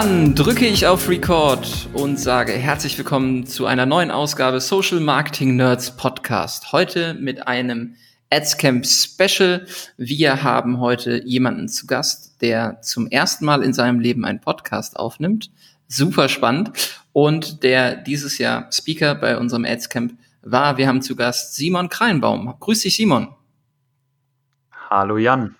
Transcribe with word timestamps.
Dann 0.00 0.36
drücke 0.36 0.64
ich 0.64 0.86
auf 0.86 1.08
Record 1.08 1.88
und 1.92 2.20
sage 2.20 2.52
herzlich 2.52 2.96
willkommen 2.96 3.46
zu 3.46 3.66
einer 3.66 3.84
neuen 3.84 4.12
Ausgabe 4.12 4.60
Social 4.60 5.00
Marketing 5.00 5.56
Nerds 5.56 5.96
Podcast. 5.96 6.70
Heute 6.70 7.14
mit 7.14 7.48
einem 7.48 7.96
AdsCamp 8.30 8.86
Special. 8.86 9.66
Wir 9.96 10.44
haben 10.44 10.78
heute 10.78 11.24
jemanden 11.26 11.68
zu 11.68 11.88
Gast, 11.88 12.40
der 12.42 12.80
zum 12.80 13.08
ersten 13.08 13.44
Mal 13.44 13.64
in 13.64 13.72
seinem 13.72 13.98
Leben 13.98 14.24
einen 14.24 14.40
Podcast 14.40 14.96
aufnimmt. 14.96 15.50
Super 15.88 16.28
spannend. 16.28 16.70
Und 17.12 17.64
der 17.64 17.96
dieses 17.96 18.38
Jahr 18.38 18.70
Speaker 18.70 19.16
bei 19.16 19.36
unserem 19.36 19.64
AdsCamp 19.64 20.16
war. 20.42 20.76
Wir 20.76 20.86
haben 20.86 21.02
zu 21.02 21.16
Gast 21.16 21.56
Simon 21.56 21.88
Kreinbaum. 21.88 22.54
Grüß 22.60 22.82
dich, 22.82 22.94
Simon. 22.94 23.34
Hallo, 24.90 25.18
Jan. 25.18 25.56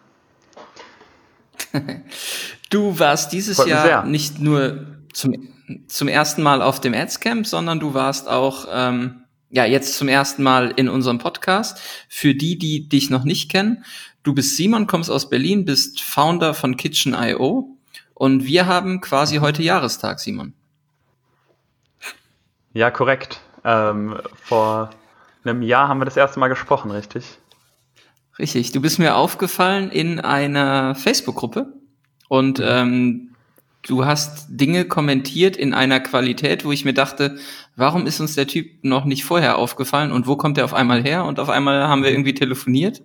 Du 2.71 2.99
warst 2.99 3.33
dieses 3.33 3.65
Jahr 3.67 4.05
nicht 4.05 4.41
nur 4.41 4.87
zum, 5.13 5.35
zum 5.87 6.09
ersten 6.09 6.43
Mal 6.43 6.61
auf 6.61 6.81
dem 6.81 6.95
Adscamp, 6.95 7.47
sondern 7.47 7.81
du 7.81 7.95
warst 7.95 8.29
auch 8.29 8.67
ähm, 8.71 9.23
ja 9.51 9.65
jetzt 9.65 9.97
zum 9.97 10.09
ersten 10.09 10.43
Mal 10.43 10.73
in 10.77 10.89
unserem 10.89 11.19
Podcast. 11.19 11.81
Für 12.09 12.35
die, 12.35 12.59
die 12.59 12.89
dich 12.89 13.11
noch 13.11 13.25
nicht 13.25 13.51
kennen, 13.51 13.85
du 14.23 14.35
bist 14.35 14.57
Simon, 14.57 14.87
kommst 14.87 15.11
aus 15.11 15.31
Berlin, 15.31 15.65
bist 15.65 16.01
Founder 16.03 16.53
von 16.53 16.77
Kitchen.io 16.77 17.77
und 18.15 18.45
wir 18.45 18.67
haben 18.67 19.01
quasi 19.01 19.37
heute 19.37 19.63
Jahrestag, 19.63 20.21
Simon. 20.21 20.53
Ja, 22.75 22.91
korrekt. 22.91 23.41
Ähm, 23.65 24.21
vor 24.43 24.91
einem 25.45 25.63
Jahr 25.63 25.89
haben 25.89 26.01
wir 26.01 26.05
das 26.05 26.17
erste 26.17 26.39
Mal 26.39 26.49
gesprochen, 26.49 26.91
richtig? 26.91 27.39
Richtig. 28.39 28.73
Du 28.73 28.81
bist 28.81 28.99
mir 28.99 29.17
aufgefallen 29.17 29.91
in 29.91 30.21
einer 30.21 30.95
Facebook-Gruppe 30.95 31.78
und 32.29 32.59
mhm. 32.59 32.65
ähm, 32.67 33.29
du 33.87 34.05
hast 34.05 34.47
Dinge 34.51 34.85
kommentiert 34.85 35.57
in 35.57 35.75
einer 35.75 36.01
Qualität, 36.01 36.65
wo 36.65 36.73
ich 36.73 36.85
mir 36.85 36.95
dachte, 36.95 37.39
warum 37.77 38.07
ist 38.07 38.21
uns 38.21 38.35
der 38.35 38.47
Typ 38.47 38.71
noch 38.83 39.05
nicht 39.05 39.25
vorher 39.25 39.57
aufgefallen 39.59 40.13
und 40.13 40.27
wo 40.27 40.37
kommt 40.37 40.59
er 40.59 40.65
auf 40.65 40.75
einmal 40.75 41.03
her? 41.03 41.25
Und 41.25 41.41
auf 41.41 41.49
einmal 41.49 41.89
haben 41.89 42.03
wir 42.03 42.11
irgendwie 42.11 42.35
telefoniert 42.35 43.03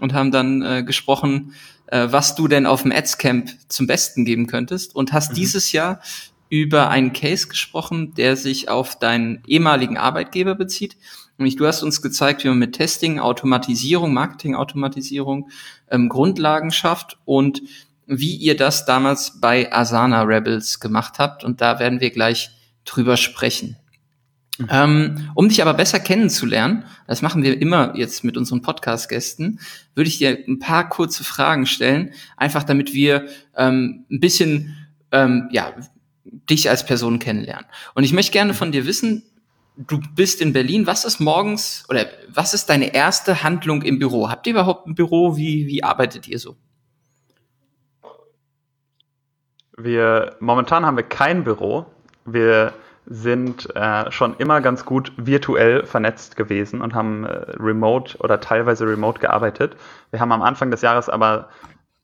und 0.00 0.14
haben 0.14 0.30
dann 0.30 0.62
äh, 0.62 0.82
gesprochen, 0.84 1.54
äh, 1.86 2.08
was 2.10 2.34
du 2.34 2.48
denn 2.48 2.66
auf 2.66 2.82
dem 2.82 2.92
Adscamp 2.92 3.50
zum 3.68 3.86
Besten 3.86 4.24
geben 4.24 4.46
könntest 4.46 4.94
und 4.94 5.12
hast 5.12 5.32
mhm. 5.32 5.36
dieses 5.36 5.72
Jahr 5.72 6.00
über 6.48 6.90
einen 6.90 7.12
Case 7.14 7.48
gesprochen, 7.48 8.12
der 8.14 8.36
sich 8.36 8.68
auf 8.68 8.98
deinen 8.98 9.42
ehemaligen 9.46 9.96
Arbeitgeber 9.96 10.54
bezieht. 10.54 10.98
Nämlich 11.38 11.56
du 11.56 11.66
hast 11.66 11.82
uns 11.82 12.02
gezeigt, 12.02 12.44
wie 12.44 12.48
man 12.48 12.58
mit 12.58 12.74
Testing, 12.74 13.18
Automatisierung, 13.18 14.12
Marketing-Automatisierung 14.12 15.48
ähm, 15.90 16.10
Grundlagen 16.10 16.70
schafft 16.70 17.18
und 17.24 17.62
wie 18.18 18.36
ihr 18.36 18.56
das 18.56 18.84
damals 18.84 19.40
bei 19.40 19.72
Asana 19.72 20.22
Rebels 20.22 20.80
gemacht 20.80 21.18
habt. 21.18 21.44
Und 21.44 21.60
da 21.60 21.78
werden 21.78 22.00
wir 22.00 22.10
gleich 22.10 22.50
drüber 22.84 23.16
sprechen. 23.16 23.76
Mhm. 24.58 24.68
Ähm, 24.70 25.30
um 25.34 25.48
dich 25.48 25.62
aber 25.62 25.74
besser 25.74 25.98
kennenzulernen, 25.98 26.84
das 27.06 27.22
machen 27.22 27.42
wir 27.42 27.60
immer 27.60 27.96
jetzt 27.96 28.22
mit 28.24 28.36
unseren 28.36 28.62
Podcast-Gästen, 28.62 29.60
würde 29.94 30.08
ich 30.08 30.18
dir 30.18 30.38
ein 30.46 30.58
paar 30.58 30.88
kurze 30.88 31.24
Fragen 31.24 31.66
stellen, 31.66 32.12
einfach 32.36 32.62
damit 32.62 32.92
wir 32.92 33.26
ähm, 33.56 34.04
ein 34.10 34.20
bisschen 34.20 34.76
ähm, 35.10 35.48
ja, 35.52 35.72
dich 36.24 36.68
als 36.68 36.84
Person 36.84 37.18
kennenlernen. 37.18 37.66
Und 37.94 38.04
ich 38.04 38.12
möchte 38.12 38.32
gerne 38.32 38.54
von 38.54 38.72
dir 38.72 38.86
wissen, 38.86 39.24
du 39.76 40.00
bist 40.14 40.40
in 40.40 40.52
Berlin, 40.52 40.86
was 40.86 41.04
ist 41.04 41.20
morgens 41.20 41.84
oder 41.88 42.06
was 42.28 42.54
ist 42.54 42.66
deine 42.66 42.94
erste 42.94 43.42
Handlung 43.42 43.82
im 43.82 43.98
Büro? 43.98 44.28
Habt 44.28 44.46
ihr 44.46 44.52
überhaupt 44.52 44.86
ein 44.86 44.94
Büro? 44.94 45.36
Wie, 45.36 45.66
wie 45.66 45.82
arbeitet 45.82 46.28
ihr 46.28 46.38
so? 46.38 46.56
Wir, 49.76 50.36
momentan 50.40 50.84
haben 50.84 50.96
wir 50.96 51.04
kein 51.04 51.44
Büro. 51.44 51.86
Wir 52.24 52.72
sind 53.06 53.74
äh, 53.74 54.10
schon 54.12 54.36
immer 54.36 54.60
ganz 54.60 54.84
gut 54.84 55.12
virtuell 55.16 55.84
vernetzt 55.86 56.36
gewesen 56.36 56.80
und 56.80 56.94
haben 56.94 57.24
äh, 57.24 57.30
remote 57.58 58.18
oder 58.18 58.40
teilweise 58.40 58.86
remote 58.86 59.18
gearbeitet. 59.18 59.76
Wir 60.10 60.20
haben 60.20 60.30
am 60.32 60.42
Anfang 60.42 60.70
des 60.70 60.82
Jahres 60.82 61.08
aber 61.08 61.48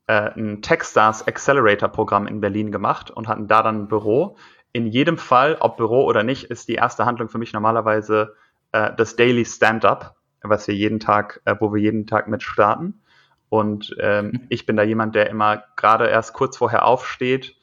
äh, 0.07 0.31
ein 0.37 0.63
Techstars 0.63 1.27
Accelerator 1.29 1.89
Programm 1.89 2.27
in 2.27 2.41
Berlin 2.41 2.73
gemacht 2.73 3.11
und 3.11 3.29
hatten 3.29 3.47
da 3.47 3.63
dann 3.63 3.83
ein 3.83 3.89
Büro. 3.89 4.37
In 4.73 4.87
jedem 4.87 5.19
Fall, 5.19 5.57
ob 5.61 5.77
Büro 5.77 6.05
oder 6.05 6.25
nicht, 6.25 6.45
ist 6.45 6.69
die 6.69 6.75
erste 6.75 7.07
Handlung 7.07 7.29
für 7.29 7.39
mich 7.39 7.53
normalerweise 7.53 8.35
äh, 8.73 8.91
das 8.97 9.15
Daily 9.15 9.45
Stand-up, 9.45 10.17
was 10.43 10.67
wir 10.67 10.75
jeden 10.75 11.01
Tag, 11.01 11.41
äh, 11.45 11.55
wo 11.61 11.73
wir 11.73 11.81
jeden 11.81 12.07
Tag 12.07 12.29
mit 12.29 12.43
starten. 12.43 13.03
Und 13.51 13.95
ähm, 14.01 14.41
ich 14.49 14.67
bin 14.67 14.77
da 14.77 14.83
jemand, 14.83 15.15
der 15.15 15.31
immer 15.31 15.63
gerade 15.77 16.09
erst 16.09 16.33
kurz 16.33 16.57
vorher 16.57 16.85
aufsteht, 16.87 17.55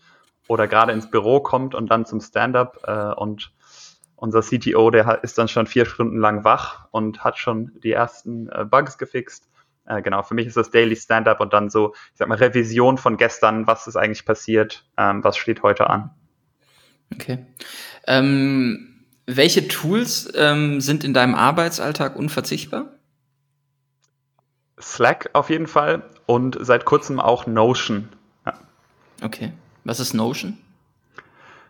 oder 0.48 0.68
gerade 0.68 0.92
ins 0.92 1.10
Büro 1.10 1.40
kommt 1.40 1.76
und 1.76 1.90
dann 1.90 2.06
zum 2.06 2.22
Stand-up 2.22 2.80
äh, 2.86 3.14
und 3.20 3.52
unser 4.16 4.42
CTO, 4.42 4.92
der 4.92 5.24
ist 5.24 5.38
dann 5.38 5.48
schon 5.48 5.68
vier 5.68 5.86
Stunden 5.86 6.20
lang 6.20 6.44
wach 6.44 6.88
und 6.92 7.24
hat 7.24 7.38
schon 7.38 7.72
die 7.84 7.92
ersten 7.92 8.50
äh, 8.50 8.66
Bugs 8.66 8.98
gefixt. 8.98 9.50
Äh, 9.86 10.02
genau, 10.02 10.24
für 10.24 10.34
mich 10.34 10.48
ist 10.48 10.58
das 10.58 10.72
Daily 10.72 10.96
Stand-up 10.96 11.40
und 11.42 11.54
dann 11.54 11.70
so, 11.70 11.94
ich 12.12 12.18
sag 12.18 12.28
mal, 12.28 12.38
Revision 12.38 12.98
von 12.98 13.18
gestern, 13.18 13.68
was 13.68 13.88
ist 13.88 13.96
eigentlich 13.96 14.26
passiert, 14.26 14.86
ähm, 14.98 15.24
was 15.24 15.38
steht 15.38 15.64
heute 15.64 15.90
an. 15.90 16.12
Okay. 17.14 17.46
Ähm, 18.08 19.06
welche 19.28 19.68
Tools 19.68 20.32
ähm, 20.36 20.82
sind 20.82 21.04
in 21.04 21.14
deinem 21.14 21.36
Arbeitsalltag 21.36 22.16
unverzichtbar? 22.16 22.88
Slack 24.80 25.30
auf 25.34 25.50
jeden 25.50 25.68
Fall 25.68 26.04
und 26.26 26.58
seit 26.60 26.86
kurzem 26.86 27.20
auch 27.20 27.48
Notion. 27.48 28.10
Ja. 28.46 28.54
Okay. 29.24 29.52
Was 29.86 30.02
ist 30.02 30.14
Notion? 30.14 30.58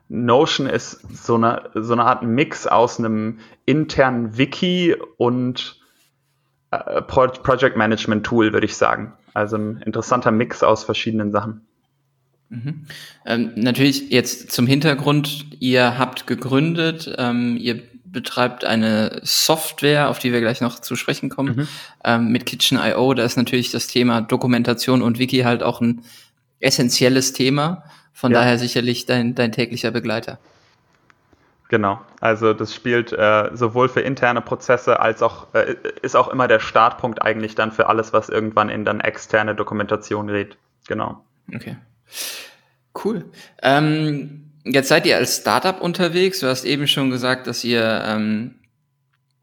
Notion 0.09 0.67
ist 0.67 0.99
so 1.13 1.35
eine, 1.35 1.69
so 1.73 1.93
eine 1.93 2.05
Art 2.05 2.23
Mix 2.23 2.65
aus 2.65 2.99
einem 2.99 3.39
internen 3.65 4.37
Wiki 4.37 4.95
und 5.17 5.79
äh, 6.71 7.01
Project 7.01 7.75
Management 7.77 8.25
Tool, 8.25 8.53
würde 8.53 8.65
ich 8.65 8.75
sagen. 8.75 9.13
Also 9.33 9.57
ein 9.57 9.81
interessanter 9.85 10.31
Mix 10.31 10.63
aus 10.63 10.83
verschiedenen 10.83 11.31
Sachen. 11.31 11.61
Mhm. 12.49 12.85
Ähm, 13.25 13.51
natürlich 13.55 14.09
jetzt 14.11 14.51
zum 14.51 14.67
Hintergrund, 14.67 15.47
ihr 15.59 15.97
habt 15.97 16.27
gegründet, 16.27 17.13
ähm, 17.17 17.57
ihr 17.59 17.81
betreibt 18.05 18.63
eine 18.63 19.19
Software, 19.23 20.09
auf 20.09 20.19
die 20.19 20.31
wir 20.31 20.39
gleich 20.39 20.61
noch 20.61 20.79
zu 20.79 20.95
sprechen 20.95 21.29
kommen, 21.29 21.55
mhm. 21.55 21.67
ähm, 22.05 22.31
mit 22.31 22.45
Kitchen.io. 22.45 23.13
Da 23.13 23.25
ist 23.25 23.35
natürlich 23.35 23.71
das 23.71 23.87
Thema 23.87 24.21
Dokumentation 24.21 25.01
und 25.01 25.19
Wiki 25.19 25.39
halt 25.39 25.63
auch 25.63 25.81
ein 25.81 26.03
essentielles 26.59 27.33
Thema. 27.33 27.83
Von 28.15 28.31
ja. 28.31 28.39
daher 28.39 28.57
sicherlich 28.57 29.05
dein, 29.05 29.35
dein 29.35 29.51
täglicher 29.51 29.91
Begleiter. 29.91 30.39
Genau, 31.67 31.99
also 32.21 32.53
das 32.53 32.73
spielt 32.73 33.11
äh, 33.11 33.49
sowohl 33.53 33.89
für 33.89 33.99
interne 33.99 34.39
Prozesse 34.39 35.01
als 35.01 35.21
auch, 35.21 35.53
äh, 35.53 35.75
ist 36.01 36.15
auch 36.15 36.29
immer 36.29 36.47
der 36.47 36.61
Startpunkt 36.61 37.21
eigentlich 37.21 37.55
dann 37.55 37.73
für 37.73 37.89
alles, 37.89 38.13
was 38.13 38.29
irgendwann 38.29 38.69
in 38.69 38.85
dann 38.85 39.01
externe 39.01 39.53
Dokumentation 39.53 40.27
geht. 40.27 40.57
Genau. 40.87 41.25
Okay. 41.53 41.75
Cool. 43.03 43.25
Ähm, 43.61 44.51
jetzt 44.63 44.87
seid 44.87 45.05
ihr 45.05 45.17
als 45.17 45.37
Startup 45.37 45.81
unterwegs. 45.81 46.39
Du 46.39 46.47
hast 46.47 46.63
eben 46.63 46.87
schon 46.87 47.09
gesagt, 47.09 47.47
dass 47.47 47.65
ihr 47.65 48.01
ähm, 48.05 48.55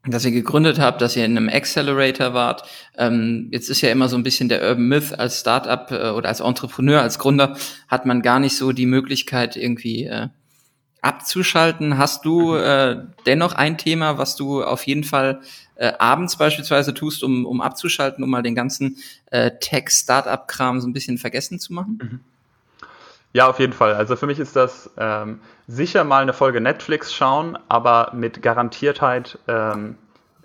dass 0.05 0.25
ihr 0.25 0.31
gegründet 0.31 0.79
habt, 0.79 1.01
dass 1.01 1.15
ihr 1.15 1.25
in 1.25 1.37
einem 1.37 1.49
Accelerator 1.49 2.33
wart. 2.33 2.63
Ähm, 2.97 3.47
jetzt 3.51 3.69
ist 3.69 3.81
ja 3.81 3.89
immer 3.89 4.09
so 4.09 4.17
ein 4.17 4.23
bisschen 4.23 4.49
der 4.49 4.61
Urban 4.61 4.87
Myth 4.87 5.17
als 5.17 5.39
Startup 5.39 5.89
äh, 5.91 6.09
oder 6.09 6.27
als 6.29 6.41
Entrepreneur, 6.41 7.01
als 7.01 7.19
Gründer 7.19 7.55
hat 7.87 8.05
man 8.05 8.21
gar 8.21 8.39
nicht 8.39 8.57
so 8.57 8.73
die 8.73 8.85
Möglichkeit 8.85 9.55
irgendwie 9.55 10.05
äh, 10.05 10.27
abzuschalten. 11.01 11.97
Hast 11.97 12.25
du 12.25 12.51
mhm. 12.51 12.63
äh, 12.63 12.95
dennoch 13.25 13.53
ein 13.53 13.77
Thema, 13.77 14.17
was 14.17 14.35
du 14.35 14.63
auf 14.63 14.85
jeden 14.87 15.05
Fall 15.05 15.41
äh, 15.75 15.93
abends 15.99 16.37
beispielsweise 16.37 16.93
tust, 16.93 17.23
um, 17.23 17.45
um 17.45 17.61
abzuschalten, 17.61 18.23
um 18.23 18.29
mal 18.29 18.43
den 18.43 18.55
ganzen 18.55 18.97
äh, 19.31 19.51
Tech-Startup-Kram 19.59 20.81
so 20.81 20.87
ein 20.87 20.93
bisschen 20.93 21.17
vergessen 21.17 21.59
zu 21.59 21.73
machen? 21.73 21.99
Mhm. 22.01 22.19
Ja, 23.33 23.49
auf 23.49 23.59
jeden 23.59 23.73
Fall. 23.73 23.95
Also 23.95 24.15
für 24.15 24.27
mich 24.27 24.39
ist 24.39 24.55
das 24.55 24.91
ähm, 24.97 25.41
sicher 25.67 26.03
mal 26.03 26.21
eine 26.21 26.33
Folge 26.33 26.61
Netflix 26.61 27.13
schauen, 27.13 27.57
aber 27.67 28.11
mit 28.13 28.41
Garantiertheit, 28.43 29.39
ähm, 29.47 29.97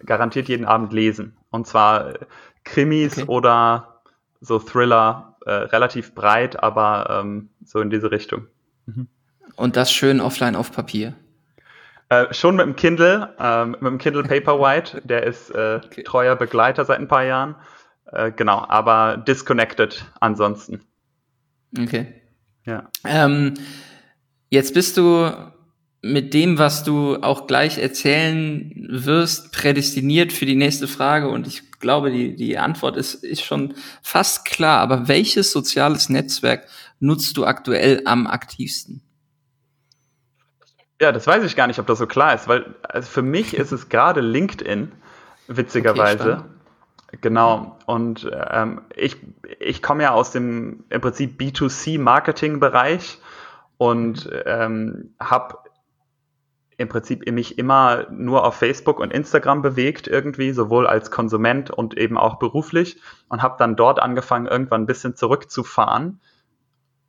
garantiert 0.05 0.49
jeden 0.49 0.64
Abend 0.64 0.93
lesen. 0.93 1.37
Und 1.50 1.67
zwar 1.67 2.14
äh, 2.14 2.19
Krimis 2.64 3.19
okay. 3.19 3.29
oder 3.29 4.00
so 4.40 4.58
Thriller, 4.58 5.37
äh, 5.44 5.50
relativ 5.50 6.14
breit, 6.14 6.62
aber 6.62 7.20
ähm, 7.20 7.50
so 7.64 7.81
in 7.81 7.90
diese 7.90 8.11
Richtung. 8.11 8.46
Mhm. 8.87 9.08
Und 9.56 9.76
das 9.76 9.93
schön 9.93 10.20
offline 10.20 10.56
auf 10.56 10.73
Papier. 10.73 11.14
Äh, 12.11 12.32
schon 12.32 12.56
mit 12.56 12.64
dem 12.64 12.76
Kindle, 12.76 13.35
äh, 13.38 13.64
mit 13.67 13.82
dem 13.82 13.99
Kindle 13.99 14.23
Paperwhite, 14.29 15.02
der 15.05 15.25
ist 15.25 15.50
äh, 15.50 15.81
okay. 15.85 16.05
treuer 16.05 16.37
Begleiter 16.37 16.85
seit 16.85 17.00
ein 17.00 17.08
paar 17.08 17.25
Jahren. 17.25 17.55
Äh, 18.12 18.32
genau, 18.32 18.64
aber 18.67 19.19
disconnected 19.19 20.06
ansonsten. 20.20 20.81
Okay. 21.79 22.18
Ja. 22.69 22.91
Ähm, 23.03 23.55
jetzt 24.50 24.75
bist 24.75 24.99
du 24.99 25.32
mit 26.03 26.35
dem, 26.35 26.59
was 26.59 26.85
du 26.85 27.17
auch 27.23 27.47
gleich 27.47 27.79
erzählen 27.79 28.70
wirst, 28.91 29.53
prädestiniert 29.53 30.35
für 30.35 30.44
die 30.44 30.55
nächste 30.55 30.87
Frage 30.87 31.31
und 31.31 31.47
ich 31.47 31.73
glaube, 31.81 32.11
die, 32.11 32.37
die 32.37 32.59
Antwort 32.59 32.99
ist, 32.99 33.25
ist 33.25 33.43
schon 33.43 33.75
fast 34.03 34.44
klar. 34.44 34.81
Aber 34.81 35.09
welches 35.09 35.50
soziales 35.50 36.11
Netzwerk 36.11 36.67
nutzt 37.00 37.38
du 37.38 37.47
aktuell 37.47 38.03
am 38.05 38.26
aktivsten? 38.26 39.00
Ja, 41.00 41.11
das 41.11 41.26
weiß 41.26 41.44
ich 41.44 41.56
gar 41.56 41.69
nicht, 41.69 41.79
ob 41.79 41.87
das 41.87 41.99
so 41.99 42.06
klar 42.06 42.35
ist, 42.35 42.49
weil 42.49 42.75
also 42.82 43.09
für 43.09 43.23
mich 43.23 43.55
ist 43.55 43.73
es 43.73 43.88
gerade 43.88 44.21
LinkedIn, 44.21 44.93
witzigerweise. 45.47 46.38
Okay, 46.38 46.58
genau. 47.21 47.79
Und 47.87 48.31
ähm, 48.51 48.83
ich, 48.95 49.17
ich 49.59 49.83
komme 49.83 50.03
ja 50.03 50.13
aus 50.13 50.31
dem 50.31 50.85
im 50.91 51.01
Prinzip 51.01 51.41
B2C-Marketing-Bereich 51.41 53.19
und 53.79 54.31
ähm, 54.47 55.15
habe 55.21 55.59
im 56.79 56.89
Prinzip 56.89 57.29
mich 57.31 57.59
immer 57.59 58.07
nur 58.11 58.45
auf 58.45 58.55
Facebook 58.55 59.01
und 59.01 59.13
Instagram 59.13 59.63
bewegt 59.63 60.07
irgendwie, 60.07 60.53
sowohl 60.53 60.87
als 60.87 61.11
Konsument 61.11 61.71
und 61.71 61.99
eben 61.99 62.17
auch 62.17 62.39
beruflich 62.39 63.01
und 63.29 63.43
habe 63.43 63.57
dann 63.59 63.75
dort 63.75 64.01
angefangen, 64.01 64.47
irgendwann 64.47 64.83
ein 64.83 64.87
bisschen 64.87 65.17
zurückzufahren, 65.17 66.21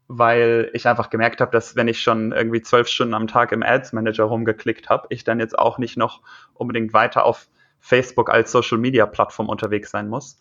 weil 0.07 0.71
ich 0.73 0.87
einfach 0.87 1.11
gemerkt 1.11 1.39
habe, 1.39 1.51
dass 1.51 1.75
wenn 1.75 1.87
ich 1.87 2.01
schon 2.01 2.31
irgendwie 2.31 2.63
zwölf 2.63 2.87
Stunden 2.87 3.13
am 3.13 3.27
Tag 3.27 3.51
im 3.51 3.61
Ads 3.61 3.93
Manager 3.93 4.23
rumgeklickt 4.23 4.89
habe, 4.89 5.05
ich 5.09 5.23
dann 5.23 5.39
jetzt 5.39 5.57
auch 5.57 5.77
nicht 5.77 5.97
noch 5.97 6.21
unbedingt 6.55 6.93
weiter 6.93 7.23
auf 7.23 7.47
Facebook 7.79 8.29
als 8.29 8.51
Social 8.51 8.77
Media 8.77 9.05
Plattform 9.05 9.49
unterwegs 9.49 9.91
sein 9.91 10.09
muss. 10.09 10.39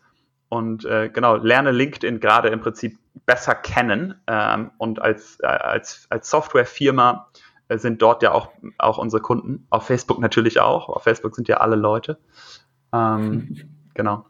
Und 0.48 0.84
äh, 0.84 1.10
genau, 1.10 1.36
lerne 1.36 1.72
LinkedIn 1.72 2.20
gerade 2.20 2.48
im 2.48 2.60
Prinzip 2.60 2.98
besser 3.26 3.54
kennen 3.54 4.14
ähm, 4.26 4.70
und 4.78 5.00
als, 5.00 5.38
äh, 5.42 5.46
als, 5.46 6.06
als 6.08 6.30
Softwarefirma 6.30 7.28
äh, 7.68 7.78
sind 7.78 8.00
dort 8.00 8.22
ja 8.22 8.32
auch, 8.32 8.48
auch 8.78 8.98
unsere 8.98 9.20
Kunden. 9.20 9.66
Auf 9.70 9.86
Facebook 9.86 10.20
natürlich 10.20 10.60
auch. 10.60 10.88
Auf 10.88 11.02
Facebook 11.02 11.34
sind 11.34 11.48
ja 11.48 11.58
alle 11.58 11.76
Leute. 11.76 12.18
Ähm, 12.92 13.56
genau. 13.94 14.24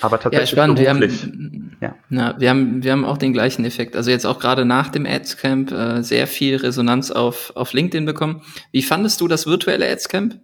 Aber 0.00 0.20
tatsächlich. 0.20 0.50
Ja, 0.50 0.56
spannend. 0.56 0.78
Wir 0.78 0.90
haben, 0.90 1.76
ja. 1.80 1.94
Na, 2.08 2.38
wir, 2.38 2.50
haben, 2.50 2.82
wir 2.82 2.92
haben 2.92 3.04
auch 3.04 3.18
den 3.18 3.32
gleichen 3.32 3.64
Effekt. 3.64 3.96
Also 3.96 4.10
jetzt 4.10 4.26
auch 4.26 4.38
gerade 4.38 4.64
nach 4.64 4.88
dem 4.88 5.06
Adscamp 5.06 5.70
äh, 5.70 6.02
sehr 6.02 6.26
viel 6.26 6.56
Resonanz 6.56 7.10
auf, 7.10 7.52
auf 7.54 7.72
LinkedIn 7.72 8.04
bekommen. 8.04 8.42
Wie 8.72 8.82
fandest 8.82 9.20
du 9.20 9.28
das 9.28 9.46
virtuelle 9.46 9.90
Adscamp? 9.90 10.40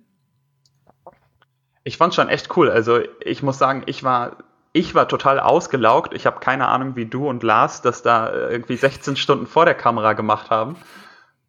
Ich 1.85 1.99
fand 1.99 2.15
schon 2.15 2.29
echt 2.29 2.57
cool. 2.57 2.71
Also 2.71 3.01
ich 3.21 3.43
muss 3.43 3.59
sagen, 3.59 3.83
ich 3.87 4.03
war 4.03 4.39
ich 4.73 4.95
war 4.95 5.07
total 5.07 5.39
ausgelaugt. 5.39 6.15
Ich 6.15 6.27
habe 6.27 6.41
keine 6.41 6.67
Ahnung, 6.67 6.97
wie 6.97 7.07
du 7.07 7.29
und 7.29 7.45
Lars 7.45 7.81
das 7.81 8.03
da 8.03 8.29
äh, 8.29 8.51
irgendwie 8.51 8.77
16 8.77 9.15
Stunden 9.15 9.47
vor 9.47 9.67
der 9.67 9.75
Kamera 9.75 10.15
gemacht 10.15 10.51
haben. 10.51 10.77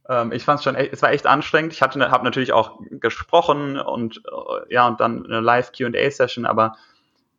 Ähm, 0.08 0.32
ich 0.32 0.46
fand 0.46 0.60
es 0.60 0.64
schon, 0.64 0.76
es 0.76 1.02
war 1.02 1.12
echt 1.12 1.26
anstrengend. 1.26 1.74
Ich 1.74 1.82
hatte, 1.82 2.12
habe 2.12 2.24
natürlich 2.24 2.54
auch 2.54 2.80
gesprochen 2.92 3.80
und 3.80 4.22
äh, 4.28 4.74
ja 4.74 4.86
und 4.88 5.00
dann 5.00 5.26
eine 5.26 5.40
Live 5.40 5.72
Q&A-Session, 5.76 6.46
aber 6.46 6.76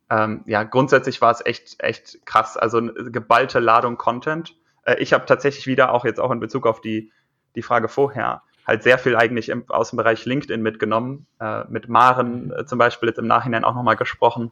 ähm, 0.09 0.43
ja 0.45 0.63
grundsätzlich 0.63 1.21
war 1.21 1.31
es 1.31 1.45
echt 1.45 1.81
echt 1.81 2.25
krass. 2.25 2.57
Also 2.57 2.79
eine 2.79 2.93
geballte 2.93 3.59
Ladung 3.59 3.97
Content. 3.97 4.55
Äh, 4.83 4.95
ich 4.99 5.13
habe 5.13 5.25
tatsächlich 5.25 5.67
wieder 5.67 5.93
auch 5.93 6.03
jetzt 6.03 6.19
auch 6.19 6.31
in 6.31 6.41
Bezug 6.41 6.67
auf 6.67 6.81
die 6.81 7.13
die 7.55 7.61
Frage 7.61 7.87
vorher 7.87 8.41
halt 8.67 8.83
sehr 8.83 8.99
viel 8.99 9.15
eigentlich 9.15 9.49
im, 9.49 9.63
aus 9.69 9.91
dem 9.91 9.97
Bereich 9.97 10.25
LinkedIn 10.25 10.61
mitgenommen. 10.61 11.25
Äh, 11.39 11.63
mit 11.69 11.87
Maren 11.87 12.51
äh, 12.51 12.65
zum 12.65 12.77
Beispiel 12.77 13.09
jetzt 13.09 13.17
im 13.17 13.27
Nachhinein 13.27 13.63
auch 13.63 13.73
nochmal 13.73 13.95
gesprochen, 13.95 14.51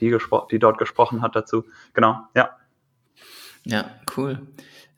die, 0.00 0.08
gespro 0.08 0.46
die 0.50 0.58
dort 0.58 0.78
gesprochen 0.78 1.22
hat 1.22 1.36
dazu. 1.36 1.64
Genau, 1.94 2.18
ja. 2.34 2.50
Ja, 3.64 3.90
cool. 4.16 4.40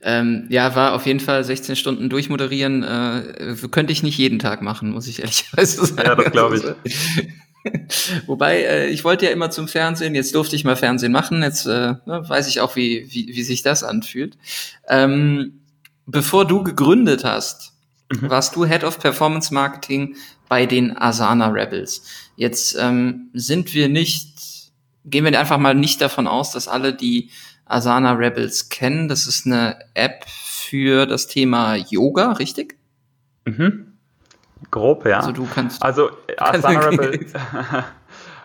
Ähm, 0.00 0.46
ja, 0.48 0.74
war 0.74 0.94
auf 0.94 1.06
jeden 1.06 1.20
Fall 1.20 1.44
16 1.44 1.76
Stunden 1.76 2.08
durchmoderieren. 2.08 2.82
Äh, 2.82 3.54
könnte 3.70 3.92
ich 3.92 4.02
nicht 4.02 4.18
jeden 4.18 4.38
Tag 4.38 4.62
machen, 4.62 4.90
muss 4.90 5.06
ich 5.06 5.20
ehrlicherweise 5.20 5.84
sagen. 5.86 6.02
Ja, 6.08 6.14
das 6.14 6.32
glaube 6.32 6.56
ich. 6.56 6.64
Wobei, 8.26 8.62
äh, 8.62 8.88
ich 8.88 9.04
wollte 9.04 9.26
ja 9.26 9.30
immer 9.30 9.50
zum 9.50 9.68
Fernsehen, 9.68 10.14
jetzt 10.14 10.34
durfte 10.34 10.56
ich 10.56 10.64
mal 10.64 10.74
Fernsehen 10.74 11.12
machen, 11.12 11.42
jetzt 11.42 11.66
äh, 11.66 11.94
ne, 12.06 12.24
weiß 12.26 12.48
ich 12.48 12.60
auch, 12.60 12.74
wie, 12.74 13.06
wie, 13.10 13.28
wie 13.28 13.42
sich 13.42 13.62
das 13.62 13.84
anfühlt. 13.84 14.36
Ähm, 14.88 15.60
bevor 16.06 16.46
du 16.46 16.64
gegründet 16.64 17.24
hast, 17.24 17.71
mhm. 18.20 18.30
warst 18.30 18.56
du 18.56 18.64
Head 18.64 18.84
of 18.84 18.98
Performance 18.98 19.52
Marketing 19.52 20.16
bei 20.48 20.66
den 20.66 20.96
Asana 20.96 21.48
Rebels. 21.48 22.02
Jetzt 22.36 22.76
ähm, 22.78 23.30
sind 23.32 23.74
wir 23.74 23.88
nicht, 23.88 24.72
gehen 25.04 25.24
wir 25.24 25.38
einfach 25.38 25.58
mal 25.58 25.74
nicht 25.74 26.00
davon 26.00 26.26
aus, 26.26 26.52
dass 26.52 26.68
alle 26.68 26.94
die 26.94 27.30
Asana 27.64 28.12
Rebels 28.12 28.68
kennen. 28.68 29.08
Das 29.08 29.26
ist 29.26 29.46
eine 29.46 29.78
App 29.94 30.24
für 30.28 31.06
das 31.06 31.26
Thema 31.26 31.76
Yoga, 31.76 32.32
richtig? 32.32 32.76
Mhm. 33.44 33.92
Grob, 34.70 35.06
ja. 35.06 35.18
Also 35.18 35.32
du 35.32 35.46
kannst. 35.52 35.82
Also 35.82 36.10
Asana 36.36 36.80
Rebel. 36.80 37.26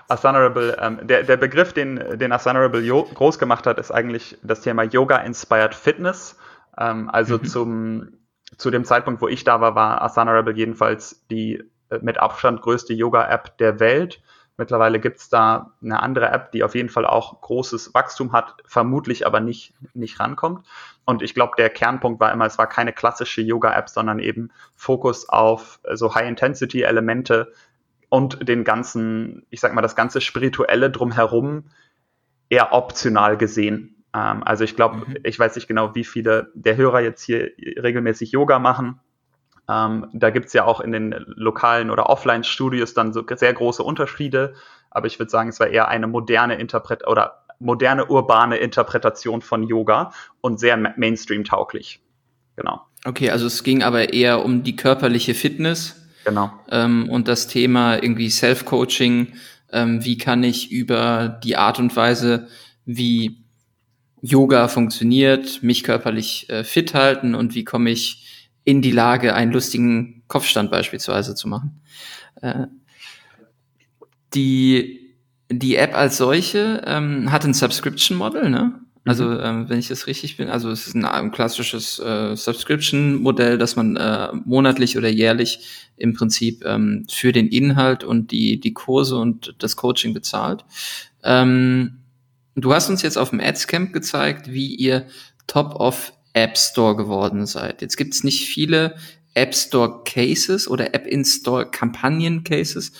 Asana 0.08 0.40
Rebel, 0.40 0.78
ähm, 0.80 1.00
der, 1.04 1.24
der 1.24 1.38
Begriff, 1.38 1.74
den, 1.74 2.18
den 2.18 2.32
Asana 2.32 2.60
Rebel 2.60 2.88
groß 2.88 3.40
gemacht 3.40 3.68
hat, 3.68 3.78
ist 3.78 3.92
eigentlich 3.92 4.38
das 4.42 4.62
Thema 4.62 4.84
Yoga 4.84 5.18
Inspired 5.18 5.76
Fitness. 5.76 6.38
Ähm, 6.78 7.10
also 7.10 7.38
mhm. 7.38 7.46
zum, 7.46 8.08
zu 8.58 8.72
dem 8.72 8.86
Zeitpunkt, 8.86 9.22
wo 9.22 9.28
ich 9.28 9.44
da 9.44 9.62
war, 9.62 9.76
war 9.76 10.02
Asana 10.02 10.32
Rebel 10.32 10.58
jedenfalls 10.58 11.26
die 11.30 11.64
äh, 11.90 12.00
mit 12.02 12.20
Abstand 12.20 12.62
größte 12.62 12.94
Yoga-App 12.94 13.58
der 13.58 13.80
Welt. 13.80 14.22
Mittlerweile 14.58 15.00
gibt 15.00 15.20
es 15.20 15.30
da 15.30 15.74
eine 15.84 16.02
andere 16.02 16.30
App, 16.30 16.52
die 16.52 16.64
auf 16.64 16.74
jeden 16.74 16.90
Fall 16.90 17.06
auch 17.06 17.42
großes 17.42 17.94
Wachstum 17.94 18.32
hat, 18.32 18.56
vermutlich 18.66 19.28
aber 19.28 19.40
nicht, 19.40 19.76
nicht 19.94 20.20
rankommt. 20.20 20.66
Und 21.06 21.22
ich 21.22 21.36
glaube, 21.36 21.54
der 21.58 21.70
Kernpunkt 21.70 22.20
war 22.20 22.32
immer, 22.32 22.46
es 22.46 22.58
war 22.58 22.68
keine 22.68 22.92
klassische 22.92 23.42
Yoga-App, 23.42 23.88
sondern 23.88 24.18
eben 24.18 24.50
Fokus 24.76 25.30
auf 25.30 25.80
äh, 25.84 25.96
so 25.96 26.16
High-Intensity-Elemente 26.16 27.54
und 28.10 28.48
den 28.48 28.64
ganzen, 28.64 29.46
ich 29.50 29.60
sag 29.60 29.76
mal, 29.76 29.82
das 29.82 29.96
ganze 29.96 30.22
Spirituelle 30.22 30.90
drumherum 30.90 31.66
eher 32.50 32.74
optional 32.74 33.38
gesehen. 33.38 33.97
Ähm, 34.14 34.44
also 34.44 34.64
ich 34.64 34.76
glaube, 34.76 34.98
mhm. 34.98 35.18
ich 35.24 35.38
weiß 35.38 35.56
nicht 35.56 35.68
genau, 35.68 35.96
wie 35.96 36.04
viele 36.04 36.52
der 36.54 36.78
Hörer 36.78 37.02
jetzt 37.02 37.24
hier 37.24 37.52
regelmäßig 37.58 38.32
Yoga 38.32 38.60
machen. 38.60 39.00
Ähm, 39.70 40.08
da 40.14 40.30
gibt's 40.30 40.54
ja 40.54 40.66
auch 40.66 40.80
in 40.80 40.92
den 40.92 41.14
lokalen 41.28 41.90
oder 41.90 42.10
Offline-Studios 42.10 42.94
dann 42.94 43.14
so 43.14 43.24
sehr 43.36 43.54
große 43.54 43.84
Unterschiede. 43.84 44.54
Aber 44.90 45.08
ich 45.08 45.20
würde 45.20 45.30
sagen, 45.30 45.50
es 45.50 45.60
war 45.60 45.68
eher 45.68 45.90
eine 45.90 46.08
moderne 46.08 46.56
Interpret 46.56 47.06
oder 47.06 47.44
moderne 47.60 48.06
urbane 48.06 48.58
Interpretation 48.58 49.42
von 49.42 49.64
Yoga 49.64 50.12
und 50.42 50.60
sehr 50.60 50.78
Mainstream-tauglich. 50.78 52.02
Genau. 52.56 52.82
Okay, 53.06 53.30
also 53.30 53.46
es 53.48 53.64
ging 53.64 53.84
aber 53.84 54.14
eher 54.14 54.44
um 54.44 54.64
die 54.64 54.76
körperliche 54.76 55.34
Fitness. 55.34 56.08
Genau. 56.26 56.52
Ähm, 56.70 57.10
und 57.10 57.28
das 57.28 57.48
Thema 57.48 58.02
irgendwie 58.02 58.30
Self-Coaching. 58.30 59.34
Ähm, 59.72 60.04
wie 60.04 60.18
kann 60.18 60.44
ich 60.44 60.72
über 60.72 61.40
die 61.44 61.58
Art 61.58 61.80
und 61.80 61.96
Weise, 61.96 62.48
wie 62.86 63.44
Yoga 64.28 64.68
funktioniert, 64.68 65.64
mich 65.64 65.84
körperlich 65.84 66.50
äh, 66.50 66.64
fit 66.64 66.94
halten 66.94 67.34
und 67.34 67.56
wie 67.56 67.64
komme 67.64 67.90
ich 67.90 68.48
in 68.64 68.82
die 68.82 68.92
Lage, 68.92 69.34
einen 69.34 69.54
lustigen 69.54 70.24
Kopfstand 70.28 70.70
beispielsweise 70.70 71.34
zu 71.36 71.48
machen. 71.48 71.80
Äh, 72.42 72.68
die, 74.34 75.16
die 75.50 75.78
App 75.78 75.96
als 75.96 76.18
solche 76.18 76.84
ähm, 76.86 77.32
hat 77.32 77.46
ein 77.46 77.54
Subscription-Model, 77.54 78.50
ne? 78.50 78.82
Also 79.06 79.24
mhm. 79.24 79.40
ähm, 79.42 79.70
wenn 79.70 79.80
ich 79.80 79.88
das 79.88 80.06
richtig 80.06 80.36
bin, 80.36 80.50
also 80.50 80.70
es 80.70 80.88
ist 80.88 80.96
ein, 80.96 81.06
ein 81.06 81.32
klassisches 81.32 81.98
äh, 82.00 82.36
Subscription-Modell, 82.36 83.58
dass 83.58 83.78
man 83.78 83.96
äh, 83.96 84.28
monatlich 84.44 84.98
oder 84.98 85.08
jährlich 85.08 85.90
im 85.96 86.14
Prinzip 86.14 86.66
ähm, 86.66 87.06
für 87.10 87.32
den 87.32 87.48
Inhalt 87.48 88.04
und 88.04 88.32
die, 88.32 88.60
die 88.60 88.74
Kurse 88.74 89.16
und 89.16 89.56
das 89.60 89.78
Coaching 89.78 90.14
bezahlt. 90.14 90.66
Ähm, 91.24 92.00
du 92.64 92.74
hast 92.74 92.90
uns 92.90 93.02
jetzt 93.02 93.18
auf 93.18 93.30
dem 93.30 93.40
Adscamp 93.40 93.94
gezeigt, 93.94 94.52
wie 94.52 94.76
ihr 94.76 95.08
Top 95.48 95.76
of 95.76 96.14
App 96.34 96.58
Store 96.58 96.96
geworden 96.96 97.46
seid. 97.46 97.82
Jetzt 97.82 97.98
gibt 97.98 98.14
es 98.14 98.24
nicht 98.24 98.48
viele 98.48 98.96
App 99.34 99.56
Store 99.56 100.02
Cases 100.06 100.68
oder 100.68 100.94
App 100.94 101.08
Install 101.08 101.70
Kampagnen 101.72 102.44
Cases. 102.44 102.92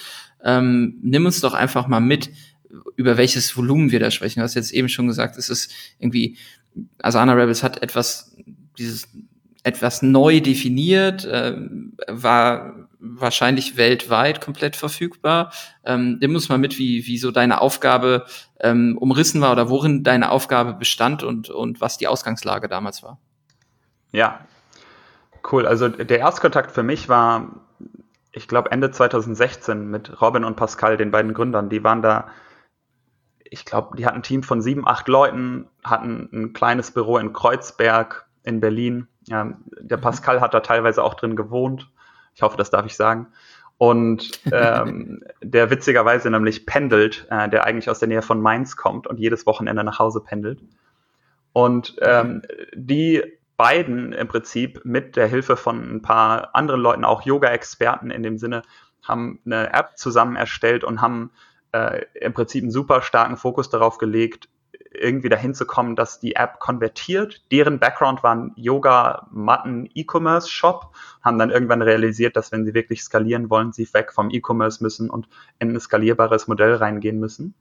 Ähm, 0.44 0.98
nimm 1.02 1.26
uns 1.26 1.42
doch 1.42 1.54
einfach 1.54 1.88
mal 1.88 2.00
mit, 2.00 2.30
über 2.96 3.18
welches 3.18 3.56
Volumen 3.58 3.92
wir 3.92 4.00
da 4.00 4.12
sprechen. 4.12 4.40
Du 4.40 4.44
hast 4.44 4.56
jetzt 4.56 4.72
eben 4.72 4.90
schon 4.90 5.08
gesagt, 5.08 5.38
es 5.38 5.50
ist 5.50 5.72
irgendwie, 6.00 6.38
Asana 7.00 7.34
Rebels 7.34 7.64
hat 7.64 7.82
etwas, 7.82 8.36
dieses, 8.78 9.08
etwas 9.64 10.02
neu 10.02 10.40
definiert, 10.40 11.26
äh, 11.26 11.56
war 12.08 12.87
wahrscheinlich 13.00 13.78
weltweit 13.78 14.42
komplett 14.42 14.76
verfügbar. 14.76 15.52
Ähm, 15.84 16.18
nimm 16.20 16.34
uns 16.36 16.50
mal 16.50 16.58
mit, 16.58 16.78
wie, 16.78 17.06
wie 17.06 17.18
so 17.18 17.32
deine 17.32 17.62
Aufgabe 17.62 18.26
ähm, 18.60 18.98
umrissen 18.98 19.42
war 19.42 19.52
oder 19.52 19.70
worin 19.70 20.04
deine 20.04 20.32
Aufgabe 20.32 20.74
bestand 20.74 21.24
und, 21.24 21.50
und 21.50 21.82
was 21.82 21.98
die 21.98 22.08
Ausgangslage 22.08 22.68
damals 22.68 23.04
war. 23.04 23.20
Ja, 24.12 24.40
cool. 25.52 25.68
Also 25.68 25.90
der 25.90 26.20
Erstkontakt 26.20 26.72
für 26.72 26.84
mich 26.84 27.10
war, 27.10 27.62
ich 28.32 28.48
glaube, 28.48 28.72
Ende 28.72 28.92
2016 28.92 29.90
mit 29.90 30.22
Robin 30.22 30.44
und 30.44 30.56
Pascal, 30.56 30.98
den 30.98 31.12
beiden 31.12 31.34
Gründern. 31.34 31.70
Die 31.70 31.84
waren 31.84 32.02
da, 32.02 32.30
ich 33.44 33.66
glaube, 33.66 33.98
die 33.98 34.06
hatten 34.06 34.18
ein 34.18 34.24
Team 34.24 34.44
von 34.44 34.62
sieben, 34.62 34.88
acht 34.88 35.08
Leuten, 35.08 35.68
hatten 35.84 36.30
ein 36.34 36.54
kleines 36.54 36.92
Büro 36.92 37.18
in 37.18 37.34
Kreuzberg 37.34 38.28
in 38.44 38.60
Berlin. 38.60 39.08
Ja, 39.26 39.54
der 39.80 39.98
Pascal 39.98 40.42
hat 40.42 40.54
da 40.54 40.62
teilweise 40.62 41.04
auch 41.04 41.16
drin 41.16 41.36
gewohnt. 41.36 41.90
Ich 42.38 42.44
hoffe, 42.44 42.56
das 42.56 42.70
darf 42.70 42.86
ich 42.86 42.96
sagen. 42.96 43.28
Und 43.80 44.40
ähm, 44.52 45.24
der 45.42 45.72
witzigerweise 45.72 46.30
nämlich 46.30 46.68
pendelt, 46.68 47.28
äh, 47.32 47.50
der 47.50 47.66
eigentlich 47.66 47.90
aus 47.90 48.00
der 48.00 48.08
Nähe 48.08 48.22
von 48.22 48.40
Mainz 48.40 48.78
kommt 48.78 49.08
und 49.08 49.20
jedes 49.20 49.48
Wochenende 49.48 49.84
nach 49.84 49.98
Hause 49.98 50.22
pendelt. 50.22 50.62
Und 51.52 51.96
ähm, 52.02 52.44
die 52.76 53.24
beiden 53.58 54.14
im 54.14 54.28
Prinzip 54.28 54.82
mit 54.86 55.16
der 55.16 55.26
Hilfe 55.26 55.58
von 55.58 55.96
ein 55.96 56.02
paar 56.04 56.56
anderen 56.56 56.80
Leuten, 56.80 57.04
auch 57.04 57.24
Yoga-Experten 57.24 58.12
in 58.12 58.22
dem 58.22 58.38
Sinne, 58.38 58.62
haben 59.02 59.40
eine 59.46 59.74
App 59.74 59.98
zusammen 59.98 60.36
erstellt 60.36 60.84
und 60.84 61.02
haben 61.02 61.32
äh, 61.72 62.06
im 62.14 62.34
Prinzip 62.34 62.62
einen 62.62 62.72
super 62.72 63.02
starken 63.02 63.36
Fokus 63.36 63.72
darauf 63.72 63.98
gelegt, 63.98 64.48
irgendwie 64.92 65.30
dahin 65.30 65.54
zu 65.54 65.66
kommen, 65.66 65.96
dass 65.96 66.20
die 66.20 66.36
App 66.36 66.60
konvertiert. 66.60 67.42
Deren 67.52 67.80
Background 67.80 68.24
war 68.24 68.36
ein 68.36 68.52
Yoga-Matten-E-Commerce-Shop, 68.56 70.94
haben 71.22 71.40
dann 71.40 71.50
irgendwann 71.50 71.82
realisiert, 71.82 72.36
dass 72.36 72.52
wenn 72.52 72.66
sie 72.66 72.74
wirklich 72.74 73.04
skalieren 73.04 73.50
wollen, 73.50 73.72
sie 73.74 73.88
weg 73.94 74.12
vom 74.14 74.30
E-Commerce 74.30 74.84
müssen 74.84 75.10
und 75.10 75.28
in 75.60 75.74
ein 75.74 75.80
skalierbares 75.80 76.48
Modell 76.48 76.76
reingehen 76.76 77.20
müssen. 77.20 77.54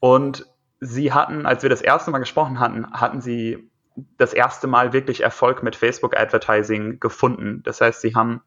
Und 0.00 0.46
sie 0.80 1.12
hatten, 1.12 1.46
als 1.46 1.62
wir 1.62 1.70
das 1.70 1.82
erste 1.82 2.10
Mal 2.10 2.18
gesprochen 2.18 2.60
hatten, 2.60 2.90
hatten 2.92 3.20
sie 3.20 3.70
das 4.16 4.32
erste 4.32 4.66
Mal 4.66 4.92
wirklich 4.92 5.22
Erfolg 5.22 5.62
mit 5.62 5.76
Facebook 5.76 6.16
Advertising 6.16 7.00
gefunden. 7.00 7.62
Das 7.64 7.80
heißt, 7.80 8.00
sie 8.00 8.14
haben 8.14 8.42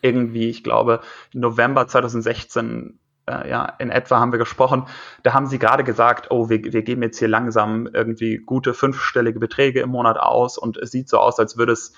irgendwie, 0.00 0.48
ich 0.48 0.62
glaube, 0.62 1.00
November 1.32 1.88
2016 1.88 2.98
äh, 3.28 3.48
ja, 3.48 3.64
in 3.78 3.90
etwa 3.90 4.18
haben 4.18 4.32
wir 4.32 4.38
gesprochen, 4.38 4.86
da 5.22 5.34
haben 5.34 5.46
sie 5.46 5.58
gerade 5.58 5.84
gesagt, 5.84 6.30
oh, 6.30 6.48
wir, 6.48 6.62
wir 6.64 6.82
geben 6.82 7.02
jetzt 7.02 7.18
hier 7.18 7.28
langsam 7.28 7.86
irgendwie 7.86 8.38
gute 8.38 8.74
fünfstellige 8.74 9.38
Beträge 9.38 9.80
im 9.80 9.90
Monat 9.90 10.18
aus 10.18 10.58
und 10.58 10.76
es 10.76 10.90
sieht 10.90 11.08
so 11.08 11.18
aus, 11.18 11.38
als 11.38 11.56
würde 11.56 11.72
es, 11.72 11.92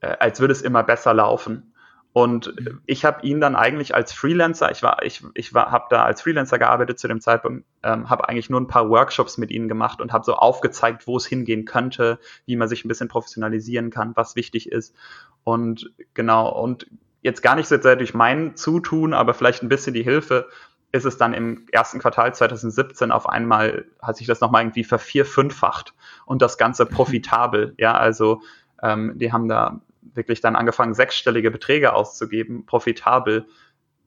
äh, 0.00 0.16
als 0.20 0.40
würde 0.40 0.52
es 0.52 0.62
immer 0.62 0.82
besser 0.82 1.14
laufen. 1.14 1.68
Und 2.14 2.52
ich 2.84 3.06
habe 3.06 3.26
ihn 3.26 3.40
dann 3.40 3.56
eigentlich 3.56 3.94
als 3.94 4.12
Freelancer, 4.12 4.70
ich 4.70 4.82
war, 4.82 5.02
ich, 5.02 5.24
ich 5.32 5.54
war, 5.54 5.70
habe 5.70 5.86
da 5.88 6.04
als 6.04 6.20
Freelancer 6.20 6.58
gearbeitet 6.58 6.98
zu 6.98 7.08
dem 7.08 7.22
Zeitpunkt, 7.22 7.64
ähm, 7.82 8.10
habe 8.10 8.28
eigentlich 8.28 8.50
nur 8.50 8.60
ein 8.60 8.66
paar 8.66 8.90
Workshops 8.90 9.38
mit 9.38 9.50
ihnen 9.50 9.66
gemacht 9.66 9.98
und 10.02 10.12
habe 10.12 10.22
so 10.22 10.34
aufgezeigt, 10.34 11.06
wo 11.06 11.16
es 11.16 11.24
hingehen 11.24 11.64
könnte, 11.64 12.18
wie 12.44 12.56
man 12.56 12.68
sich 12.68 12.84
ein 12.84 12.88
bisschen 12.88 13.08
professionalisieren 13.08 13.88
kann, 13.88 14.12
was 14.14 14.36
wichtig 14.36 14.70
ist. 14.70 14.94
Und 15.42 15.90
genau, 16.12 16.50
und 16.50 16.86
jetzt 17.22 17.42
gar 17.42 17.56
nicht 17.56 17.68
so 17.68 17.80
sehr 17.80 17.96
durch 17.96 18.14
mein 18.14 18.56
Zutun, 18.56 19.14
aber 19.14 19.32
vielleicht 19.34 19.62
ein 19.62 19.68
bisschen 19.68 19.94
die 19.94 20.02
Hilfe, 20.02 20.48
ist 20.92 21.06
es 21.06 21.16
dann 21.16 21.32
im 21.32 21.66
ersten 21.72 21.98
Quartal 21.98 22.34
2017 22.34 23.10
auf 23.10 23.28
einmal, 23.28 23.86
hat 24.02 24.16
sich 24.18 24.26
das 24.26 24.40
nochmal 24.40 24.62
irgendwie 24.62 24.84
vervier, 24.84 25.24
fünffacht 25.24 25.94
und 26.26 26.42
das 26.42 26.58
Ganze 26.58 26.84
profitabel. 26.86 27.74
Ja, 27.78 27.94
also 27.94 28.42
ähm, 28.82 29.12
die 29.16 29.32
haben 29.32 29.48
da 29.48 29.80
wirklich 30.14 30.40
dann 30.42 30.56
angefangen, 30.56 30.94
sechsstellige 30.94 31.50
Beträge 31.50 31.94
auszugeben, 31.94 32.66
profitabel, 32.66 33.46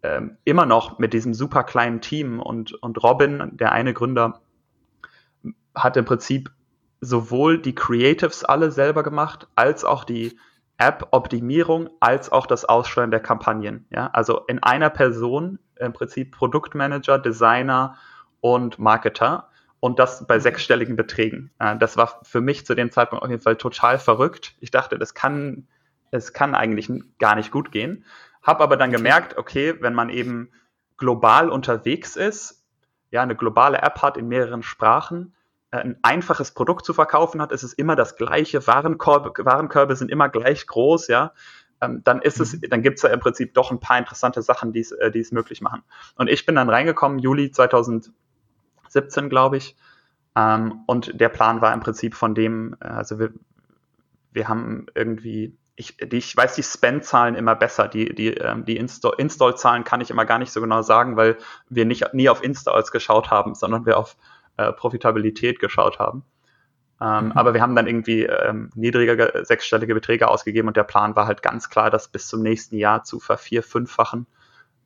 ähm, 0.03 0.37
immer 0.43 0.67
noch 0.67 0.99
mit 0.99 1.13
diesem 1.13 1.33
super 1.33 1.63
kleinen 1.63 2.01
Team 2.01 2.39
und, 2.39 2.73
und 2.73 3.01
Robin, 3.01 3.49
der 3.53 3.71
eine 3.71 3.93
Gründer, 3.93 4.41
hat 5.73 5.97
im 5.97 6.05
Prinzip 6.05 6.51
sowohl 7.01 7.59
die 7.59 7.75
Creatives 7.75 8.43
alle 8.43 8.71
selber 8.71 9.01
gemacht, 9.03 9.47
als 9.55 9.83
auch 9.83 10.03
die 10.03 10.37
App-Optimierung 10.77 11.89
als 11.99 12.31
auch 12.31 12.47
das 12.47 12.65
Aussteuern 12.65 13.11
der 13.11 13.21
Kampagnen. 13.21 13.85
Ja? 13.89 14.09
Also 14.13 14.41
in 14.47 14.61
einer 14.61 14.89
Person 14.89 15.59
im 15.77 15.93
Prinzip 15.93 16.31
Produktmanager, 16.31 17.19
Designer 17.19 17.97
und 18.41 18.79
Marketer 18.79 19.49
und 19.79 19.99
das 19.99 20.25
bei 20.25 20.39
sechsstelligen 20.39 20.95
Beträgen. 20.95 21.51
Das 21.79 21.97
war 21.97 22.19
für 22.23 22.41
mich 22.41 22.65
zu 22.65 22.75
dem 22.75 22.91
Zeitpunkt 22.91 23.23
auf 23.23 23.29
jeden 23.29 23.41
Fall 23.41 23.57
total 23.57 23.99
verrückt. 23.99 24.55
Ich 24.59 24.71
dachte, 24.71 24.97
das 24.97 25.13
kann, 25.13 25.67
es 26.11 26.33
kann 26.33 26.55
eigentlich 26.55 26.89
gar 27.19 27.35
nicht 27.35 27.51
gut 27.51 27.71
gehen. 27.71 28.03
Hab 28.41 28.61
aber 28.61 28.77
dann 28.77 28.91
gemerkt, 28.91 29.37
okay, 29.37 29.75
wenn 29.81 29.93
man 29.93 30.09
eben 30.09 30.49
global 30.97 31.49
unterwegs 31.49 32.15
ist, 32.15 32.65
ja, 33.11 33.21
eine 33.21 33.35
globale 33.35 33.77
App 33.77 34.01
hat 34.01 34.17
in 34.17 34.27
mehreren 34.27 34.63
Sprachen, 34.63 35.34
ein 35.79 35.97
einfaches 36.01 36.51
Produkt 36.51 36.85
zu 36.85 36.93
verkaufen 36.93 37.41
hat, 37.41 37.51
ist 37.51 37.63
es 37.63 37.73
immer 37.73 37.95
das 37.95 38.15
gleiche, 38.15 38.65
Warenkorb, 38.67 39.37
Warenkörbe 39.43 39.95
sind 39.95 40.11
immer 40.11 40.29
gleich 40.29 40.67
groß, 40.67 41.07
ja, 41.07 41.33
ähm, 41.81 42.01
dann 42.03 42.21
ist 42.21 42.39
es, 42.39 42.53
mhm. 42.53 42.69
dann 42.69 42.81
gibt 42.81 42.97
es 42.97 43.03
ja 43.03 43.09
im 43.09 43.19
Prinzip 43.19 43.53
doch 43.53 43.71
ein 43.71 43.79
paar 43.79 43.97
interessante 43.97 44.41
Sachen, 44.41 44.71
die 44.71 44.85
äh, 44.99 45.19
es 45.19 45.31
möglich 45.31 45.61
machen. 45.61 45.83
Und 46.15 46.29
ich 46.29 46.45
bin 46.45 46.55
dann 46.55 46.69
reingekommen, 46.69 47.19
Juli 47.19 47.51
2017, 47.51 48.13
glaube 49.29 49.57
ich, 49.57 49.75
ähm, 50.35 50.81
und 50.85 51.19
der 51.19 51.29
Plan 51.29 51.61
war 51.61 51.73
im 51.73 51.79
Prinzip 51.79 52.15
von 52.15 52.35
dem, 52.35 52.75
äh, 52.81 52.87
also 52.87 53.19
wir, 53.19 53.33
wir 54.31 54.47
haben 54.47 54.87
irgendwie 54.93 55.57
ich, 55.75 55.97
die, 55.97 56.17
ich 56.17 56.35
weiß 56.35 56.55
die 56.55 56.63
Spend-Zahlen 56.63 57.35
immer 57.35 57.55
besser. 57.55 57.87
Die, 57.87 58.13
die, 58.15 58.29
ähm, 58.35 58.65
die 58.65 58.77
Install-Zahlen 58.77 59.83
kann 59.83 60.01
ich 60.01 60.09
immer 60.09 60.25
gar 60.25 60.39
nicht 60.39 60.51
so 60.51 60.61
genau 60.61 60.81
sagen, 60.81 61.17
weil 61.17 61.37
wir 61.69 61.85
nicht, 61.85 62.13
nie 62.13 62.29
auf 62.29 62.43
Installs 62.43 62.91
geschaut 62.91 63.29
haben, 63.29 63.55
sondern 63.55 63.85
wir 63.85 63.97
auf 63.97 64.15
äh, 64.57 64.71
Profitabilität 64.71 65.59
geschaut 65.59 65.99
haben. 65.99 66.23
Ähm, 67.01 67.25
mhm. 67.25 67.31
Aber 67.33 67.53
wir 67.53 67.61
haben 67.61 67.75
dann 67.75 67.87
irgendwie 67.87 68.23
ähm, 68.23 68.69
niedrige 68.75 69.43
sechsstellige 69.43 69.93
Beträge 69.93 70.27
ausgegeben 70.27 70.67
und 70.67 70.77
der 70.77 70.83
Plan 70.83 71.15
war 71.15 71.27
halt 71.27 71.41
ganz 71.41 71.69
klar, 71.69 71.89
das 71.89 72.07
bis 72.07 72.27
zum 72.27 72.41
nächsten 72.41 72.77
Jahr 72.77 73.03
zu 73.03 73.19
vervier, 73.19 73.63
fünffachen, 73.63 74.27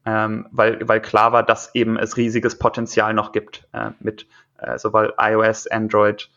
ähm, 0.06 0.48
weil, 0.52 0.88
weil 0.88 1.02
klar 1.02 1.32
war, 1.34 1.44
dass 1.44 1.76
eben 1.76 1.98
es 1.98 2.18
riesiges 2.18 2.58
Potenzial 2.58 3.14
noch 3.14 3.32
gibt 3.32 3.68
äh, 3.74 3.92
mit 4.00 4.28
äh, 4.58 4.78
sowohl 4.78 5.14
iOS, 5.20 5.68
Android 5.68 6.30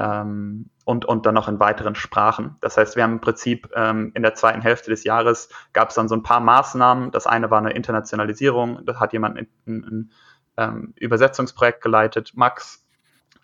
ähm, 0.00 0.70
und, 0.84 1.04
und 1.04 1.26
dann 1.26 1.34
noch 1.34 1.48
in 1.48 1.60
weiteren 1.60 1.94
Sprachen. 1.94 2.56
Das 2.62 2.78
heißt, 2.78 2.96
wir 2.96 3.02
haben 3.02 3.14
im 3.14 3.20
Prinzip 3.20 3.68
ähm, 3.74 4.12
in 4.14 4.22
der 4.22 4.34
zweiten 4.34 4.62
Hälfte 4.62 4.90
des 4.90 5.04
Jahres 5.04 5.50
gab 5.74 5.90
es 5.90 5.96
dann 5.96 6.08
so 6.08 6.14
ein 6.14 6.22
paar 6.22 6.40
Maßnahmen. 6.40 7.10
Das 7.10 7.26
eine 7.26 7.50
war 7.50 7.58
eine 7.58 7.72
Internationalisierung, 7.72 8.84
da 8.86 8.98
hat 8.98 9.12
jemand 9.12 9.36
ein, 9.36 9.48
ein, 9.66 9.84
ein 9.84 10.10
ähm, 10.60 10.92
Übersetzungsprojekt 10.96 11.82
geleitet, 11.82 12.32
Max. 12.34 12.84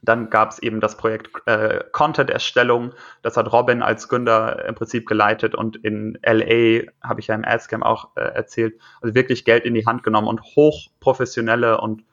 Dann 0.03 0.31
gab 0.31 0.51
es 0.51 0.59
eben 0.61 0.81
das 0.81 0.97
Projekt 0.97 1.31
äh, 1.47 1.83
Content-Erstellung. 1.91 2.93
Das 3.23 3.37
hat 3.37 3.51
Robin 3.53 3.83
als 3.83 4.09
Gründer 4.09 4.65
im 4.67 4.75
Prinzip 4.75 5.07
geleitet 5.07 5.55
und 5.55 5.77
in 5.77 6.19
LA, 6.23 6.83
habe 7.03 7.21
ich 7.21 7.27
ja 7.27 7.35
im 7.35 7.45
Adscam 7.45 7.83
auch 7.83 8.11
äh, 8.17 8.21
erzählt, 8.21 8.79
also 9.01 9.15
wirklich 9.15 9.45
Geld 9.45 9.65
in 9.65 9.75
die 9.75 9.87
Hand 9.87 10.05
genommen 10.05 10.29
und 10.29 10.43
hochprofessionelle 10.43 11.81
und 11.81 12.05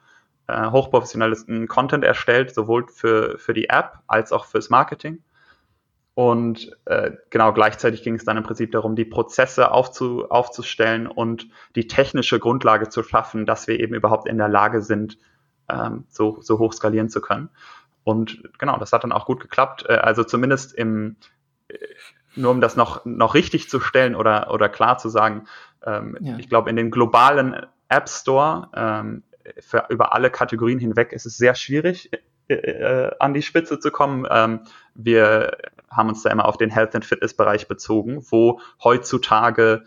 äh, 0.48 0.70
hochprofessionelles 0.70 1.46
Content 1.68 2.04
erstellt, 2.04 2.54
sowohl 2.54 2.88
für, 2.88 3.38
für 3.38 3.54
die 3.54 3.68
App 3.68 3.98
als 4.06 4.32
auch 4.32 4.46
fürs 4.46 4.70
Marketing. 4.70 5.22
Und 6.14 6.70
äh, 6.84 7.12
genau 7.30 7.52
gleichzeitig 7.52 8.02
ging 8.02 8.14
es 8.14 8.24
dann 8.24 8.36
im 8.36 8.44
Prinzip 8.44 8.70
darum, 8.70 8.94
die 8.94 9.04
Prozesse 9.04 9.72
aufzu, 9.72 10.30
aufzustellen 10.30 11.08
und 11.08 11.48
die 11.74 11.88
technische 11.88 12.38
Grundlage 12.38 12.88
zu 12.88 13.02
schaffen, 13.02 13.46
dass 13.46 13.66
wir 13.66 13.80
eben 13.80 13.94
überhaupt 13.94 14.28
in 14.28 14.38
der 14.38 14.48
Lage 14.48 14.80
sind, 14.80 15.18
ähm, 15.68 16.04
so, 16.08 16.38
so 16.40 16.58
hoch 16.58 16.72
skalieren 16.72 17.08
zu 17.08 17.20
können. 17.20 17.48
Und 18.04 18.42
genau, 18.58 18.78
das 18.78 18.92
hat 18.92 19.02
dann 19.02 19.12
auch 19.12 19.26
gut 19.26 19.40
geklappt. 19.40 19.86
Äh, 19.88 19.94
also 19.94 20.22
zumindest 20.22 20.72
im, 20.72 21.16
äh, 21.66 21.78
nur 22.36 22.52
um 22.52 22.60
das 22.60 22.76
noch, 22.76 23.04
noch 23.04 23.34
richtig 23.34 23.68
zu 23.68 23.80
stellen 23.80 24.14
oder, 24.14 24.52
oder 24.52 24.68
klar 24.68 24.98
zu 24.98 25.08
sagen, 25.08 25.46
ähm, 25.84 26.16
ja. 26.20 26.36
ich 26.38 26.48
glaube, 26.48 26.70
in 26.70 26.76
den 26.76 26.92
globalen 26.92 27.56
App 27.88 28.08
Store 28.08 28.68
ähm, 28.74 29.22
für, 29.58 29.86
über 29.88 30.14
alle 30.14 30.30
Kategorien 30.30 30.78
hinweg 30.78 31.12
ist 31.12 31.26
es 31.26 31.36
sehr 31.36 31.54
schwierig, 31.54 32.10
äh, 32.48 32.54
äh, 32.54 33.10
an 33.18 33.34
die 33.34 33.42
Spitze 33.42 33.78
zu 33.78 33.90
kommen. 33.90 34.26
Ähm, 34.30 34.60
wir 34.94 35.56
haben 35.96 36.08
uns 36.08 36.22
da 36.22 36.30
immer 36.30 36.46
auf 36.46 36.56
den 36.56 36.70
Health 36.70 36.94
and 36.94 37.04
Fitness 37.04 37.34
Bereich 37.34 37.68
bezogen, 37.68 38.24
wo 38.30 38.60
heutzutage 38.82 39.84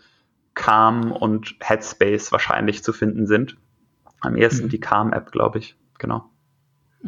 Calm 0.54 1.12
und 1.12 1.54
Headspace 1.60 2.32
wahrscheinlich 2.32 2.82
zu 2.82 2.92
finden 2.92 3.26
sind. 3.26 3.56
Am 4.20 4.34
ersten 4.34 4.64
mhm. 4.64 4.70
die 4.70 4.80
Calm 4.80 5.12
App, 5.12 5.30
glaube 5.30 5.58
ich. 5.58 5.76
Genau. 5.98 6.24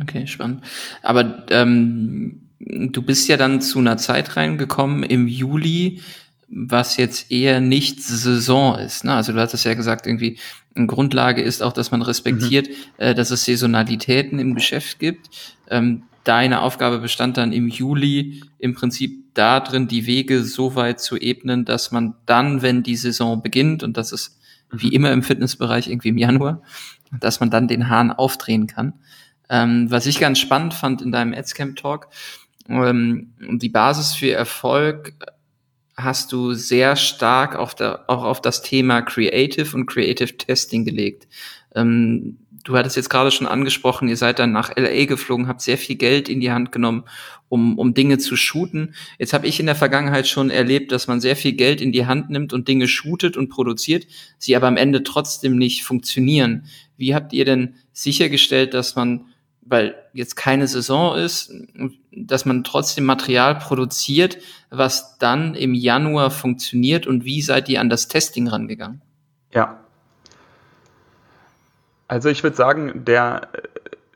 Okay, 0.01 0.27
spannend. 0.27 0.65
Aber 1.03 1.45
ähm, 1.51 2.49
du 2.59 3.03
bist 3.03 3.29
ja 3.29 3.37
dann 3.37 3.61
zu 3.61 3.79
einer 3.81 3.97
Zeit 3.97 4.37
reingekommen 4.37 5.03
im 5.03 5.27
Juli, 5.27 6.01
was 6.49 6.97
jetzt 6.97 7.31
eher 7.31 7.61
nicht 7.61 8.03
Saison 8.03 8.77
ist. 8.77 9.05
Ne? 9.05 9.15
Also 9.15 9.33
du 9.33 9.41
hattest 9.41 9.65
ja 9.65 9.75
gesagt, 9.75 10.07
irgendwie 10.07 10.39
eine 10.75 10.87
Grundlage 10.87 11.43
ist 11.43 11.63
auch, 11.63 11.73
dass 11.73 11.91
man 11.91 12.03
respektiert, 12.03 12.69
mhm. 12.69 12.75
äh, 12.99 13.15
dass 13.15 13.31
es 13.31 13.45
Saisonalitäten 13.45 14.39
im 14.39 14.55
Geschäft 14.55 14.99
gibt. 14.99 15.31
Ähm, 15.69 16.05
deine 16.31 16.63
Aufgabe 16.63 17.01
bestand 17.01 17.39
dann 17.39 17.53
im 17.53 17.67
Juli 17.67 18.41
im 18.59 18.73
Prinzip 18.73 19.35
darin, 19.35 19.89
die 19.89 20.07
Wege 20.07 20.45
so 20.45 20.77
weit 20.77 21.01
zu 21.01 21.17
ebnen, 21.17 21.65
dass 21.65 21.91
man 21.91 22.15
dann, 22.25 22.63
wenn 22.63 22.85
die 22.85 22.95
Saison 22.95 23.43
beginnt, 23.43 23.83
und 23.83 23.97
das 23.97 24.13
ist 24.13 24.39
wie 24.71 24.87
mhm. 24.87 24.93
immer 24.93 25.13
im 25.13 25.25
Fitnessbereich 25.25 25.89
irgendwie 25.89 26.11
im 26.11 26.19
Januar, 26.19 26.63
dass 27.11 27.41
man 27.41 27.51
dann 27.51 27.67
den 27.67 27.89
Hahn 27.89 28.13
aufdrehen 28.13 28.69
kann. 28.69 28.93
Ähm, 29.49 29.91
was 29.91 30.07
ich 30.07 30.21
ganz 30.21 30.39
spannend 30.39 30.73
fand 30.73 31.03
in 31.03 31.11
deinem 31.11 31.35
Adscamp 31.35 31.75
Talk, 31.75 32.07
ähm, 32.69 33.33
die 33.41 33.69
Basis 33.69 34.15
für 34.15 34.31
Erfolg 34.31 35.15
hast 35.97 36.31
du 36.31 36.55
sehr 36.55 36.95
stark 36.95 37.57
auf 37.57 37.75
der, 37.75 38.05
auch 38.07 38.23
auf 38.23 38.41
das 38.41 38.63
Thema 38.63 39.03
Creative 39.03 39.77
und 39.77 39.87
Creative 39.87 40.37
Testing 40.37 40.85
gelegt. 40.85 41.27
Ähm, 41.75 42.39
du 42.71 42.77
hattest 42.79 42.97
jetzt 42.97 43.11
gerade 43.11 43.31
schon 43.31 43.47
angesprochen, 43.47 44.09
ihr 44.09 44.17
seid 44.17 44.39
dann 44.39 44.53
nach 44.53 44.75
LA 44.77 45.05
geflogen, 45.05 45.49
habt 45.49 45.61
sehr 45.61 45.77
viel 45.77 45.97
Geld 45.97 46.29
in 46.29 46.41
die 46.41 46.53
Hand 46.53 46.73
genommen, 46.73 47.05
um, 47.49 47.79
um 47.79 47.95
Dinge 47.95 48.19
zu 48.19 48.37
shooten. 48.37 48.95
Jetzt 49.19 49.33
habe 49.33 49.47
ich 49.47 49.61
in 49.61 49.67
der 49.67 49.75
Vergangenheit 49.75 50.29
schon 50.29 50.51
erlebt, 50.51 50.93
dass 50.93 51.09
man 51.09 51.21
sehr 51.21 51.37
viel 51.37 51.53
Geld 51.53 51.81
in 51.81 51.93
die 51.93 52.07
Hand 52.07 52.31
nimmt 52.31 52.53
und 52.53 52.69
Dinge 52.69 52.89
shootet 52.89 53.37
und 53.37 53.49
produziert, 53.49 54.07
sie 54.39 54.57
aber 54.57 54.69
am 54.69 54.77
Ende 54.77 55.03
trotzdem 55.03 55.57
nicht 55.57 55.85
funktionieren. 55.85 56.65
Wie 56.97 57.15
habt 57.15 57.33
ihr 57.33 57.45
denn 57.45 57.75
sichergestellt, 57.93 58.73
dass 58.73 58.97
man 58.97 59.27
weil 59.63 59.95
jetzt 60.13 60.35
keine 60.35 60.67
Saison 60.67 61.17
ist, 61.17 61.53
dass 62.11 62.45
man 62.45 62.65
trotzdem 62.65 63.05
Material 63.05 63.55
produziert, 63.55 64.39
was 64.69 65.17
dann 65.19 65.55
im 65.55 65.75
Januar 65.75 66.33
funktioniert 66.33 67.07
und 67.07 67.25
wie 67.25 67.41
seid 67.41 67.69
ihr 67.69 67.81
an 67.81 67.89
das 67.89 68.09
Testing 68.09 68.49
rangegangen? 68.49 69.01
Ja. 69.55 69.80
Also 72.11 72.29
ich 72.29 72.43
würde 72.43 72.57
sagen, 72.57 73.05
der, 73.05 73.51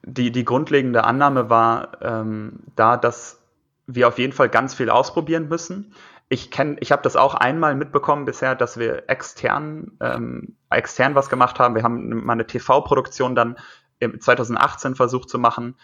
die, 0.03 0.33
die 0.33 0.45
grundlegende 0.45 1.05
Annahme 1.05 1.49
war 1.49 2.03
ähm, 2.03 2.59
da, 2.75 2.97
dass 2.97 3.41
wir 3.87 4.09
auf 4.09 4.19
jeden 4.19 4.33
Fall 4.33 4.49
ganz 4.49 4.75
viel 4.75 4.91
ausprobieren 4.91 5.47
müssen. 5.47 5.95
Ich 6.29 6.51
kenne, 6.51 6.77
ich 6.81 6.91
habe 6.91 7.03
das 7.03 7.15
auch 7.15 7.37
einmal 7.37 7.77
mitbekommen 7.77 8.25
bisher, 8.25 8.57
dass 8.57 8.81
wir 8.81 9.09
extern, 9.09 9.93
ähm, 10.01 10.57
extern 10.71 11.15
was 11.15 11.29
gemacht 11.29 11.61
haben. 11.61 11.77
Wir 11.77 11.85
haben 11.85 12.09
mal 12.25 12.33
eine 12.33 12.49
TV-Produktion 12.49 13.37
dann 13.37 13.59
2018 14.01 14.97
versucht 14.97 15.31
zu 15.31 15.39
machen 15.39 15.77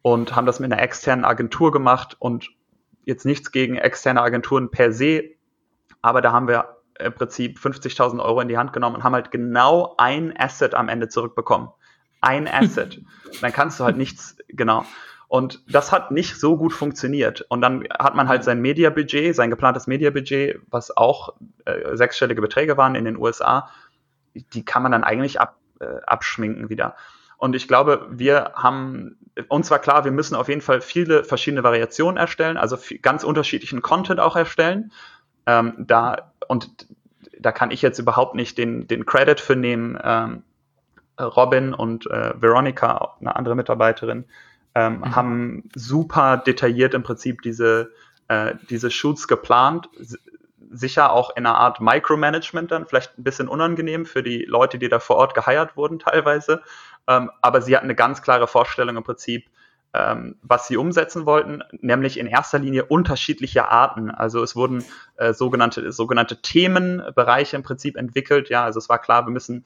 und 0.00 0.34
haben 0.34 0.46
das 0.46 0.60
mit 0.60 0.72
einer 0.72 0.80
externen 0.80 1.26
Agentur 1.26 1.70
gemacht 1.70 2.16
und 2.18 2.48
jetzt 3.04 3.26
nichts 3.26 3.52
gegen 3.52 3.76
externe 3.76 4.22
Agenturen 4.22 4.70
per 4.70 4.90
se, 4.90 5.32
aber 6.00 6.22
da 6.22 6.32
haben 6.32 6.48
wir 6.48 6.77
im 6.98 7.12
Prinzip 7.12 7.58
50.000 7.58 8.22
Euro 8.22 8.40
in 8.40 8.48
die 8.48 8.58
Hand 8.58 8.72
genommen 8.72 8.96
und 8.96 9.04
haben 9.04 9.14
halt 9.14 9.30
genau 9.30 9.94
ein 9.98 10.34
Asset 10.38 10.74
am 10.74 10.88
Ende 10.88 11.08
zurückbekommen. 11.08 11.68
Ein 12.20 12.48
Asset. 12.52 13.00
Dann 13.40 13.52
kannst 13.52 13.78
du 13.80 13.84
halt 13.84 13.96
nichts, 13.96 14.36
genau. 14.48 14.84
Und 15.28 15.62
das 15.68 15.92
hat 15.92 16.10
nicht 16.10 16.40
so 16.40 16.56
gut 16.56 16.72
funktioniert. 16.72 17.42
Und 17.50 17.60
dann 17.60 17.84
hat 17.98 18.14
man 18.14 18.28
halt 18.28 18.44
sein 18.44 18.60
Mediabudget, 18.60 19.36
sein 19.36 19.50
geplantes 19.50 19.86
Mediabudget, 19.86 20.60
was 20.70 20.96
auch 20.96 21.34
äh, 21.66 21.96
sechsstellige 21.96 22.40
Beträge 22.40 22.78
waren 22.78 22.94
in 22.94 23.04
den 23.04 23.18
USA, 23.18 23.68
die 24.34 24.64
kann 24.64 24.82
man 24.82 24.92
dann 24.92 25.04
eigentlich 25.04 25.38
ab, 25.38 25.56
äh, 25.80 26.00
abschminken 26.06 26.70
wieder. 26.70 26.96
Und 27.36 27.54
ich 27.54 27.68
glaube, 27.68 28.06
wir 28.10 28.52
haben, 28.54 29.18
uns 29.48 29.70
war 29.70 29.78
klar, 29.78 30.04
wir 30.04 30.12
müssen 30.12 30.34
auf 30.34 30.48
jeden 30.48 30.60
Fall 30.60 30.80
viele 30.80 31.24
verschiedene 31.24 31.62
Variationen 31.62 32.16
erstellen, 32.16 32.56
also 32.56 32.78
ganz 33.02 33.22
unterschiedlichen 33.22 33.82
Content 33.82 34.18
auch 34.18 34.34
erstellen. 34.34 34.92
Ähm, 35.46 35.74
da, 35.78 36.32
und 36.48 36.86
da 37.38 37.52
kann 37.52 37.70
ich 37.70 37.82
jetzt 37.82 37.98
überhaupt 37.98 38.34
nicht 38.34 38.58
den, 38.58 38.88
den 38.88 39.06
Credit 39.06 39.40
für 39.40 39.56
nehmen. 39.56 39.98
Ähm, 40.02 40.42
Robin 41.20 41.74
und 41.74 42.06
äh, 42.10 42.40
Veronica, 42.40 43.16
eine 43.20 43.34
andere 43.34 43.54
Mitarbeiterin, 43.56 44.24
ähm, 44.74 44.98
mhm. 44.98 45.16
haben 45.16 45.68
super 45.74 46.36
detailliert 46.36 46.94
im 46.94 47.02
Prinzip 47.02 47.42
diese, 47.42 47.92
äh, 48.28 48.54
diese 48.70 48.90
Shoots 48.90 49.26
geplant. 49.26 49.88
Sicher 50.70 51.12
auch 51.12 51.34
in 51.34 51.46
einer 51.46 51.56
Art 51.56 51.80
Micromanagement 51.80 52.70
dann, 52.70 52.86
vielleicht 52.86 53.18
ein 53.18 53.24
bisschen 53.24 53.48
unangenehm 53.48 54.06
für 54.06 54.22
die 54.22 54.44
Leute, 54.44 54.78
die 54.78 54.88
da 54.88 54.98
vor 55.00 55.16
Ort 55.16 55.34
geheiert 55.34 55.76
wurden 55.76 55.98
teilweise. 55.98 56.62
Ähm, 57.06 57.30
aber 57.40 57.62
sie 57.62 57.74
hatten 57.74 57.86
eine 57.86 57.94
ganz 57.94 58.22
klare 58.22 58.46
Vorstellung 58.46 58.96
im 58.96 59.02
Prinzip, 59.02 59.46
was 59.92 60.68
sie 60.68 60.76
umsetzen 60.76 61.26
wollten, 61.26 61.62
nämlich 61.80 62.18
in 62.18 62.26
erster 62.26 62.58
Linie 62.58 62.84
unterschiedliche 62.84 63.68
Arten. 63.68 64.10
Also 64.10 64.42
es 64.42 64.54
wurden 64.54 64.84
äh, 65.16 65.32
sogenannte, 65.32 65.92
sogenannte 65.92 66.42
Themenbereiche 66.42 67.56
im 67.56 67.62
Prinzip 67.62 67.96
entwickelt. 67.96 68.48
Ja, 68.50 68.64
also 68.64 68.78
es 68.78 68.88
war 68.88 68.98
klar, 68.98 69.26
wir 69.26 69.32
müssen 69.32 69.64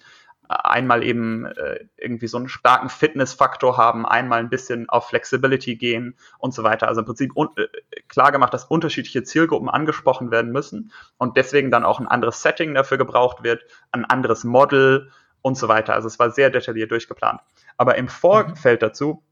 einmal 0.49 1.03
eben 1.03 1.47
äh, 1.47 1.87
irgendwie 1.97 2.27
so 2.27 2.37
einen 2.37 2.49
starken 2.49 2.89
Fitnessfaktor 2.89 3.77
haben, 3.77 4.05
einmal 4.05 4.41
ein 4.41 4.51
bisschen 4.51 4.89
auf 4.89 5.09
Flexibility 5.09 5.77
gehen 5.77 6.17
und 6.39 6.53
so 6.53 6.63
weiter. 6.63 6.89
Also 6.89 7.01
im 7.01 7.07
Prinzip 7.07 7.33
äh, 7.57 7.67
klar 8.09 8.33
gemacht, 8.33 8.53
dass 8.53 8.65
unterschiedliche 8.65 9.23
Zielgruppen 9.23 9.71
angesprochen 9.71 10.31
werden 10.31 10.53
müssen 10.53 10.93
und 11.17 11.37
deswegen 11.37 11.71
dann 11.71 11.85
auch 11.85 12.01
ein 12.01 12.09
anderes 12.09 12.43
Setting 12.43 12.75
dafür 12.75 12.99
gebraucht 12.99 13.43
wird, 13.43 13.65
ein 13.93 14.05
anderes 14.05 14.45
Model, 14.45 15.11
und 15.43 15.59
so 15.59 15.69
weiter. 15.69 15.95
Also 15.95 16.07
es 16.07 16.19
war 16.19 16.31
sehr 16.31 16.51
detailliert 16.51 16.91
durchgeplant. 16.91 17.41
Aber 17.77 17.97
im 17.97 18.09
Vorfeld 18.09 18.81
mhm. 18.81 18.87
dazu, 18.87 19.23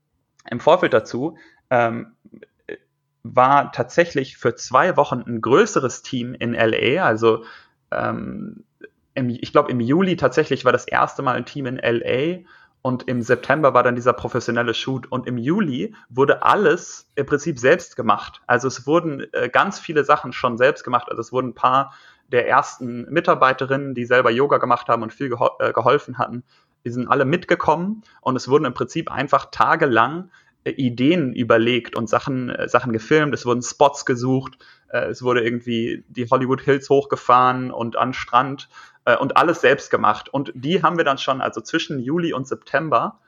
im 0.49 0.61
Vorfeld 0.61 0.93
dazu 0.93 1.37
ähm, 1.71 2.17
war 3.23 3.73
tatsächlich 3.73 4.37
für 4.37 4.55
zwei 4.55 4.97
Wochen 4.97 5.23
ein 5.27 5.41
größeres 5.41 6.03
Team 6.03 6.35
in 6.35 6.55
LA. 6.55 7.05
Also 7.05 7.45
ähm, 7.91 8.65
im, 9.15 9.29
ich 9.29 9.53
glaube 9.53 9.71
im 9.71 9.81
Juli 9.81 10.17
tatsächlich 10.17 10.65
war 10.65 10.73
das 10.73 10.87
erste 10.87 11.23
Mal 11.23 11.37
ein 11.37 11.45
Team 11.45 11.67
in 11.67 11.77
LA 11.77 12.45
und 12.83 13.09
im 13.09 13.21
September 13.21 13.75
war 13.75 13.83
dann 13.83 13.95
dieser 13.95 14.15
professionelle 14.15 14.73
Shoot 14.73 15.11
und 15.13 15.27
im 15.27 15.37
Juli 15.37 15.95
wurde 16.09 16.43
alles 16.43 17.11
im 17.15 17.27
Prinzip 17.27 17.59
selbst 17.59 17.95
gemacht. 17.95 18.41
Also 18.47 18.69
es 18.69 18.87
wurden 18.87 19.27
äh, 19.33 19.51
ganz 19.51 19.79
viele 19.79 20.05
Sachen 20.05 20.33
schon 20.33 20.57
selbst 20.57 20.83
gemacht. 20.83 21.09
Also 21.11 21.21
es 21.21 21.33
wurden 21.33 21.49
ein 21.49 21.55
paar 21.55 21.93
der 22.29 22.49
ersten 22.49 23.03
Mitarbeiterinnen, 23.13 23.95
die 23.95 24.07
selber 24.07 24.31
Yoga 24.31 24.59
gemacht 24.59 24.89
haben 24.89 25.03
und 25.03 25.13
viel 25.13 25.29
gehol 25.29 25.51
äh, 25.59 25.73
geholfen 25.73 26.17
hatten, 26.17 26.45
die 26.85 26.91
sind 26.91 27.09
alle 27.09 27.25
mitgekommen 27.25 28.03
und 28.21 28.37
es 28.37 28.49
wurden 28.49 28.65
im 28.65 28.75
Prinzip 28.75 29.11
einfach 29.11 29.51
tagelang 29.51 30.31
äh, 30.65 30.71
Ideen 30.71 31.33
überlegt 31.33 31.97
und 31.97 32.09
Sachen, 32.09 32.51
äh, 32.51 32.69
Sachen 32.69 32.93
gefilmt, 32.93 33.35
es 33.35 33.47
wurden 33.47 33.63
Spots 33.63 34.05
gesucht, 34.05 34.59
äh, 34.89 35.07
es 35.07 35.23
wurde 35.23 35.43
irgendwie 35.43 36.05
die 36.09 36.29
Hollywood 36.29 36.61
Hills 36.61 36.91
hochgefahren 36.91 37.71
und 37.71 37.97
an 37.97 38.13
Strand 38.13 38.69
und 39.19 39.39
alles 39.39 39.63
selbst 39.63 39.91
gemacht. 39.91 40.29
Und 40.29 40.53
die 40.55 40.83
haben 40.83 40.99
wir 40.99 41.05
dann 41.05 41.17
schon, 41.17 41.41
also 41.41 41.63
zwischen 41.63 42.01
Juli 42.01 42.35
und 42.35 42.47
September, 42.47 43.19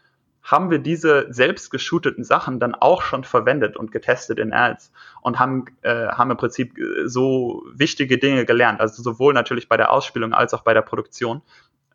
haben 0.43 0.71
wir 0.71 0.81
diese 0.81 1.33
selbst 1.33 1.71
geshooteten 1.71 2.25
Sachen 2.25 2.59
dann 2.59 2.75
auch 2.75 3.03
schon 3.03 3.25
verwendet 3.25 3.77
und 3.77 3.93
getestet 3.93 4.38
in 4.38 4.53
Ads 4.53 4.93
und 5.23 5.38
haben, 5.38 5.67
äh, 5.83 6.09
haben 6.09 6.31
im 6.33 6.37
Prinzip 6.37 6.77
so 7.05 7.62
wichtige 7.73 8.19
Dinge 8.19 8.45
gelernt. 8.45 8.81
Also 8.81 9.03
sowohl 9.03 9.35
natürlich 9.35 9.69
bei 9.69 9.77
der 9.77 9.93
Ausspielung 9.93 10.33
als 10.33 10.53
auch 10.53 10.62
bei 10.62 10.75
der 10.75 10.83
Produktion. 10.83 11.43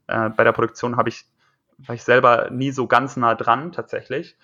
Äh, 0.07 0.29
bei 0.29 0.43
der 0.45 0.53
Produktion 0.53 0.95
habe 0.95 1.09
ich, 1.09 1.25
war 1.77 1.95
ich 1.95 2.03
selber 2.03 2.49
nie 2.51 2.71
so 2.71 2.87
ganz 2.87 3.17
nah 3.17 3.35
dran 3.35 3.71
tatsächlich. 3.71 4.37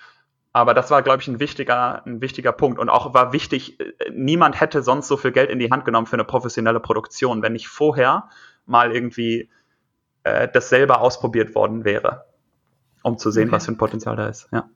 Aber 0.51 0.73
das 0.73 0.91
war, 0.91 1.01
glaube 1.01 1.21
ich, 1.21 1.27
ein 1.27 1.39
wichtiger, 1.39 2.05
ein 2.05 2.21
wichtiger 2.21 2.51
Punkt. 2.51 2.77
Und 2.79 2.89
auch 2.89 3.13
war 3.13 3.33
wichtig, 3.33 3.79
äh, 3.79 3.93
niemand 4.11 4.59
hätte 4.59 4.83
sonst 4.83 5.07
so 5.07 5.17
viel 5.17 5.31
Geld 5.31 5.49
in 5.49 5.59
die 5.59 5.71
Hand 5.71 5.85
genommen 5.85 6.05
für 6.05 6.15
eine 6.15 6.25
professionelle 6.25 6.79
Produktion, 6.79 7.41
wenn 7.41 7.53
nicht 7.53 7.67
vorher 7.67 8.29
mal 8.65 8.91
irgendwie 8.95 9.49
äh, 10.23 10.47
das 10.47 10.69
selber 10.69 11.01
ausprobiert 11.01 11.55
worden 11.55 11.85
wäre 11.85 12.25
um 13.03 13.17
zu 13.17 13.29
sehen, 13.29 13.49
okay. 13.49 13.51
was 13.51 13.65
für 13.65 13.73
ein 13.73 13.77
Potenzial 13.77 14.15
da 14.15 14.27
ist. 14.27 14.47
Ja. 14.51 14.69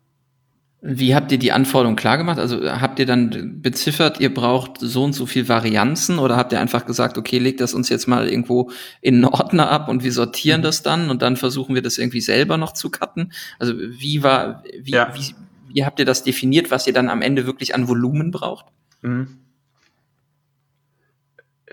Wie 0.81 1.15
habt 1.15 1.31
ihr 1.31 1.39
die 1.39 1.51
Anforderungen 1.51 1.95
klar 1.95 2.17
gemacht? 2.17 2.37
Also 2.37 2.63
habt 2.69 2.99
ihr 2.99 3.07
dann 3.07 3.61
beziffert, 3.61 4.19
ihr 4.19 4.31
braucht 4.31 4.79
so 4.79 5.03
und 5.03 5.13
so 5.13 5.25
viel 5.25 5.49
Varianzen 5.49 6.19
oder 6.19 6.37
habt 6.37 6.53
ihr 6.53 6.59
einfach 6.59 6.85
gesagt, 6.85 7.17
okay, 7.17 7.39
legt 7.39 7.61
das 7.61 7.73
uns 7.73 7.89
jetzt 7.89 8.07
mal 8.07 8.29
irgendwo 8.29 8.69
in 9.01 9.15
einen 9.15 9.25
Ordner 9.25 9.71
ab 9.71 9.89
und 9.89 10.03
wir 10.03 10.11
sortieren 10.11 10.61
mhm. 10.61 10.65
das 10.65 10.83
dann 10.83 11.09
und 11.09 11.23
dann 11.23 11.35
versuchen 11.35 11.73
wir 11.73 11.81
das 11.81 11.97
irgendwie 11.97 12.21
selber 12.21 12.57
noch 12.57 12.73
zu 12.73 12.91
cutten? 12.91 13.33
Also 13.57 13.73
wie 13.75 14.21
war, 14.21 14.63
wie, 14.79 14.91
ja. 14.91 15.11
wie, 15.15 15.33
wie 15.67 15.83
habt 15.83 15.97
ihr 15.97 16.05
das 16.05 16.23
definiert, 16.23 16.69
was 16.69 16.85
ihr 16.85 16.93
dann 16.93 17.09
am 17.09 17.23
Ende 17.23 17.47
wirklich 17.47 17.73
an 17.73 17.87
Volumen 17.87 18.29
braucht? 18.29 18.67
Mhm. 19.01 19.39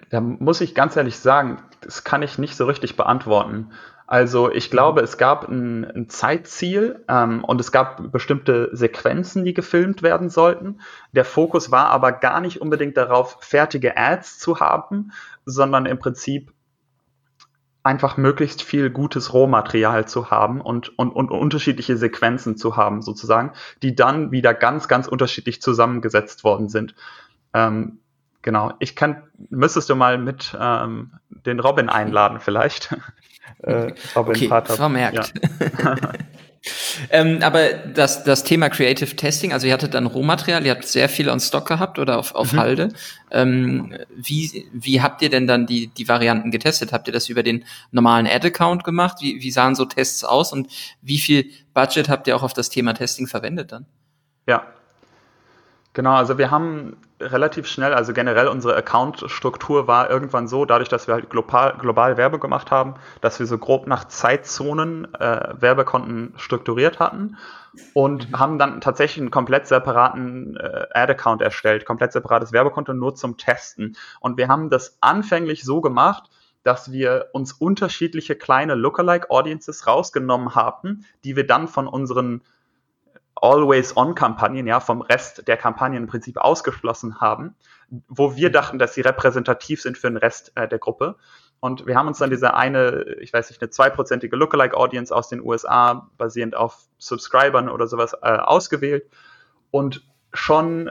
Da 0.09 0.21
muss 0.23 0.63
ich 0.63 0.75
ganz 0.75 0.97
ehrlich 0.97 1.19
sagen, 1.19 1.63
das 1.83 2.05
kann 2.05 2.23
ich 2.23 2.39
nicht 2.39 2.57
so 2.57 2.65
richtig 2.65 2.97
beantworten. 2.97 3.71
Also 4.07 4.53
ich 4.53 4.71
glaube, 4.71 5.01
es 5.01 5.17
gab 5.17 5.49
ein, 5.49 5.85
ein 5.85 6.09
Zeitziel 6.11 7.05
ähm, 7.09 7.43
und 7.43 7.61
es 7.61 7.73
gab 7.73 8.13
bestimmte 8.13 8.69
Sequenzen, 8.73 9.45
die 9.45 9.55
gefilmt 9.55 10.03
werden 10.03 10.29
sollten. 10.29 10.81
Der 11.13 11.25
Fokus 11.25 11.71
war 11.71 11.87
aber 11.87 12.13
gar 12.13 12.41
nicht 12.41 12.61
unbedingt 12.61 12.97
darauf, 12.97 13.39
fertige 13.41 13.97
Ads 13.97 14.39
zu 14.39 14.61
haben, 14.61 15.13
sondern 15.47 15.87
im 15.87 15.99
Prinzip 15.99 16.53
einfach 17.83 18.17
möglichst 18.17 18.63
viel 18.63 18.91
gutes 18.91 19.33
Rohmaterial 19.33 20.07
zu 20.07 20.31
haben 20.31 20.61
und, 20.61 20.99
und, 20.99 21.11
und 21.11 21.31
unterschiedliche 21.31 21.97
Sequenzen 21.97 22.57
zu 22.57 22.77
haben, 22.77 23.03
sozusagen, 23.03 23.53
die 23.83 23.95
dann 23.95 24.33
wieder 24.33 24.55
ganz, 24.55 24.89
ganz 24.89 25.07
unterschiedlich 25.07 25.61
zusammengesetzt 25.61 26.45
worden 26.45 26.69
sind. 26.69 26.95
Ähm, 27.53 28.01
genau, 28.45 28.73
ich 28.79 28.95
kann, 28.95 29.25
müsstest 29.51 29.91
du 29.91 29.97
mal 29.97 30.19
mit 30.19 30.57
ähm, 30.61 31.13
den 31.29 31.59
Robin 31.59 31.89
einladen 31.89 32.39
vielleicht. 32.39 32.95
äh, 33.63 33.93
okay, 34.15 34.49
vermerkt. 34.67 35.33
Ja. 35.83 35.97
ähm, 37.11 37.39
aber 37.43 37.73
das, 37.73 38.23
das 38.23 38.45
Thema 38.45 38.69
Creative 38.69 39.17
Testing, 39.17 39.53
also 39.53 39.67
ihr 39.67 39.73
hattet 39.73 39.95
dann 39.95 40.07
Rohmaterial, 40.07 40.65
ihr 40.65 40.73
habt 40.73 40.85
sehr 40.85 41.09
viel 41.09 41.29
on 41.29 41.41
Stock 41.41 41.67
gehabt 41.67 41.99
oder 41.99 42.19
auf, 42.19 42.35
auf 42.35 42.53
mhm. 42.53 42.61
Halde. 42.61 42.89
Ähm, 43.31 43.97
wie, 44.15 44.69
wie 44.73 45.01
habt 45.01 45.23
ihr 45.23 45.31
denn 45.31 45.47
dann 45.47 45.67
die, 45.67 45.89
die 45.89 46.07
Varianten 46.07 46.51
getestet? 46.51 46.93
Habt 46.93 47.09
ihr 47.09 47.13
das 47.13 47.29
über 47.29 47.43
den 47.43 47.65
normalen 47.91 48.27
Ad-Account 48.27 48.85
gemacht? 48.85 49.19
Wie, 49.21 49.41
wie 49.41 49.51
sahen 49.51 49.75
so 49.75 49.87
Tests 49.87 50.23
aus 50.23 50.53
und 50.53 50.69
wie 51.01 51.19
viel 51.19 51.51
Budget 51.73 52.09
habt 52.11 52.29
ihr 52.29 52.37
auch 52.37 52.43
auf 52.43 52.53
das 52.53 52.69
Thema 52.69 52.93
Testing 52.93 53.27
verwendet 53.27 53.73
dann? 53.73 53.87
Ja, 54.47 54.67
Genau, 55.95 56.15
also 56.15 56.39
wir 56.39 56.51
haben 56.51 56.97
relativ 57.21 57.69
schnell, 57.69 57.95
also 57.95 58.13
generell 58.13 58.49
unsere 58.49 58.75
Account-Struktur 58.75 59.87
war 59.87 60.11
irgendwann 60.11 60.49
so, 60.49 60.65
dadurch, 60.65 60.89
dass 60.89 61.07
wir 61.07 61.15
halt 61.15 61.31
global, 61.31 61.77
global 61.79 62.17
Werbe 62.17 62.41
gemacht 62.41 62.73
haben, 62.73 62.95
dass 63.21 63.39
wir 63.39 63.47
so 63.47 63.59
grob 63.59 63.87
nach 63.87 64.07
Zeitzonen 64.09 65.15
äh, 65.15 65.55
Werbekonten 65.61 66.35
strukturiert 66.37 66.99
hatten 66.99 67.37
und 67.93 68.31
mhm. 68.31 68.39
haben 68.39 68.59
dann 68.59 68.81
tatsächlich 68.81 69.23
einen 69.23 69.31
komplett 69.31 69.69
separaten 69.69 70.57
äh, 70.57 70.87
Ad-Account 70.93 71.41
erstellt, 71.43 71.87
komplett 71.87 72.13
separates 72.13 72.53
Werbekonto 72.53 72.93
nur 72.93 73.15
zum 73.15 73.37
Testen. 73.37 73.97
Und 74.19 74.37
wir 74.37 74.49
haben 74.49 74.71
das 74.71 74.99
anfänglich 75.01 75.63
so 75.63 75.81
gemacht, 75.81 76.29
dass 76.65 76.91
wir 76.91 77.27
uns 77.33 77.53
unterschiedliche 77.53 78.35
kleine 78.35 78.75
Lookalike-Audiences 78.75 79.87
rausgenommen 79.87 80.57
haben, 80.57 81.05
die 81.23 81.37
wir 81.37 81.47
dann 81.47 81.69
von 81.69 81.87
unseren 81.87 82.43
Always-On-Kampagnen, 83.37 84.67
ja, 84.67 84.81
vom 84.81 85.03
Rest 85.03 85.49
der 85.49 85.57
Kampagnen 85.57 86.05
im 86.05 86.07
Prinzip 86.09 86.39
ausgeschlossen 86.39 87.21
haben, 87.21 87.55
wo 88.09 88.37
wir 88.37 88.51
dachten, 88.51 88.79
dass 88.79 88.95
sie 88.95 89.01
repräsentativ 89.01 89.83
sind 89.83 89.99
für 89.99 90.09
den 90.09 90.17
Rest 90.17 90.53
äh, 90.55 90.69
der 90.69 90.79
Gruppe. 90.79 91.17
Und 91.61 91.87
wir 91.87 91.97
haben 91.97 92.09
uns 92.09 92.19
dann 92.19 92.31
diese 92.31 92.55
eine, 92.55 93.17
ich 93.21 93.33
weiß 93.33 93.51
nicht, 93.51 93.63
eine 93.63 93.71
zweiprozentige 93.71 94.37
Lookalike-Audience 94.37 95.15
aus 95.15 95.29
den 95.29 95.41
USA, 95.41 96.11
basierend 96.19 96.55
auf 96.55 96.87
Subscribern 96.99 97.69
oder 97.69 97.87
sowas, 97.87 98.13
äh, 98.23 98.37
ausgewählt. 98.37 99.09
Und 99.71 100.07
schon, 100.33 100.91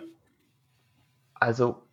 also 1.36 1.84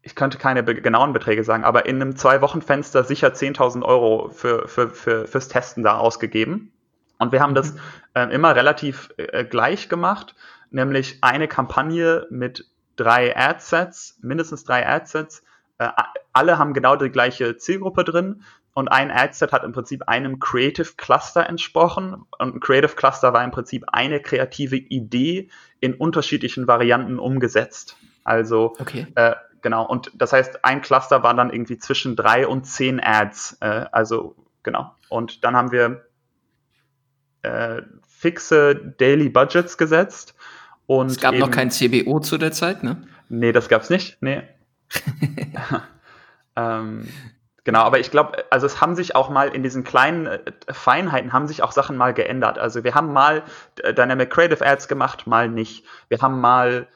ich 0.00 0.14
könnte 0.14 0.38
keine 0.38 0.62
be 0.62 0.74
genauen 0.74 1.12
Beträge 1.12 1.44
sagen, 1.44 1.64
aber 1.64 1.86
in 1.86 2.00
einem 2.00 2.16
Zwei-Wochen-Fenster 2.16 3.04
sicher 3.04 3.28
10.000 3.28 3.82
Euro 3.82 4.28
für, 4.30 4.68
für, 4.68 4.90
für, 4.90 5.26
fürs 5.26 5.48
Testen 5.48 5.82
da 5.82 5.98
ausgegeben. 5.98 6.72
Und 7.18 7.32
wir 7.32 7.40
haben 7.40 7.54
das 7.54 7.74
äh, 8.14 8.32
immer 8.34 8.56
relativ 8.56 9.10
äh, 9.16 9.44
gleich 9.44 9.88
gemacht, 9.88 10.34
nämlich 10.70 11.18
eine 11.22 11.48
Kampagne 11.48 12.26
mit 12.30 12.66
drei 12.96 13.36
Adsets, 13.36 14.18
mindestens 14.20 14.64
drei 14.64 14.86
Adsets. 14.86 15.42
Äh, 15.78 15.88
alle 16.32 16.58
haben 16.58 16.74
genau 16.74 16.96
die 16.96 17.10
gleiche 17.10 17.56
Zielgruppe 17.56 18.04
drin 18.04 18.42
und 18.74 18.88
ein 18.88 19.12
Adset 19.12 19.52
hat 19.52 19.62
im 19.62 19.72
Prinzip 19.72 20.08
einem 20.08 20.40
Creative 20.40 20.94
Cluster 20.96 21.48
entsprochen. 21.48 22.24
Und 22.38 22.56
ein 22.56 22.60
Creative 22.60 22.94
Cluster 22.96 23.32
war 23.32 23.44
im 23.44 23.52
Prinzip 23.52 23.84
eine 23.86 24.20
kreative 24.20 24.76
Idee 24.76 25.48
in 25.80 25.94
unterschiedlichen 25.94 26.66
Varianten 26.66 27.20
umgesetzt. 27.20 27.96
Also 28.24 28.74
okay. 28.80 29.06
äh, 29.14 29.34
genau, 29.62 29.86
und 29.86 30.10
das 30.14 30.32
heißt, 30.32 30.64
ein 30.64 30.82
Cluster 30.82 31.22
war 31.22 31.34
dann 31.34 31.50
irgendwie 31.50 31.78
zwischen 31.78 32.16
drei 32.16 32.48
und 32.48 32.64
zehn 32.64 33.00
Ads. 33.00 33.58
Äh, 33.60 33.86
also 33.92 34.34
genau. 34.64 34.92
Und 35.08 35.44
dann 35.44 35.56
haben 35.56 35.70
wir 35.70 36.04
äh, 37.44 37.82
fixe 38.08 38.74
Daily 38.98 39.28
Budgets 39.28 39.78
gesetzt. 39.78 40.34
Und 40.86 41.10
es 41.10 41.20
gab 41.20 41.34
eben, 41.34 41.40
noch 41.40 41.50
kein 41.50 41.70
CBO 41.70 42.20
zu 42.20 42.38
der 42.38 42.52
Zeit, 42.52 42.82
ne? 42.82 43.06
Nee, 43.28 43.52
das 43.52 43.68
gab's 43.68 43.90
nicht. 43.90 44.18
Nee. 44.20 44.42
ähm, 46.56 47.08
genau, 47.64 47.80
aber 47.80 48.00
ich 48.00 48.10
glaube, 48.10 48.44
also 48.50 48.66
es 48.66 48.80
haben 48.80 48.94
sich 48.94 49.16
auch 49.16 49.30
mal 49.30 49.48
in 49.48 49.62
diesen 49.62 49.84
kleinen 49.84 50.26
äh, 50.26 50.40
Feinheiten 50.70 51.32
haben 51.32 51.46
sich 51.46 51.62
auch 51.62 51.72
Sachen 51.72 51.96
mal 51.96 52.12
geändert. 52.12 52.58
Also 52.58 52.84
wir 52.84 52.94
haben 52.94 53.12
mal 53.12 53.42
Dynamic 53.78 54.30
Creative 54.30 54.64
Ads 54.64 54.88
gemacht, 54.88 55.26
mal 55.26 55.48
nicht. 55.48 55.84
Wir 56.08 56.18
haben 56.18 56.40
mal 56.40 56.86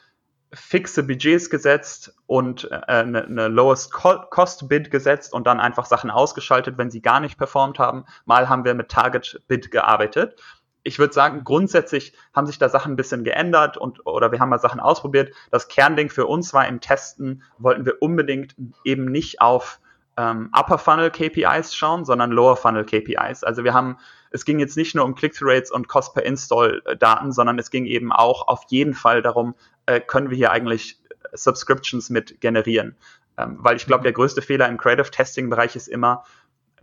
fixe 0.52 1.02
Budgets 1.02 1.50
gesetzt 1.50 2.14
und 2.26 2.70
äh, 2.70 2.80
eine, 2.87 3.24
eine 3.24 3.48
Lowest 3.48 3.92
Cost 3.92 4.68
Bid 4.68 4.90
gesetzt 4.90 5.32
und 5.32 5.46
dann 5.46 5.61
einfach 5.61 5.87
Sachen 5.87 6.11
ausgeschaltet, 6.11 6.78
wenn 6.78 6.90
sie 6.90 7.02
gar 7.02 7.20
nicht 7.20 7.38
performt 7.38 7.78
haben. 7.78 8.04
Mal 8.24 8.48
haben 8.48 8.64
wir 8.64 8.74
mit 8.74 8.88
Target 8.88 9.42
Bid 9.46 9.70
gearbeitet. 9.70 10.40
Ich 10.84 10.98
würde 10.98 11.12
sagen, 11.12 11.44
grundsätzlich 11.44 12.14
haben 12.32 12.46
sich 12.46 12.58
da 12.58 12.68
Sachen 12.68 12.92
ein 12.92 12.96
bisschen 12.96 13.24
geändert 13.24 13.76
und 13.76 14.06
oder 14.06 14.32
wir 14.32 14.40
haben 14.40 14.48
mal 14.48 14.58
Sachen 14.58 14.80
ausprobiert. 14.80 15.34
Das 15.50 15.68
Kernding 15.68 16.08
für 16.08 16.26
uns 16.26 16.54
war 16.54 16.66
im 16.66 16.80
Testen, 16.80 17.42
wollten 17.58 17.84
wir 17.84 18.00
unbedingt 18.00 18.54
eben 18.84 19.04
nicht 19.04 19.40
auf 19.40 19.80
ähm, 20.18 20.50
Upper 20.52 20.78
Funnel 20.78 21.11
KPIs 21.11 21.74
schauen, 21.74 22.04
sondern 22.04 22.33
Lower 22.33 22.57
Funnel 22.57 22.85
KPIs. 22.85 23.44
Also 23.44 23.62
wir 23.62 23.72
haben, 23.72 23.96
es 24.31 24.44
ging 24.44 24.59
jetzt 24.59 24.76
nicht 24.76 24.94
nur 24.96 25.04
um 25.04 25.14
Click-through-Rates 25.14 25.70
und 25.70 25.87
Cost 25.87 26.12
per 26.12 26.24
Install-Daten, 26.24 27.33
sondern 27.33 27.59
es 27.59 27.70
ging 27.70 27.87
eben 27.87 28.12
auch 28.12 28.48
auf 28.48 28.62
jeden 28.68 28.94
Fall 28.94 29.22
darum, 29.22 29.54
äh, 29.87 30.00
können 30.00 30.28
wir 30.28 30.37
hier 30.37 30.50
eigentlich 30.50 31.00
Subscriptions 31.33 32.11
mit 32.11 32.40
generieren. 32.40 32.96
Ähm, 33.38 33.59
weil 33.61 33.76
ich 33.76 33.87
glaube, 33.87 34.02
der 34.02 34.12
größte 34.12 34.42
Fehler 34.42 34.68
im 34.68 34.76
Creative 34.76 35.11
Testing-Bereich 35.11 35.76
ist 35.76 35.87
immer, 35.87 36.24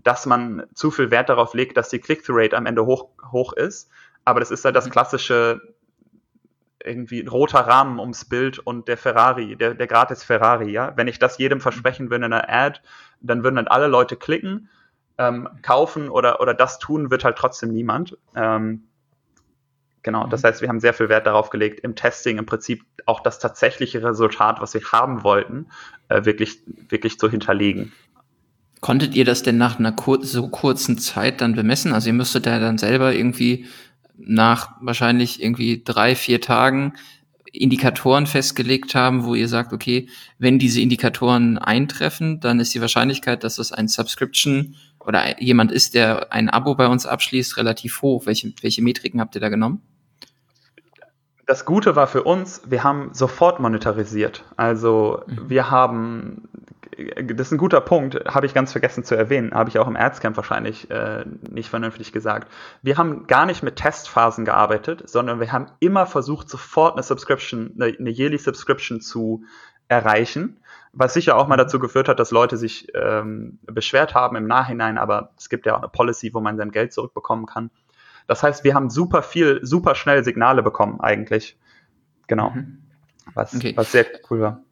dass 0.01 0.25
man 0.25 0.63
zu 0.73 0.89
viel 0.89 1.11
Wert 1.11 1.27
darauf 1.27 1.53
legt, 1.53 1.75
dass 1.75 1.89
die 1.89 1.99
Click-through-Rate 1.99 2.55
am 2.55 2.65
Ende 2.65 2.85
hoch, 2.85 3.09
hoch 3.31 3.51
ist. 3.53 3.89
Aber 4.23 4.39
das 4.39 4.49
ist 4.49 4.63
halt 4.63 4.77
das 4.77 4.85
mhm. 4.85 4.91
klassische 4.91 5.61
irgendwie 6.85 7.19
ein 7.19 7.27
roter 7.27 7.61
Rahmen 7.61 7.99
ums 7.99 8.25
Bild 8.25 8.59
und 8.59 8.87
der 8.87 8.97
Ferrari, 8.97 9.55
der, 9.55 9.73
der 9.73 9.87
gratis 9.87 10.23
Ferrari, 10.23 10.71
ja. 10.71 10.93
Wenn 10.95 11.07
ich 11.07 11.19
das 11.19 11.37
jedem 11.37 11.59
versprechen 11.59 12.09
würde 12.09 12.25
in 12.25 12.33
einer 12.33 12.47
Ad, 12.47 12.79
dann 13.21 13.43
würden 13.43 13.55
dann 13.55 13.67
alle 13.67 13.87
Leute 13.87 14.15
klicken, 14.15 14.69
ähm, 15.17 15.47
kaufen 15.61 16.09
oder, 16.09 16.41
oder 16.41 16.53
das 16.53 16.79
tun, 16.79 17.11
wird 17.11 17.23
halt 17.23 17.37
trotzdem 17.37 17.71
niemand. 17.71 18.17
Ähm, 18.35 18.83
Genau, 20.05 20.27
das 20.27 20.43
mhm. 20.43 20.47
heißt, 20.47 20.61
wir 20.61 20.69
haben 20.69 20.79
sehr 20.79 20.93
viel 20.93 21.09
Wert 21.09 21.25
darauf 21.25 21.49
gelegt, 21.49 21.79
im 21.79 21.95
Testing 21.95 22.37
im 22.37 22.45
Prinzip 22.45 22.85
auch 23.07 23.21
das 23.21 23.39
tatsächliche 23.39 24.03
Resultat, 24.03 24.61
was 24.61 24.75
wir 24.75 24.83
haben 24.91 25.23
wollten, 25.23 25.65
äh, 26.09 26.25
wirklich, 26.25 26.59
wirklich 26.89 27.17
zu 27.17 27.27
hinterlegen. 27.27 27.91
Konntet 28.81 29.15
ihr 29.15 29.25
das 29.25 29.41
denn 29.41 29.57
nach 29.57 29.79
einer 29.79 29.91
kur 29.91 30.23
so 30.23 30.47
kurzen 30.49 30.99
Zeit 30.99 31.41
dann 31.41 31.55
bemessen? 31.55 31.91
Also 31.91 32.09
ihr 32.09 32.13
müsstet 32.13 32.45
ja 32.45 32.59
dann 32.59 32.77
selber 32.77 33.13
irgendwie 33.13 33.65
nach 34.15 34.73
wahrscheinlich 34.79 35.41
irgendwie 35.41 35.81
drei, 35.83 36.15
vier 36.15 36.39
Tagen 36.39 36.93
Indikatoren 37.61 38.27
festgelegt 38.27 38.95
haben, 38.95 39.25
wo 39.25 39.35
ihr 39.35 39.47
sagt, 39.47 39.73
okay, 39.73 40.09
wenn 40.37 40.59
diese 40.59 40.81
Indikatoren 40.81 41.57
eintreffen, 41.57 42.39
dann 42.39 42.59
ist 42.59 42.73
die 42.73 42.81
Wahrscheinlichkeit, 42.81 43.43
dass 43.43 43.55
das 43.55 43.71
ein 43.71 43.87
Subscription 43.87 44.75
oder 44.99 45.41
jemand 45.41 45.71
ist, 45.71 45.93
der 45.93 46.33
ein 46.33 46.49
Abo 46.49 46.75
bei 46.75 46.87
uns 46.87 47.05
abschließt, 47.05 47.57
relativ 47.57 48.01
hoch. 48.01 48.25
Welche, 48.25 48.53
welche 48.61 48.81
Metriken 48.81 49.19
habt 49.19 49.35
ihr 49.35 49.41
da 49.41 49.49
genommen? 49.49 49.81
das 51.45 51.65
Gute 51.65 51.95
war 51.95 52.07
für 52.07 52.23
uns, 52.23 52.61
wir 52.65 52.83
haben 52.83 53.09
sofort 53.13 53.59
monetarisiert. 53.59 54.43
Also 54.57 55.21
mhm. 55.27 55.49
wir 55.49 55.69
haben, 55.69 56.49
das 56.97 57.47
ist 57.47 57.51
ein 57.51 57.57
guter 57.57 57.81
Punkt, 57.81 58.15
habe 58.25 58.45
ich 58.45 58.53
ganz 58.53 58.71
vergessen 58.71 59.03
zu 59.03 59.15
erwähnen, 59.15 59.53
habe 59.53 59.69
ich 59.69 59.79
auch 59.79 59.87
im 59.87 59.95
Erzcamp 59.95 60.37
wahrscheinlich 60.37 60.89
äh, 60.89 61.25
nicht 61.49 61.69
vernünftig 61.69 62.11
gesagt. 62.11 62.51
Wir 62.81 62.97
haben 62.97 63.27
gar 63.27 63.45
nicht 63.45 63.63
mit 63.63 63.75
Testphasen 63.75 64.45
gearbeitet, 64.45 65.09
sondern 65.09 65.39
wir 65.39 65.51
haben 65.51 65.67
immer 65.79 66.05
versucht, 66.05 66.49
sofort 66.49 66.93
eine 66.93 67.03
Subscription, 67.03 67.73
eine, 67.75 67.95
eine 67.97 68.09
Yearly 68.09 68.37
Subscription 68.37 69.01
zu 69.01 69.43
erreichen, 69.87 70.59
was 70.93 71.13
sicher 71.13 71.35
auch 71.37 71.47
mal 71.47 71.57
dazu 71.57 71.79
geführt 71.79 72.07
hat, 72.07 72.19
dass 72.19 72.31
Leute 72.31 72.57
sich 72.57 72.87
ähm, 72.95 73.59
beschwert 73.65 74.13
haben 74.13 74.35
im 74.35 74.47
Nachhinein, 74.47 74.97
aber 74.97 75.31
es 75.37 75.49
gibt 75.49 75.65
ja 75.65 75.75
auch 75.75 75.79
eine 75.79 75.89
Policy, 75.89 76.33
wo 76.33 76.39
man 76.39 76.57
sein 76.57 76.71
Geld 76.71 76.93
zurückbekommen 76.93 77.45
kann. 77.45 77.69
Das 78.27 78.41
heißt, 78.41 78.63
wir 78.63 78.73
haben 78.73 78.89
super 78.89 79.21
viel, 79.21 79.59
super 79.63 79.95
schnell 79.95 80.23
Signale 80.23 80.63
bekommen 80.63 80.99
eigentlich. 81.01 81.57
Genau. 82.27 82.51
Mhm. 82.51 82.81
Was, 83.33 83.55
okay. 83.55 83.73
was 83.75 83.91
sehr 83.91 84.05
cool 84.29 84.39
war. 84.39 84.64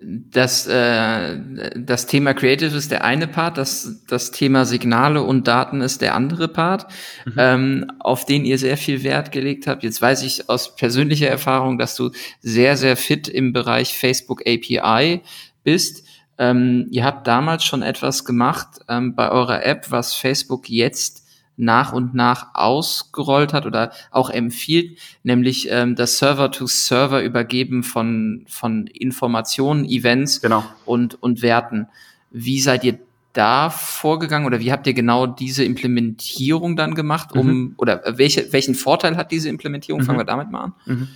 Das, 0.00 0.66
äh, 0.66 1.38
das 1.76 2.06
Thema 2.06 2.34
Creative 2.34 2.76
ist 2.76 2.90
der 2.90 3.04
eine 3.04 3.26
Part, 3.26 3.56
das, 3.56 4.02
das 4.06 4.32
Thema 4.32 4.64
Signale 4.64 5.22
und 5.22 5.48
Daten 5.48 5.80
ist 5.80 6.02
der 6.02 6.14
andere 6.14 6.48
Part, 6.48 6.86
mhm. 7.24 7.32
ähm, 7.38 7.92
auf 8.00 8.26
den 8.26 8.44
ihr 8.44 8.58
sehr 8.58 8.76
viel 8.76 9.02
Wert 9.02 9.32
gelegt 9.32 9.66
habt. 9.66 9.82
Jetzt 9.82 10.02
weiß 10.02 10.22
ich 10.24 10.50
aus 10.50 10.76
persönlicher 10.76 11.28
Erfahrung, 11.28 11.78
dass 11.78 11.94
du 11.94 12.10
sehr, 12.40 12.76
sehr 12.76 12.96
fit 12.96 13.28
im 13.28 13.52
Bereich 13.52 13.96
Facebook 13.96 14.42
API 14.42 15.22
bist. 15.62 16.04
Ähm, 16.36 16.88
ihr 16.90 17.04
habt 17.04 17.26
damals 17.26 17.64
schon 17.64 17.82
etwas 17.82 18.24
gemacht 18.24 18.80
ähm, 18.88 19.14
bei 19.14 19.30
eurer 19.30 19.64
App, 19.64 19.90
was 19.90 20.14
Facebook 20.14 20.68
jetzt 20.68 21.23
nach 21.56 21.92
und 21.92 22.14
nach 22.14 22.54
ausgerollt 22.54 23.52
hat 23.52 23.66
oder 23.66 23.92
auch 24.10 24.30
empfiehlt, 24.30 24.98
nämlich 25.22 25.68
ähm, 25.70 25.94
das 25.94 26.18
Server-to-Server 26.18 27.22
übergeben 27.22 27.82
von, 27.82 28.44
von 28.48 28.86
Informationen, 28.86 29.84
Events 29.84 30.40
genau. 30.40 30.64
und, 30.84 31.22
und 31.22 31.42
Werten. 31.42 31.86
Wie 32.30 32.60
seid 32.60 32.84
ihr 32.84 32.98
da 33.32 33.68
vorgegangen 33.70 34.46
oder 34.46 34.60
wie 34.60 34.72
habt 34.72 34.86
ihr 34.86 34.94
genau 34.94 35.26
diese 35.26 35.64
Implementierung 35.64 36.76
dann 36.76 36.94
gemacht, 36.94 37.32
um 37.32 37.46
mhm. 37.46 37.74
oder 37.76 38.02
welche, 38.16 38.52
welchen 38.52 38.74
Vorteil 38.74 39.16
hat 39.16 39.32
diese 39.32 39.48
Implementierung? 39.48 40.02
Mhm. 40.02 40.06
Fangen 40.06 40.18
wir 40.18 40.24
damit 40.24 40.50
mal 40.50 40.64
an. 40.64 40.72
Mhm. 40.86 41.08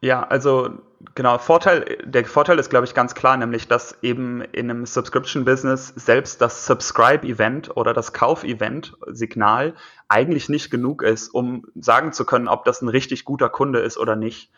Ja, 0.00 0.22
also 0.22 0.70
genau, 1.14 1.38
Vorteil, 1.38 1.98
der 2.04 2.24
Vorteil 2.24 2.58
ist, 2.58 2.70
glaube 2.70 2.86
ich, 2.86 2.94
ganz 2.94 3.14
klar, 3.14 3.36
nämlich, 3.36 3.68
dass 3.68 3.96
eben 4.02 4.42
in 4.42 4.70
einem 4.70 4.86
Subscription-Business 4.86 5.94
selbst 5.96 6.40
das 6.40 6.66
Subscribe-Event 6.66 7.76
oder 7.76 7.94
das 7.94 8.12
Kauf-Event-Signal 8.12 9.74
eigentlich 10.08 10.48
nicht 10.48 10.70
genug 10.70 11.02
ist, 11.02 11.28
um 11.28 11.66
sagen 11.74 12.12
zu 12.12 12.24
können, 12.24 12.48
ob 12.48 12.64
das 12.64 12.82
ein 12.82 12.88
richtig 12.88 13.24
guter 13.24 13.48
Kunde 13.48 13.80
ist 13.80 13.98
oder 13.98 14.16
nicht. 14.16 14.50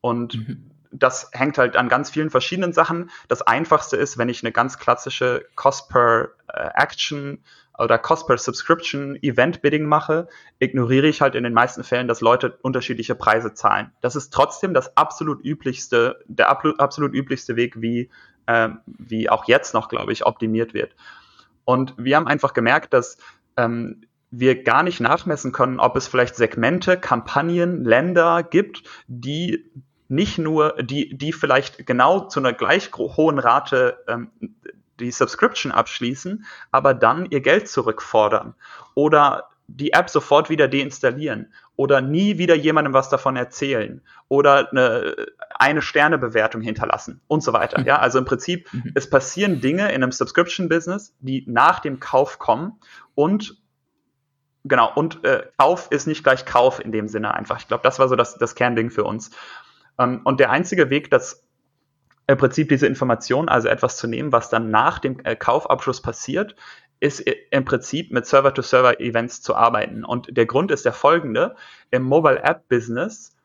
Und 0.00 0.34
mhm. 0.34 0.70
Das 0.90 1.30
hängt 1.32 1.58
halt 1.58 1.76
an 1.76 1.88
ganz 1.88 2.10
vielen 2.10 2.30
verschiedenen 2.30 2.72
Sachen. 2.72 3.10
Das 3.28 3.42
einfachste 3.42 3.96
ist, 3.96 4.18
wenn 4.18 4.28
ich 4.28 4.42
eine 4.42 4.52
ganz 4.52 4.78
klassische 4.78 5.46
Cost 5.54 5.88
per 5.88 6.30
äh, 6.48 6.70
Action 6.74 7.42
oder 7.78 7.98
Cost 7.98 8.26
per 8.26 8.38
Subscription 8.38 9.16
Event 9.22 9.62
Bidding 9.62 9.84
mache, 9.84 10.28
ignoriere 10.58 11.06
ich 11.06 11.20
halt 11.20 11.34
in 11.34 11.44
den 11.44 11.52
meisten 11.52 11.84
Fällen, 11.84 12.08
dass 12.08 12.20
Leute 12.20 12.58
unterschiedliche 12.62 13.14
Preise 13.14 13.54
zahlen. 13.54 13.92
Das 14.00 14.16
ist 14.16 14.32
trotzdem 14.32 14.74
das 14.74 14.96
absolut 14.96 15.44
üblichste, 15.44 16.18
der 16.26 16.50
absolut 16.50 17.14
üblichste 17.14 17.56
Weg, 17.56 17.80
wie, 17.80 18.10
äh, 18.46 18.70
wie 18.86 19.30
auch 19.30 19.46
jetzt 19.46 19.74
noch, 19.74 19.88
glaube 19.88 20.12
ich, 20.12 20.26
optimiert 20.26 20.74
wird. 20.74 20.96
Und 21.64 21.94
wir 21.96 22.16
haben 22.16 22.26
einfach 22.26 22.52
gemerkt, 22.52 22.92
dass 22.94 23.18
ähm, 23.56 24.02
wir 24.30 24.62
gar 24.62 24.82
nicht 24.82 25.00
nachmessen 25.00 25.52
können, 25.52 25.80
ob 25.80 25.96
es 25.96 26.08
vielleicht 26.08 26.34
Segmente, 26.34 26.98
Kampagnen, 26.98 27.84
Länder 27.84 28.42
gibt, 28.42 28.82
die 29.06 29.70
nicht 30.08 30.38
nur, 30.38 30.74
die, 30.82 31.16
die 31.16 31.32
vielleicht 31.32 31.86
genau 31.86 32.20
zu 32.20 32.40
einer 32.40 32.52
gleich 32.52 32.90
hohen 32.92 33.38
Rate 33.38 33.98
ähm, 34.08 34.30
die 34.98 35.10
Subscription 35.10 35.70
abschließen, 35.70 36.44
aber 36.70 36.94
dann 36.94 37.26
ihr 37.30 37.40
Geld 37.40 37.68
zurückfordern. 37.68 38.54
Oder 38.94 39.48
die 39.68 39.92
App 39.92 40.08
sofort 40.08 40.48
wieder 40.48 40.66
deinstallieren 40.66 41.52
oder 41.76 42.00
nie 42.00 42.38
wieder 42.38 42.54
jemandem 42.54 42.94
was 42.94 43.10
davon 43.10 43.36
erzählen 43.36 44.00
oder 44.28 44.70
eine, 44.70 45.14
eine 45.58 45.82
Sternebewertung 45.82 46.62
hinterlassen 46.62 47.20
und 47.28 47.42
so 47.42 47.52
weiter. 47.52 47.84
Ja, 47.84 47.98
also 47.98 48.18
im 48.18 48.24
Prinzip, 48.24 48.72
mhm. 48.72 48.92
es 48.94 49.10
passieren 49.10 49.60
Dinge 49.60 49.88
in 49.88 50.02
einem 50.02 50.10
Subscription-Business, 50.10 51.14
die 51.20 51.44
nach 51.46 51.80
dem 51.80 52.00
Kauf 52.00 52.38
kommen 52.38 52.80
und 53.14 53.58
genau, 54.64 54.90
und 54.94 55.22
äh, 55.24 55.44
Kauf 55.58 55.88
ist 55.90 56.06
nicht 56.06 56.24
gleich 56.24 56.46
Kauf 56.46 56.82
in 56.82 56.90
dem 56.90 57.06
Sinne 57.06 57.34
einfach. 57.34 57.60
Ich 57.60 57.68
glaube, 57.68 57.82
das 57.82 57.98
war 57.98 58.08
so 58.08 58.16
das, 58.16 58.38
das 58.38 58.54
Kernding 58.54 58.90
für 58.90 59.04
uns. 59.04 59.30
Ähm, 59.98 60.20
und 60.24 60.40
der 60.40 60.50
einzige 60.50 60.90
Weg, 60.90 61.10
das 61.10 61.44
im 62.26 62.36
Prinzip 62.36 62.68
diese 62.68 62.86
Information, 62.86 63.48
also 63.48 63.68
etwas 63.68 63.96
zu 63.96 64.06
nehmen, 64.06 64.32
was 64.32 64.50
dann 64.50 64.70
nach 64.70 64.98
dem 64.98 65.18
äh, 65.24 65.34
Kaufabschluss 65.34 66.02
passiert, 66.02 66.54
ist 67.00 67.20
im 67.20 67.64
Prinzip 67.64 68.12
mit 68.12 68.26
Server-to-Server-Events 68.26 69.40
zu 69.40 69.54
arbeiten. 69.54 70.04
Und 70.04 70.36
der 70.36 70.46
Grund 70.46 70.70
ist 70.70 70.84
der 70.84 70.92
folgende. 70.92 71.54
Im 71.90 72.02
Mobile-App-Business 72.02 73.36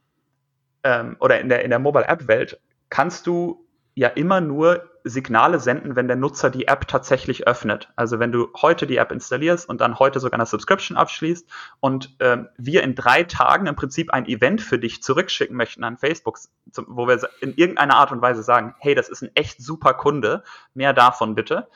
ähm, 0.84 1.16
oder 1.20 1.40
in 1.40 1.50
der, 1.50 1.64
in 1.64 1.70
der 1.70 1.80
Mobile-App-Welt 1.80 2.60
kannst 2.90 3.28
du 3.28 3.63
ja 3.96 4.08
immer 4.10 4.42
nur 4.42 4.90
Signale 5.04 5.60
senden, 5.60 5.96
wenn 5.96 6.08
der 6.08 6.16
Nutzer 6.16 6.50
die 6.50 6.68
App 6.68 6.88
tatsächlich 6.88 7.46
öffnet. 7.46 7.92
Also 7.96 8.20
wenn 8.20 8.32
du 8.32 8.50
heute 8.62 8.88
die 8.88 8.98
App 8.98 9.12
installierst 9.12 9.68
und 9.68 9.82
dann 9.82 10.00
heute 10.00 10.20
sogar 10.20 10.40
eine 10.40 10.46
Subscription 10.46 10.98
abschließt 10.98 11.50
und 11.82 12.16
ähm, 12.20 12.48
wir 12.58 12.84
in 12.84 12.96
drei 12.96 13.24
Tagen 13.24 13.68
im 13.68 13.76
Prinzip 13.76 14.12
ein 14.14 14.26
Event 14.26 14.62
für 14.62 14.80
dich 14.80 15.04
zurückschicken 15.04 15.58
möchten 15.58 15.84
an 15.84 15.98
Facebook, 15.98 16.40
wo 16.88 17.08
wir 17.08 17.20
in 17.42 17.54
irgendeiner 17.56 17.96
Art 17.96 18.12
und 18.12 18.22
Weise 18.22 18.44
sagen, 18.44 18.76
hey, 18.80 18.96
das 18.96 19.10
ist 19.10 19.22
ein 19.22 19.32
echt 19.36 19.62
super 19.62 19.94
Kunde, 19.94 20.44
mehr 20.74 20.94
davon 20.94 21.36
bitte, 21.36 21.68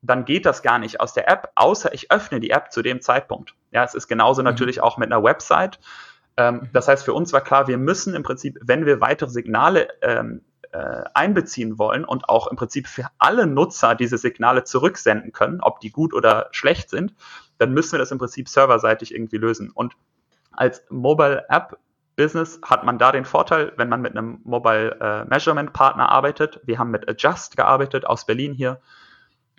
dann 0.00 0.24
geht 0.24 0.46
das 0.46 0.62
gar 0.62 0.78
nicht 0.78 1.00
aus 1.00 1.12
der 1.12 1.28
App, 1.28 1.50
außer 1.56 1.92
ich 1.92 2.12
öffne 2.12 2.38
die 2.38 2.50
App 2.50 2.70
zu 2.70 2.82
dem 2.82 3.00
Zeitpunkt. 3.00 3.54
Ja, 3.72 3.82
es 3.82 3.94
ist 3.94 4.06
genauso 4.06 4.42
mhm. 4.42 4.46
natürlich 4.46 4.80
auch 4.80 4.96
mit 4.96 5.10
einer 5.10 5.24
Website. 5.24 5.80
Ähm, 6.36 6.54
mhm. 6.56 6.68
das 6.72 6.86
heißt, 6.86 7.04
für 7.04 7.14
uns 7.14 7.32
war 7.32 7.40
klar, 7.40 7.66
wir 7.66 7.78
müssen 7.78 8.14
im 8.14 8.22
Prinzip, 8.22 8.58
wenn 8.62 8.86
wir 8.86 9.00
weitere 9.00 9.30
Signale 9.30 9.88
ähm, 10.02 10.42
äh, 10.76 11.04
einbeziehen 11.14 11.78
wollen 11.78 12.04
und 12.04 12.28
auch 12.28 12.48
im 12.48 12.56
Prinzip 12.56 12.86
für 12.86 13.06
alle 13.18 13.46
Nutzer 13.46 13.94
diese 13.94 14.18
Signale 14.18 14.64
zurücksenden 14.64 15.32
können, 15.32 15.60
ob 15.60 15.80
die 15.80 15.90
gut 15.90 16.12
oder 16.12 16.48
schlecht 16.50 16.90
sind, 16.90 17.14
dann 17.58 17.72
müssen 17.72 17.92
wir 17.92 17.98
das 17.98 18.10
im 18.10 18.18
Prinzip 18.18 18.48
serverseitig 18.48 19.14
irgendwie 19.14 19.38
lösen. 19.38 19.70
Und 19.70 19.94
als 20.52 20.82
Mobile 20.90 21.46
App 21.48 21.78
Business 22.16 22.60
hat 22.64 22.84
man 22.84 22.98
da 22.98 23.12
den 23.12 23.24
Vorteil, 23.24 23.72
wenn 23.76 23.88
man 23.88 24.00
mit 24.00 24.16
einem 24.16 24.40
Mobile 24.44 24.98
äh, 25.00 25.24
Measurement 25.26 25.72
Partner 25.72 26.08
arbeitet. 26.08 26.60
Wir 26.64 26.78
haben 26.78 26.90
mit 26.90 27.08
Adjust 27.08 27.56
gearbeitet 27.56 28.06
aus 28.06 28.26
Berlin 28.26 28.52
hier. 28.54 28.80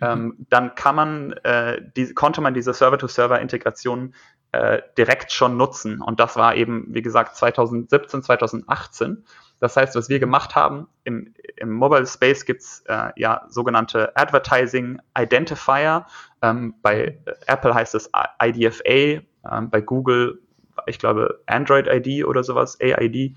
Ähm, 0.00 0.24
mhm. 0.24 0.46
dann 0.50 0.74
kann 0.76 0.94
man, 0.94 1.32
äh, 1.44 1.80
die, 1.96 2.14
konnte 2.14 2.40
man 2.40 2.54
diese 2.54 2.72
Server-to-Server-Integration 2.72 4.14
äh, 4.52 4.82
direkt 4.96 5.32
schon 5.32 5.56
nutzen. 5.56 6.00
Und 6.00 6.20
das 6.20 6.36
war 6.36 6.54
eben, 6.54 6.86
wie 6.90 7.02
gesagt, 7.02 7.36
2017, 7.36 8.22
2018. 8.22 9.24
Das 9.60 9.76
heißt, 9.76 9.96
was 9.96 10.08
wir 10.08 10.20
gemacht 10.20 10.54
haben, 10.54 10.88
im, 11.04 11.34
im 11.56 11.72
Mobile 11.72 12.06
Space 12.06 12.44
gibt's 12.44 12.82
äh, 12.86 13.10
ja 13.16 13.44
sogenannte 13.48 14.16
Advertising 14.16 15.00
Identifier. 15.18 16.06
Ähm, 16.42 16.74
bei 16.82 17.18
Apple 17.46 17.74
heißt 17.74 17.94
es 17.94 18.10
IDFA, 18.42 18.90
ähm, 18.90 19.70
bei 19.70 19.80
Google, 19.80 20.40
ich 20.86 20.98
glaube, 20.98 21.40
Android 21.46 21.86
ID 21.88 22.24
oder 22.24 22.44
sowas, 22.44 22.78
AID. 22.80 23.36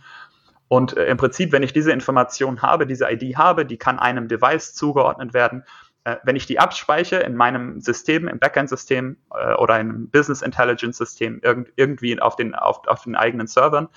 Und 0.67 0.95
äh, 0.95 1.05
im 1.05 1.17
Prinzip, 1.17 1.51
wenn 1.51 1.63
ich 1.63 1.73
diese 1.73 1.91
Information 1.91 2.61
habe, 2.61 2.85
diese 2.85 3.09
ID 3.09 3.37
habe, 3.37 3.65
die 3.65 3.77
kann 3.77 3.99
einem 3.99 4.27
Device 4.27 4.73
zugeordnet 4.73 5.33
werden. 5.33 5.63
Äh, 6.03 6.17
wenn 6.23 6.35
ich 6.35 6.45
die 6.45 6.59
abspeichere 6.59 7.21
in 7.21 7.35
meinem 7.35 7.81
System, 7.81 8.27
im 8.27 8.39
Backend-System 8.39 9.17
äh, 9.33 9.53
oder 9.55 9.73
einem 9.73 10.09
Business 10.09 10.41
Intelligence-System 10.41 11.41
irgend, 11.43 11.73
irgendwie 11.75 12.19
auf 12.21 12.35
den, 12.35 12.55
auf, 12.55 12.87
auf 12.87 13.03
den 13.03 13.15
eigenen 13.15 13.47
Servern, 13.47 13.89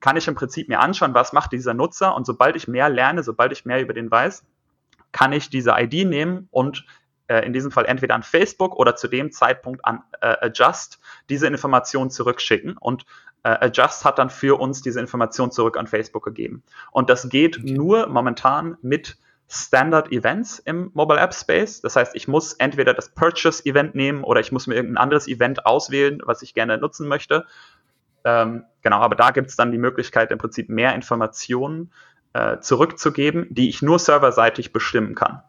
kann 0.00 0.16
ich 0.16 0.28
im 0.28 0.34
Prinzip 0.34 0.68
mir 0.68 0.80
anschauen, 0.80 1.14
was 1.14 1.32
macht 1.32 1.52
dieser 1.52 1.74
Nutzer 1.74 2.14
und 2.14 2.26
sobald 2.26 2.56
ich 2.56 2.68
mehr 2.68 2.88
lerne, 2.88 3.22
sobald 3.22 3.52
ich 3.52 3.64
mehr 3.64 3.80
über 3.80 3.94
den 3.94 4.10
weiß, 4.10 4.44
kann 5.12 5.32
ich 5.32 5.50
diese 5.50 5.72
ID 5.76 6.06
nehmen 6.06 6.48
und 6.50 6.84
äh, 7.28 7.44
in 7.44 7.52
diesem 7.52 7.70
Fall 7.70 7.86
entweder 7.86 8.14
an 8.14 8.22
Facebook 8.22 8.76
oder 8.76 8.96
zu 8.96 9.08
dem 9.08 9.32
Zeitpunkt 9.32 9.84
an 9.84 10.02
äh, 10.20 10.36
Adjust 10.46 11.00
diese 11.28 11.46
Information 11.46 12.10
zurückschicken 12.10 12.76
und 12.76 13.04
äh, 13.42 13.48
Adjust 13.48 14.04
hat 14.04 14.18
dann 14.18 14.30
für 14.30 14.60
uns 14.60 14.82
diese 14.82 15.00
Information 15.00 15.50
zurück 15.50 15.76
an 15.76 15.86
Facebook 15.86 16.24
gegeben. 16.24 16.62
Und 16.90 17.10
das 17.10 17.28
geht 17.28 17.58
okay. 17.58 17.72
nur 17.72 18.06
momentan 18.08 18.76
mit 18.82 19.16
Standard 19.48 20.10
Events 20.10 20.58
im 20.58 20.90
Mobile 20.94 21.20
App 21.20 21.32
Space. 21.32 21.80
Das 21.80 21.94
heißt, 21.94 22.16
ich 22.16 22.26
muss 22.26 22.54
entweder 22.54 22.94
das 22.94 23.10
Purchase 23.10 23.64
Event 23.64 23.94
nehmen 23.94 24.24
oder 24.24 24.40
ich 24.40 24.50
muss 24.50 24.66
mir 24.66 24.74
irgendein 24.74 25.02
anderes 25.02 25.28
Event 25.28 25.66
auswählen, 25.66 26.20
was 26.24 26.42
ich 26.42 26.54
gerne 26.54 26.78
nutzen 26.78 27.06
möchte. 27.06 27.46
Ähm, 28.26 28.64
genau, 28.82 28.98
aber 28.98 29.14
da 29.14 29.30
gibt 29.30 29.50
es 29.50 29.56
dann 29.56 29.70
die 29.70 29.78
Möglichkeit, 29.78 30.32
im 30.32 30.38
Prinzip 30.38 30.68
mehr 30.68 30.96
Informationen 30.96 31.92
äh, 32.32 32.58
zurückzugeben, 32.58 33.46
die 33.50 33.68
ich 33.68 33.82
nur 33.82 34.00
serverseitig 34.00 34.72
bestimmen 34.72 35.14
kann. 35.14 35.42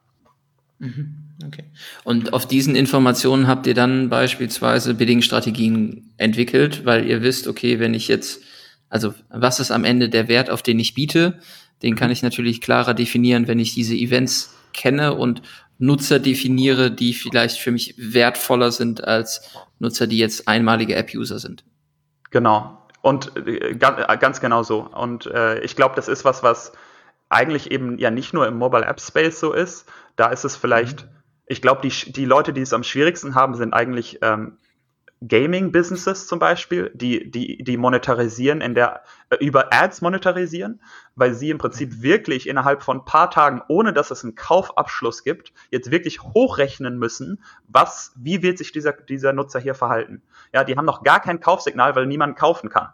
Mhm, 0.77 1.15
okay. 1.43 1.63
Und 2.03 2.33
auf 2.33 2.47
diesen 2.47 2.75
Informationen 2.75 3.47
habt 3.47 3.65
ihr 3.65 3.73
dann 3.73 4.09
beispielsweise 4.09 4.93
Bidding-Strategien 4.93 6.13
entwickelt, 6.17 6.85
weil 6.85 7.07
ihr 7.07 7.23
wisst, 7.23 7.47
okay, 7.47 7.79
wenn 7.79 7.95
ich 7.95 8.07
jetzt, 8.07 8.43
also 8.89 9.15
was 9.29 9.59
ist 9.59 9.71
am 9.71 9.83
Ende 9.83 10.07
der 10.07 10.27
Wert, 10.27 10.51
auf 10.51 10.61
den 10.61 10.77
ich 10.77 10.93
biete? 10.93 11.39
Den 11.81 11.95
kann 11.95 12.11
ich 12.11 12.21
natürlich 12.21 12.61
klarer 12.61 12.93
definieren, 12.93 13.47
wenn 13.47 13.57
ich 13.57 13.73
diese 13.73 13.95
Events 13.95 14.55
kenne 14.71 15.15
und 15.15 15.41
Nutzer 15.79 16.19
definiere, 16.19 16.91
die 16.91 17.13
vielleicht 17.13 17.57
für 17.57 17.71
mich 17.71 17.95
wertvoller 17.97 18.71
sind 18.71 19.03
als 19.03 19.49
Nutzer, 19.79 20.05
die 20.05 20.19
jetzt 20.19 20.47
einmalige 20.47 20.95
App-User 20.95 21.39
sind. 21.39 21.63
Genau. 22.31 22.77
Und 23.01 23.35
äh, 23.47 23.75
ganz, 23.75 24.41
genau 24.41 24.63
so. 24.63 24.81
Und 24.81 25.27
äh, 25.27 25.59
ich 25.59 25.75
glaube, 25.75 25.95
das 25.95 26.07
ist 26.07 26.25
was, 26.25 26.43
was 26.43 26.73
eigentlich 27.29 27.71
eben 27.71 27.97
ja 27.97 28.11
nicht 28.11 28.33
nur 28.33 28.47
im 28.47 28.57
Mobile 28.57 28.85
App 28.85 28.99
Space 28.99 29.39
so 29.39 29.53
ist. 29.53 29.89
Da 30.15 30.27
ist 30.27 30.43
es 30.43 30.55
vielleicht, 30.55 31.03
mhm. 31.03 31.09
ich 31.45 31.61
glaube, 31.61 31.81
die, 31.81 32.11
die 32.11 32.25
Leute, 32.25 32.53
die 32.53 32.61
es 32.61 32.73
am 32.73 32.83
schwierigsten 32.83 33.35
haben, 33.35 33.55
sind 33.55 33.73
eigentlich 33.73 34.19
ähm, 34.21 34.57
Gaming-Businesses 35.25 36.27
zum 36.27 36.37
Beispiel, 36.37 36.91
die, 36.93 37.31
die, 37.31 37.63
die 37.63 37.77
monetarisieren 37.77 38.61
in 38.61 38.75
der, 38.75 39.03
äh, 39.29 39.37
über 39.37 39.73
Ads 39.73 40.01
monetarisieren, 40.01 40.81
weil 41.15 41.33
sie 41.33 41.49
im 41.49 41.57
Prinzip 41.57 41.91
mhm. 41.91 42.01
wirklich 42.03 42.47
innerhalb 42.47 42.83
von 42.83 42.97
ein 42.97 43.05
paar 43.05 43.31
Tagen, 43.31 43.61
ohne 43.67 43.93
dass 43.93 44.11
es 44.11 44.23
einen 44.23 44.35
Kaufabschluss 44.35 45.23
gibt, 45.23 45.53
jetzt 45.71 45.89
wirklich 45.89 46.21
hochrechnen 46.21 46.99
müssen, 46.99 47.43
was, 47.67 48.13
wie 48.15 48.43
wird 48.43 48.59
sich 48.59 48.71
dieser, 48.71 48.93
dieser 48.93 49.33
Nutzer 49.33 49.59
hier 49.59 49.75
verhalten. 49.75 50.21
Ja, 50.53 50.63
die 50.63 50.77
haben 50.77 50.85
noch 50.85 51.03
gar 51.03 51.19
kein 51.19 51.39
Kaufsignal, 51.39 51.95
weil 51.95 52.05
niemand 52.05 52.37
kaufen 52.37 52.69
kann. 52.69 52.89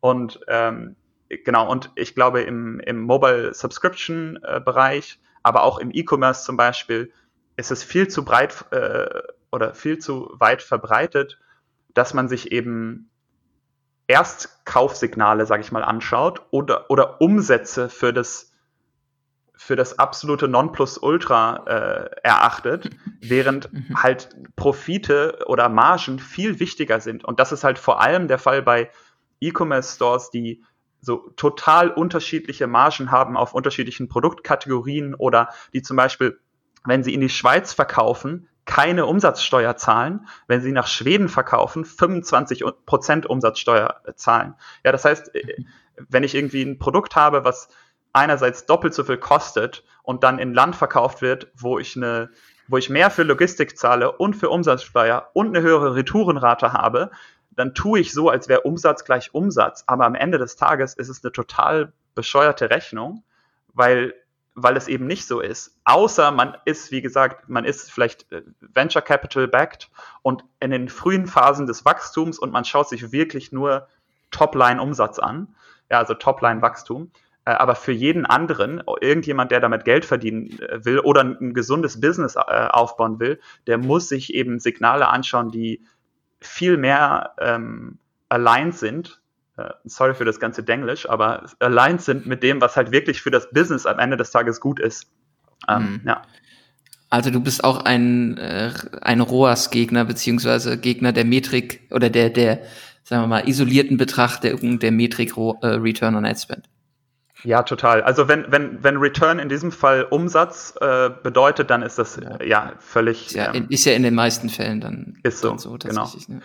Und 0.00 0.40
ähm, 0.48 0.96
genau, 1.28 1.70
und 1.70 1.90
ich 1.94 2.16
glaube, 2.16 2.42
im, 2.42 2.80
im 2.80 3.00
Mobile 3.00 3.54
Subscription 3.54 4.40
äh, 4.42 4.60
aber 5.44 5.62
auch 5.62 5.78
im 5.78 5.90
E-Commerce 5.92 6.44
zum 6.44 6.56
Beispiel, 6.56 7.12
ist 7.56 7.70
es 7.70 7.84
viel 7.84 8.08
zu 8.08 8.24
breit 8.24 8.64
äh, 8.72 9.22
oder 9.52 9.74
viel 9.74 9.98
zu 9.98 10.34
weit 10.38 10.62
verbreitet, 10.62 11.38
dass 11.94 12.14
man 12.14 12.28
sich 12.28 12.52
eben 12.52 13.10
erst 14.06 14.64
Kaufsignale, 14.64 15.46
sage 15.46 15.62
ich 15.62 15.72
mal, 15.72 15.84
anschaut 15.84 16.42
oder, 16.50 16.90
oder 16.90 17.20
Umsätze 17.20 17.88
für 17.88 18.12
das, 18.12 18.52
für 19.54 19.76
das 19.76 19.98
absolute 19.98 20.48
Nonplusultra 20.48 21.64
äh, 21.66 22.10
erachtet, 22.22 22.90
während 23.20 23.72
mhm. 23.72 24.02
halt 24.02 24.36
Profite 24.56 25.44
oder 25.46 25.68
Margen 25.68 26.18
viel 26.18 26.60
wichtiger 26.60 27.00
sind. 27.00 27.24
Und 27.24 27.40
das 27.40 27.52
ist 27.52 27.64
halt 27.64 27.78
vor 27.78 28.00
allem 28.00 28.28
der 28.28 28.38
Fall 28.38 28.62
bei 28.62 28.90
E-Commerce-Stores, 29.40 30.30
die 30.30 30.62
so 31.00 31.30
total 31.36 31.90
unterschiedliche 31.90 32.66
Margen 32.66 33.10
haben 33.10 33.36
auf 33.36 33.54
unterschiedlichen 33.54 34.08
Produktkategorien 34.08 35.14
oder 35.14 35.50
die 35.72 35.82
zum 35.82 35.96
Beispiel, 35.96 36.38
wenn 36.86 37.04
sie 37.04 37.12
in 37.12 37.20
die 37.20 37.28
Schweiz 37.28 37.74
verkaufen, 37.74 38.48
keine 38.64 39.06
Umsatzsteuer 39.06 39.76
zahlen, 39.76 40.26
wenn 40.46 40.60
sie 40.60 40.72
nach 40.72 40.86
Schweden 40.86 41.28
verkaufen, 41.28 41.84
25 41.84 42.64
Prozent 42.86 43.26
Umsatzsteuer 43.26 44.00
zahlen. 44.16 44.54
Ja, 44.84 44.92
das 44.92 45.04
heißt, 45.04 45.34
äh, 45.34 45.64
wenn 46.08 46.24
ich 46.24 46.34
irgendwie 46.34 46.62
ein 46.62 46.78
Produkt 46.78 47.16
habe, 47.16 47.44
was 47.44 47.68
einerseits 48.12 48.66
doppelt 48.66 48.94
so 48.94 49.04
viel 49.04 49.18
kostet 49.18 49.84
und 50.02 50.24
dann 50.24 50.38
in 50.38 50.54
Land 50.54 50.76
verkauft 50.76 51.20
wird, 51.20 51.48
wo 51.54 51.78
ich 51.78 51.96
eine, 51.96 52.30
wo 52.68 52.78
ich 52.78 52.88
mehr 52.88 53.10
für 53.10 53.22
Logistik 53.22 53.76
zahle 53.76 54.12
und 54.12 54.34
für 54.34 54.48
Umsatzsteuer 54.48 55.30
und 55.34 55.48
eine 55.48 55.62
höhere 55.62 55.94
Retourenrate 55.94 56.72
habe, 56.72 57.10
dann 57.50 57.74
tue 57.74 58.00
ich 58.00 58.12
so, 58.12 58.30
als 58.30 58.48
wäre 58.48 58.62
Umsatz 58.62 59.04
gleich 59.04 59.34
Umsatz. 59.34 59.84
Aber 59.86 60.06
am 60.06 60.14
Ende 60.14 60.38
des 60.38 60.56
Tages 60.56 60.94
ist 60.94 61.08
es 61.08 61.22
eine 61.22 61.32
total 61.32 61.92
bescheuerte 62.14 62.70
Rechnung, 62.70 63.24
weil 63.72 64.14
weil 64.54 64.76
es 64.76 64.88
eben 64.88 65.06
nicht 65.06 65.26
so 65.26 65.40
ist. 65.40 65.76
Außer 65.84 66.30
man 66.30 66.56
ist, 66.64 66.90
wie 66.90 67.02
gesagt, 67.02 67.48
man 67.48 67.64
ist 67.64 67.90
vielleicht 67.90 68.30
äh, 68.32 68.42
Venture 68.60 69.02
Capital 69.02 69.48
backed 69.48 69.90
und 70.22 70.44
in 70.60 70.70
den 70.70 70.88
frühen 70.88 71.26
Phasen 71.26 71.66
des 71.66 71.84
Wachstums 71.84 72.38
und 72.38 72.52
man 72.52 72.64
schaut 72.64 72.88
sich 72.88 73.12
wirklich 73.12 73.52
nur 73.52 73.88
Topline-Umsatz 74.30 75.18
an, 75.18 75.54
ja, 75.90 75.98
also 75.98 76.14
Topline-Wachstum. 76.14 77.10
Äh, 77.44 77.50
aber 77.50 77.74
für 77.74 77.92
jeden 77.92 78.26
anderen, 78.26 78.82
irgendjemand, 79.00 79.50
der 79.50 79.60
damit 79.60 79.84
Geld 79.84 80.04
verdienen 80.04 80.58
äh, 80.60 80.84
will 80.84 81.00
oder 81.00 81.22
ein 81.22 81.52
gesundes 81.52 82.00
Business 82.00 82.36
aufbauen 82.36 83.18
will, 83.18 83.40
der 83.66 83.78
muss 83.78 84.08
sich 84.08 84.34
eben 84.34 84.60
Signale 84.60 85.08
anschauen, 85.08 85.50
die 85.50 85.84
viel 86.40 86.76
mehr 86.76 87.34
ähm, 87.38 87.98
aligned 88.28 88.76
sind, 88.76 89.20
sorry 89.84 90.14
für 90.14 90.24
das 90.24 90.40
ganze 90.40 90.62
Denglisch, 90.62 91.08
aber 91.08 91.46
aligned 91.60 92.02
sind 92.02 92.26
mit 92.26 92.42
dem, 92.42 92.60
was 92.60 92.76
halt 92.76 92.90
wirklich 92.90 93.22
für 93.22 93.30
das 93.30 93.50
Business 93.50 93.86
am 93.86 93.98
Ende 93.98 94.16
des 94.16 94.30
Tages 94.30 94.60
gut 94.60 94.80
ist. 94.80 95.06
Ähm, 95.68 96.00
mhm. 96.02 96.08
Ja. 96.08 96.22
Also 97.10 97.30
du 97.30 97.40
bist 97.40 97.62
auch 97.62 97.84
ein, 97.84 98.36
äh, 98.38 98.72
ein 99.00 99.20
ROAS-Gegner, 99.20 100.04
beziehungsweise 100.04 100.78
Gegner 100.78 101.12
der 101.12 101.24
Metrik 101.24 101.86
oder 101.92 102.10
der, 102.10 102.30
der, 102.30 102.62
sagen 103.04 103.22
wir 103.22 103.28
mal, 103.28 103.48
isolierten 103.48 103.96
Betrachtung 103.96 104.80
der 104.80 104.90
Metrik 104.90 105.36
äh, 105.36 105.66
Return 105.66 106.16
on 106.16 106.24
Ad 106.24 106.40
Spend. 106.40 106.68
Ja, 107.44 107.62
total. 107.62 108.02
Also 108.02 108.26
wenn, 108.26 108.46
wenn, 108.48 108.82
wenn 108.82 108.96
Return 108.96 109.38
in 109.38 109.50
diesem 109.50 109.70
Fall 109.70 110.04
Umsatz 110.04 110.74
äh, 110.80 111.10
bedeutet, 111.22 111.68
dann 111.68 111.82
ist 111.82 111.98
das 111.98 112.16
ja, 112.16 112.42
ja 112.42 112.72
völlig. 112.78 113.32
Ja, 113.32 113.54
ähm, 113.54 113.66
ist 113.68 113.84
ja 113.84 113.92
in 113.92 114.02
den 114.02 114.14
meisten 114.14 114.48
Fällen 114.48 114.80
dann, 114.80 115.18
ist 115.22 115.40
so, 115.40 115.50
dann 115.50 115.58
so 115.58 115.76
genau. 115.78 116.10
Ne? 116.26 116.40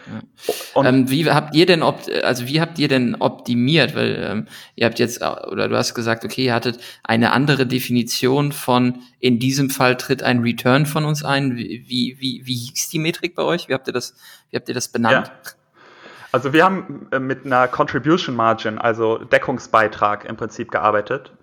Ja. 0.76 0.84
Ähm, 0.84 1.10
wie 1.10 1.32
habt 1.32 1.56
ihr 1.56 1.66
denn 1.66 1.84
ob, 1.84 2.02
also 2.24 2.48
wie 2.48 2.60
habt 2.60 2.78
ihr 2.80 2.90
denn 2.90 3.16
optimiert? 3.16 3.96
Weil 3.96 4.28
ähm, 4.30 4.48
ihr 4.76 4.86
habt 4.86 5.00
jetzt, 5.00 5.22
oder 5.22 5.70
du 5.70 5.78
hast 5.78 5.94
gesagt, 5.94 6.26
okay, 6.26 6.46
ihr 6.46 6.54
hattet 6.54 6.80
eine 7.04 7.32
andere 7.32 7.66
Definition 7.66 8.52
von 8.52 9.00
in 9.20 9.40
diesem 9.40 9.70
Fall 9.70 9.96
tritt 9.96 10.22
ein 10.22 10.40
Return 10.40 10.86
von 10.86 11.06
uns 11.06 11.24
ein. 11.24 11.56
Wie, 11.56 12.18
wie, 12.20 12.42
wie 12.46 12.56
hieß 12.56 12.90
die 12.90 13.00
Metrik 13.00 13.36
bei 13.36 13.44
euch? 13.44 13.70
Wie 13.70 13.74
habt 13.74 13.88
ihr 13.88 13.94
das, 13.94 14.16
wie 14.50 14.58
habt 14.58 14.68
ihr 14.68 14.76
das 14.76 14.90
benannt? 14.90 15.28
Ja. 15.28 15.52
Also 16.32 16.54
wir 16.54 16.64
haben 16.64 17.08
äh, 17.12 17.20
mit 17.20 17.46
einer 17.46 17.68
Contribution 17.68 18.36
Margin, 18.36 18.78
also 18.78 19.18
Deckungsbeitrag 19.18 20.26
im 20.26 20.38
Prinzip 20.38 20.72
gearbeitet. 20.72 21.34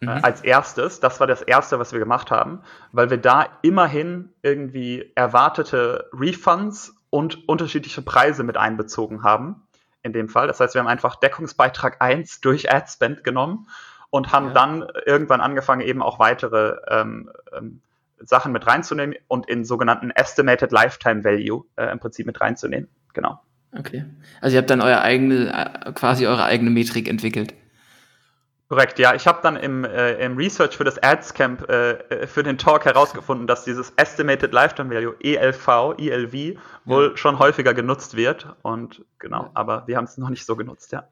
Äh, 0.00 0.06
mhm. 0.06 0.24
als 0.24 0.40
erstes, 0.42 1.00
das 1.00 1.20
war 1.20 1.26
das 1.26 1.42
erste, 1.42 1.78
was 1.78 1.92
wir 1.92 1.98
gemacht 1.98 2.30
haben, 2.30 2.60
weil 2.92 3.10
wir 3.10 3.18
da 3.18 3.46
immerhin 3.62 4.32
irgendwie 4.42 5.12
erwartete 5.14 6.08
Refunds 6.12 6.94
und 7.10 7.48
unterschiedliche 7.48 8.02
Preise 8.02 8.42
mit 8.44 8.56
einbezogen 8.56 9.22
haben. 9.22 9.62
In 10.02 10.14
dem 10.14 10.30
Fall. 10.30 10.46
Das 10.46 10.58
heißt, 10.60 10.74
wir 10.74 10.80
haben 10.80 10.88
einfach 10.88 11.16
Deckungsbeitrag 11.16 12.00
1 12.00 12.40
durch 12.40 12.72
AdSpend 12.72 13.22
genommen 13.22 13.68
und 14.08 14.32
haben 14.32 14.46
ja. 14.46 14.52
dann 14.54 14.86
irgendwann 15.04 15.42
angefangen, 15.42 15.82
eben 15.82 16.00
auch 16.00 16.18
weitere 16.18 16.76
ähm, 16.88 17.30
ähm, 17.52 17.82
Sachen 18.18 18.50
mit 18.52 18.66
reinzunehmen 18.66 19.14
und 19.28 19.46
in 19.46 19.66
sogenannten 19.66 20.10
Estimated 20.10 20.72
Lifetime 20.72 21.22
Value 21.22 21.64
äh, 21.76 21.92
im 21.92 22.00
Prinzip 22.00 22.24
mit 22.24 22.40
reinzunehmen. 22.40 22.88
Genau. 23.12 23.40
Okay. 23.76 24.04
Also 24.40 24.54
ihr 24.54 24.58
habt 24.58 24.70
dann 24.70 24.80
euer 24.80 25.00
eigene, 25.00 25.52
äh, 25.86 25.92
quasi 25.92 26.26
eure 26.26 26.44
eigene 26.44 26.70
Metrik 26.70 27.08
entwickelt. 27.08 27.54
Korrekt, 28.70 29.00
ja. 29.00 29.16
Ich 29.16 29.26
habe 29.26 29.40
dann 29.42 29.56
im, 29.56 29.84
äh, 29.84 30.12
im 30.24 30.36
Research 30.36 30.76
für 30.76 30.84
das 30.84 31.02
Ads-Camp 31.02 31.68
äh, 31.68 31.90
äh, 31.90 32.26
für 32.28 32.44
den 32.44 32.56
Talk 32.56 32.84
herausgefunden, 32.84 33.48
dass 33.48 33.64
dieses 33.64 33.92
Estimated 33.96 34.52
Lifetime 34.52 34.94
Value, 34.94 35.16
ELV, 35.20 35.98
ELV, 35.98 36.56
wohl 36.84 37.10
ja. 37.10 37.16
schon 37.16 37.40
häufiger 37.40 37.74
genutzt 37.74 38.16
wird. 38.16 38.46
Und 38.62 39.04
genau, 39.18 39.50
aber 39.54 39.88
wir 39.88 39.96
haben 39.96 40.04
es 40.04 40.16
noch 40.18 40.30
nicht 40.30 40.46
so 40.46 40.54
genutzt, 40.54 40.92
ja. 40.92 41.08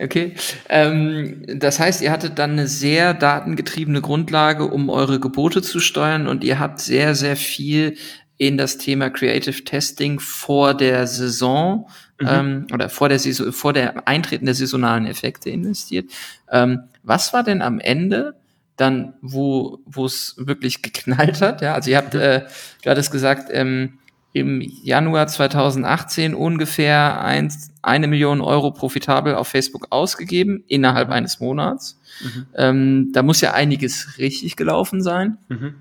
Okay. 0.00 0.34
Ähm, 0.68 1.44
das 1.46 1.78
heißt, 1.78 2.00
ihr 2.00 2.10
hattet 2.10 2.38
dann 2.38 2.52
eine 2.52 2.66
sehr 2.66 3.14
datengetriebene 3.14 4.00
Grundlage, 4.00 4.64
um 4.64 4.90
eure 4.90 5.20
Gebote 5.20 5.62
zu 5.62 5.78
steuern 5.78 6.26
und 6.26 6.42
ihr 6.42 6.58
habt 6.58 6.80
sehr, 6.80 7.14
sehr 7.14 7.36
viel 7.36 7.96
in 8.36 8.56
das 8.56 8.78
Thema 8.78 9.10
Creative 9.10 9.64
Testing 9.64 10.18
vor 10.18 10.74
der 10.74 11.06
Saison 11.06 11.88
mhm. 12.20 12.28
ähm, 12.28 12.66
oder 12.72 12.88
vor 12.88 13.08
der 13.08 13.18
Saison, 13.18 13.52
vor 13.52 13.72
der 13.72 14.06
Eintreten 14.08 14.46
der 14.46 14.54
saisonalen 14.54 15.06
Effekte 15.06 15.50
investiert. 15.50 16.10
Ähm, 16.50 16.84
was 17.02 17.32
war 17.32 17.42
denn 17.42 17.62
am 17.62 17.78
Ende 17.78 18.34
dann, 18.76 19.14
wo 19.20 19.78
wo 19.86 20.04
es 20.04 20.34
wirklich 20.36 20.82
geknallt 20.82 21.40
hat? 21.40 21.62
Ja, 21.62 21.74
also 21.74 21.90
ihr 21.90 21.96
habt, 21.96 22.14
äh, 22.14 22.42
du 22.82 22.90
hattest 22.90 23.12
gesagt, 23.12 23.48
ähm, 23.52 23.98
im 24.34 24.60
Januar 24.60 25.28
2018 25.28 26.34
ungefähr 26.34 27.22
eins, 27.22 27.70
eine 27.82 28.08
Million 28.08 28.40
Euro 28.40 28.72
profitabel 28.72 29.36
auf 29.36 29.46
Facebook 29.46 29.86
ausgegeben 29.90 30.64
innerhalb 30.66 31.10
eines 31.10 31.38
Monats. 31.38 32.00
Mhm. 32.20 32.46
Ähm, 32.56 33.10
da 33.12 33.22
muss 33.22 33.40
ja 33.40 33.52
einiges 33.52 34.18
richtig 34.18 34.56
gelaufen 34.56 35.02
sein. 35.02 35.38
Mhm. 35.48 35.76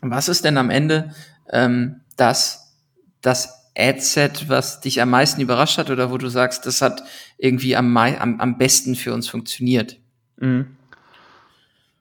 Was 0.00 0.30
ist 0.30 0.46
denn 0.46 0.56
am 0.56 0.70
Ende 0.70 1.12
ähm, 1.50 2.00
das, 2.16 2.74
das 3.20 3.70
Adset, 3.76 4.48
was 4.48 4.80
dich 4.80 5.00
am 5.00 5.10
meisten 5.10 5.40
überrascht 5.40 5.78
hat 5.78 5.90
oder 5.90 6.10
wo 6.10 6.18
du 6.18 6.28
sagst, 6.28 6.66
das 6.66 6.82
hat 6.82 7.02
irgendwie 7.38 7.76
am, 7.76 7.96
am, 7.96 8.40
am 8.40 8.58
besten 8.58 8.96
für 8.96 9.14
uns 9.14 9.28
funktioniert? 9.28 9.98
Mhm. 10.36 10.76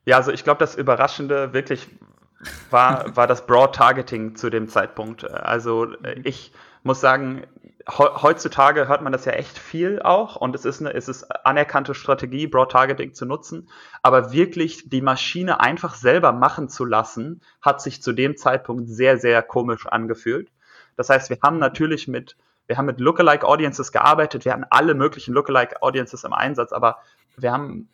Ja, 0.06 0.18
also 0.18 0.32
ich 0.32 0.44
glaube, 0.44 0.60
das 0.60 0.76
Überraschende 0.76 1.54
wirklich 1.54 1.88
war, 2.70 3.16
war 3.16 3.28
das 3.28 3.46
Broad 3.46 3.76
Targeting 3.76 4.36
zu 4.36 4.50
dem 4.50 4.70
Zeitpunkt. 4.70 5.30
Also 5.30 5.88
ich 6.24 6.52
muss 6.84 7.02
sagen, 7.02 7.44
heutzutage 7.88 8.88
hört 8.88 9.02
man 9.02 9.14
das 9.14 9.26
ja 9.26 9.32
echt 9.32 9.58
viel 9.58 10.02
auch 10.02 10.36
und 10.36 10.56
es 10.56 10.66
ist 10.66 10.82
eine, 10.82 10.94
es 10.94 11.08
ist 11.08 11.24
anerkannte 11.46 11.94
Strategie, 11.94 12.48
Broad 12.48 12.72
Targeting 12.72 13.14
zu 13.14 13.26
nutzen. 13.26 13.70
Aber 14.02 14.34
wirklich 14.34 14.90
die 14.90 15.02
Maschine 15.02 15.62
einfach 15.62 15.96
selber 15.96 16.34
machen 16.34 16.68
zu 16.68 16.84
lassen, 16.84 17.42
hat 17.62 17.82
sich 17.82 18.02
zu 18.02 18.12
dem 18.12 18.36
Zeitpunkt 18.36 18.90
sehr, 18.90 19.18
sehr 19.18 19.42
komisch 19.42 19.88
angefühlt. 19.88 20.52
Das 20.98 21.10
heißt, 21.10 21.30
wir 21.30 21.38
haben 21.42 21.60
natürlich 21.60 22.08
mit, 22.08 22.36
wir 22.66 22.78
haben 22.78 22.88
mit 22.88 23.00
Lookalike 23.00 23.48
Audiences 23.48 23.92
gearbeitet, 23.92 24.44
wir 24.44 24.52
hatten 24.52 24.66
alle 24.70 24.94
möglichen 24.94 25.34
Lookalike 25.34 25.82
Audiences 25.82 26.26
im 26.26 26.34
Einsatz, 26.34 26.74
aber 26.74 26.98
wir 27.38 27.54
haben 27.54 27.88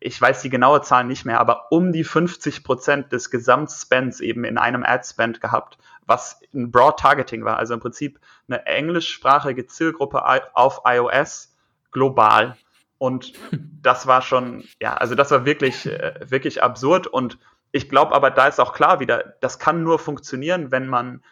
ich 0.00 0.20
weiß 0.20 0.42
die 0.42 0.50
genaue 0.50 0.82
Zahl 0.82 1.04
nicht 1.04 1.24
mehr, 1.24 1.40
aber 1.40 1.72
um 1.72 1.92
die 1.92 2.04
50 2.04 2.62
Prozent 2.62 3.12
des 3.12 3.30
Gesamtspends 3.30 4.20
eben 4.20 4.44
in 4.44 4.56
einem 4.58 4.84
Ad-Spend 4.84 5.40
gehabt, 5.40 5.78
was 6.08 6.40
ein 6.54 6.72
Broad 6.72 6.98
Targeting 6.98 7.44
war, 7.44 7.58
also 7.58 7.74
im 7.74 7.80
Prinzip 7.80 8.18
eine 8.48 8.66
englischsprachige 8.66 9.66
Zielgruppe 9.66 10.24
auf 10.54 10.80
iOS 10.84 11.54
global. 11.92 12.56
Und 12.96 13.34
das 13.82 14.06
war 14.06 14.22
schon, 14.22 14.64
ja, 14.80 14.94
also 14.94 15.14
das 15.14 15.30
war 15.30 15.44
wirklich, 15.44 15.86
äh, 15.86 16.14
wirklich 16.24 16.62
absurd. 16.62 17.06
Und 17.06 17.38
ich 17.70 17.88
glaube 17.88 18.14
aber, 18.14 18.30
da 18.30 18.48
ist 18.48 18.58
auch 18.58 18.72
klar 18.72 18.98
wieder, 18.98 19.34
das 19.40 19.58
kann 19.58 19.84
nur 19.84 19.98
funktionieren, 19.98 20.72
wenn 20.72 20.88
man 20.88 21.22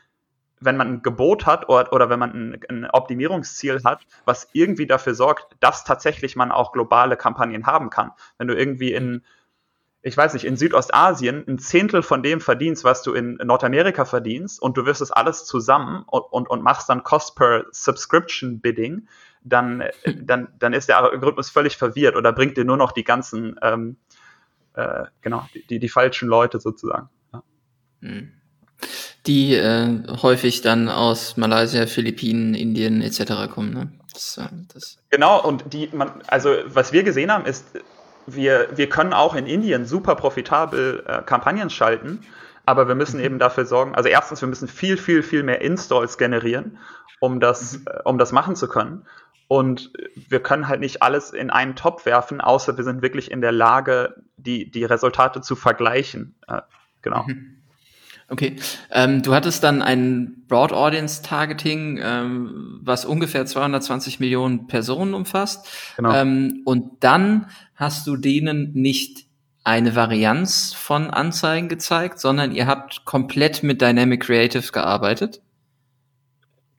wenn 0.59 0.79
man 0.79 0.89
ein 0.89 1.03
Gebot 1.03 1.45
hat 1.45 1.69
oder, 1.69 1.93
oder 1.93 2.09
wenn 2.09 2.19
man 2.19 2.31
ein, 2.31 2.61
ein, 2.71 2.91
Optimierungsziel 2.91 3.83
hat, 3.85 4.07
was 4.25 4.49
irgendwie 4.55 4.87
dafür 4.87 5.15
sorgt, 5.15 5.55
dass 5.61 5.85
tatsächlich 5.85 6.35
man 6.35 6.51
auch 6.51 6.73
globale 6.73 7.19
Kampagnen 7.19 7.67
haben 7.67 7.91
kann. 7.91 8.13
Wenn 8.39 8.49
du 8.49 8.57
irgendwie 8.57 8.95
in, 8.95 9.23
ich 10.07 10.17
weiß 10.17 10.35
nicht, 10.35 10.45
in 10.45 10.57
Südostasien 10.57 11.45
ein 11.49 11.59
Zehntel 11.59 12.01
von 12.01 12.23
dem 12.23 12.41
verdienst, 12.41 12.85
was 12.85 13.03
du 13.03 13.13
in 13.13 13.35
Nordamerika 13.43 14.05
verdienst 14.05 14.63
und 14.63 14.77
du 14.77 14.87
wirst 14.87 15.01
es 15.01 15.11
alles 15.11 15.45
zusammen 15.45 16.05
und, 16.07 16.23
und, 16.31 16.49
und 16.49 16.63
machst 16.63 16.89
dann 16.89 17.03
Cost 17.03 17.35
per 17.35 17.65
Subscription 17.73 18.61
Bidding, 18.61 19.09
dann, 19.43 19.83
dann, 20.23 20.47
dann 20.61 20.73
ist 20.75 20.89
der 20.89 20.99
Algorithmus 20.99 21.51
völlig 21.51 21.77
verwirrt 21.77 22.15
oder 22.15 22.33
bringt 22.33 22.57
dir 22.57 22.65
nur 22.65 22.77
noch 22.77 22.93
die 22.93 23.03
ganzen, 23.03 23.59
ähm, 23.63 23.97
äh, 24.75 25.07
genau, 25.23 25.45
die, 25.69 25.81
die, 25.81 25.89
falschen 25.89 26.29
Leute 26.29 26.61
sozusagen. 26.61 27.09
Ja. 27.33 27.43
Hm 28.03 28.33
die 29.27 29.55
äh, 29.55 30.03
häufig 30.23 30.61
dann 30.61 30.89
aus 30.89 31.37
Malaysia, 31.37 31.87
Philippinen, 31.87 32.55
Indien 32.55 33.03
etc. 33.03 33.51
kommen. 33.53 33.73
Ne? 33.73 33.91
Das, 34.13 34.39
äh, 34.39 34.43
das 34.73 34.99
genau, 35.11 35.43
und 35.43 35.65
die, 35.73 35.89
man, 35.93 36.23
also 36.29 36.51
was 36.67 36.93
wir 36.93 37.03
gesehen 37.03 37.33
haben, 37.33 37.45
ist, 37.45 37.65
wir, 38.27 38.69
wir 38.75 38.89
können 38.89 39.13
auch 39.13 39.35
in 39.35 39.47
Indien 39.47 39.87
super 39.87 40.15
profitabel 40.15 41.05
äh, 41.07 41.23
Kampagnen 41.23 41.71
schalten, 41.71 42.21
aber 42.65 42.89
wir 42.89 42.95
müssen 42.95 43.19
mhm. 43.19 43.25
eben 43.25 43.39
dafür 43.39 43.67
sorgen, 43.67 43.95
also 43.95 44.09
erstens, 44.09 44.41
wir 44.41 44.49
müssen 44.49 44.69
viel, 44.69 44.97
viel, 44.97 45.23
viel 45.23 45.43
mehr 45.43 45.61
Installs 45.61 46.19
generieren, 46.19 46.79
um 47.21 47.41
das, 47.41 47.79
mhm. 47.79 47.85
äh, 47.87 48.03
um 48.05 48.19
das 48.19 48.33
machen 48.33 48.57
zu 48.57 48.69
können. 48.69 49.07
Und 49.49 49.93
wir 50.29 50.43
können 50.43 50.67
halt 50.67 50.81
nicht 50.81 51.03
alles 51.03 51.31
in 51.31 51.51
einen 51.51 51.77
Topf 51.77 52.05
werfen, 52.05 52.41
außer 52.41 52.77
wir 52.77 52.83
sind 52.83 53.01
wirklich 53.03 53.31
in 53.31 53.41
der 53.41 53.53
Lage, 53.53 54.17
die, 54.37 54.69
die 54.71 54.85
Resultate 54.85 55.41
zu 55.41 55.55
vergleichen. 55.55 56.35
Äh, 56.49 56.63
genau. 57.03 57.25
Mhm. 57.27 57.57
Okay, 58.29 58.57
ähm, 58.91 59.23
du 59.23 59.35
hattest 59.35 59.63
dann 59.63 59.83
ein 59.83 60.45
Broad 60.49 60.73
Audience 60.73 61.23
Targeting, 61.23 62.01
ähm, 62.03 62.81
was 62.83 63.05
ungefähr 63.05 63.47
220 63.47 64.19
Millionen 64.19 64.67
Personen 64.67 65.15
umfasst. 65.15 65.69
Genau. 65.97 66.13
Ähm, 66.13 66.63
und 66.65 67.05
dann 67.05 67.47
hast 67.77 68.07
du 68.07 68.17
denen 68.17 68.73
nicht 68.73 69.27
eine 69.65 69.97
Varianz 69.97 70.73
von 70.73 71.11
Anzeigen 71.11 71.69
gezeigt, 71.69 72.21
sondern 72.21 72.53
ihr 72.53 72.67
habt 72.67 73.05
komplett 73.05 73.63
mit 73.63 73.83
Dynamic 73.83 74.23
Creative 74.23 74.71
gearbeitet. 74.73 75.43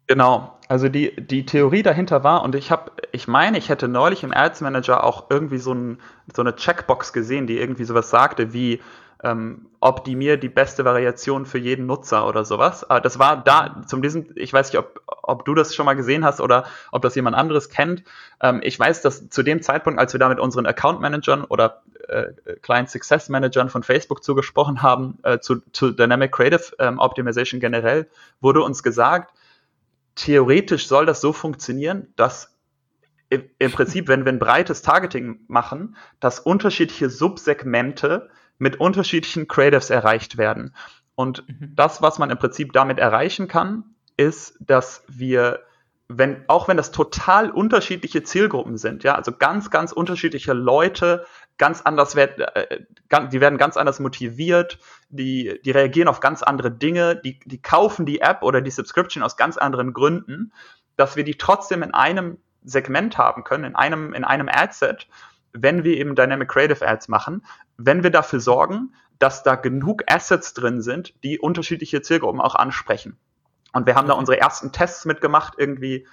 Genau. 0.08 0.58
Also 0.70 0.89
die, 0.89 1.16
die 1.16 1.45
Theorie 1.45 1.84
dahinter 1.84 2.24
war, 2.24 2.43
und 2.43 2.56
ich 2.56 2.72
habe, 2.72 2.91
ich 3.12 3.28
meine, 3.28 3.58
ich 3.58 3.70
hätte 3.70 3.88
neulich 3.88 4.24
im 4.24 4.34
Ads 4.34 4.62
Manager 4.62 5.04
auch 5.04 5.30
irgendwie 5.30 5.60
so, 5.60 5.74
ein, 5.74 6.00
so 6.34 6.41
eine 6.41 6.56
Checkbox 6.56 7.14
gesehen, 7.14 7.48
die 7.48 7.58
irgendwie 7.58 7.86
sowas 7.86 8.10
sagte 8.10 8.54
wie 8.54 8.82
ähm, 9.24 9.68
optimier 9.80 10.38
die 10.38 10.49
beste 10.49 10.86
Variation 10.86 11.45
für 11.45 11.57
jeden 11.57 11.86
Nutzer 11.86 12.28
oder 12.28 12.45
sowas. 12.45 12.84
Aber 12.89 13.01
das 13.01 13.20
war 13.20 13.43
da, 13.43 13.82
zum 13.88 14.01
diesem, 14.01 14.28
ich 14.36 14.53
weiß 14.53 14.72
nicht, 14.72 14.80
ob, 14.80 15.01
ob 15.05 15.45
du 15.45 15.55
das 15.55 15.74
schon 15.74 15.86
mal 15.86 15.95
gesehen 15.95 16.24
hast 16.24 16.39
oder 16.41 16.65
ob 16.91 17.01
das 17.01 17.15
jemand 17.15 17.36
anderes 17.36 17.70
kennt. 17.70 18.03
Ähm, 18.41 18.59
ich 18.63 18.80
weiß, 18.80 19.01
dass 19.01 19.30
zu 19.30 19.43
dem 19.43 19.61
Zeitpunkt, 19.61 19.99
als 19.99 20.13
wir 20.13 20.20
da 20.20 20.30
mit 20.30 20.39
unseren 20.39 20.65
Account 20.65 21.01
Managern 21.01 21.43
oder 21.43 21.82
äh, 22.07 22.28
Client 22.61 22.89
Success 22.89 23.30
Managern 23.30 23.70
von 23.70 23.84
Facebook 23.84 24.24
zugesprochen 24.24 24.82
haben, 24.82 25.18
äh, 25.24 25.39
zu, 25.39 25.61
zu 25.72 25.91
Dynamic 25.91 26.32
Creative 26.32 26.76
ähm, 26.80 26.99
Optimization 26.99 27.59
generell, 27.59 28.07
wurde 28.39 28.61
uns 28.61 28.84
gesagt, 28.84 29.34
theoretisch 30.15 30.88
soll 30.88 31.05
das 31.05 31.22
so 31.22 31.34
funktionieren, 31.34 32.13
dass 32.15 32.53
im 33.30 33.72
Prinzip, 33.72 34.07
wenn 34.07 34.24
wir 34.24 34.32
ein 34.32 34.39
breites 34.39 34.82
Targeting 34.82 35.41
machen, 35.47 35.97
dass 36.22 36.39
unterschiedliche 36.39 37.09
Subsegmente 37.09 38.30
mit 38.58 38.80
unterschiedlichen 38.80 39.47
Creatives 39.47 39.89
erreicht 39.89 40.38
werden. 40.38 40.74
Und 41.16 41.47
mhm. 41.47 41.74
das, 41.76 42.01
was 42.01 42.20
man 42.20 42.30
im 42.30 42.38
Prinzip 42.38 42.74
damit 42.74 42.99
erreichen 42.99 43.47
kann, 43.47 43.84
ist, 44.18 44.58
dass 44.60 45.03
wir, 45.08 45.62
wenn, 46.08 46.43
auch 46.47 46.68
wenn 46.68 46.78
das 46.78 46.91
total 46.91 47.51
unterschiedliche 47.51 48.24
Zielgruppen 48.24 48.78
sind, 48.78 49.03
ja, 49.03 49.16
also 49.16 49.32
ganz, 49.32 49.70
ganz 49.70 49.91
unterschiedliche 49.91 50.53
Leute, 50.53 51.26
ganz 51.58 51.82
anders 51.82 52.16
werden, 52.16 52.45
äh, 52.53 52.82
die 53.32 53.41
werden 53.41 53.58
ganz 53.58 53.78
anders 53.78 53.99
motiviert, 53.99 54.80
die, 55.10 55.60
die 55.64 55.72
reagieren 55.72 56.08
auf 56.08 56.20
ganz 56.20 56.43
andere 56.43 56.72
Dinge, 56.72 57.16
die, 57.16 57.39
die 57.45 57.62
kaufen 57.62 58.05
die 58.05 58.22
App 58.22 58.43
oder 58.43 58.62
die 58.62 58.72
Subscription 58.72 59.24
aus 59.24 59.38
ganz 59.38 59.58
anderen 59.58 59.93
Gründen, 59.93 60.51
dass 60.97 61.16
wir 61.16 61.24
die 61.24 61.36
trotzdem 61.36 61.84
in 61.84 61.93
einem 61.93 62.38
Segment 62.64 63.18
haben 63.18 63.43
können, 63.43 63.64
in 63.64 63.76
einem, 63.76 64.14
in 64.14 64.24
einem 64.24 64.49
Adset, 64.49 65.08
wenn 65.64 65.84
wir 65.84 65.97
eben 65.97 66.16
Dynamic 66.16 66.49
Creative 66.49 66.86
Ads 66.88 67.08
machen, 67.08 67.45
wenn 67.78 68.03
wir 68.03 68.12
dafür 68.12 68.39
sorgen, 68.39 68.93
dass 69.20 69.43
da 69.43 69.55
genug 69.55 70.03
Assets 70.08 70.53
drin 70.53 70.82
sind, 70.82 71.14
die 71.24 71.39
unterschiedliche 71.39 72.01
Zielgruppen 72.01 72.41
auch 72.41 72.55
ansprechen. 72.55 73.18
Und 73.74 73.86
wir 73.86 73.95
haben 73.95 74.08
da 74.08 74.14
unsere 74.14 74.39
ersten 74.39 74.72
Tests 74.72 75.05
mitgemacht, 75.05 75.55
irgendwie 75.58 76.08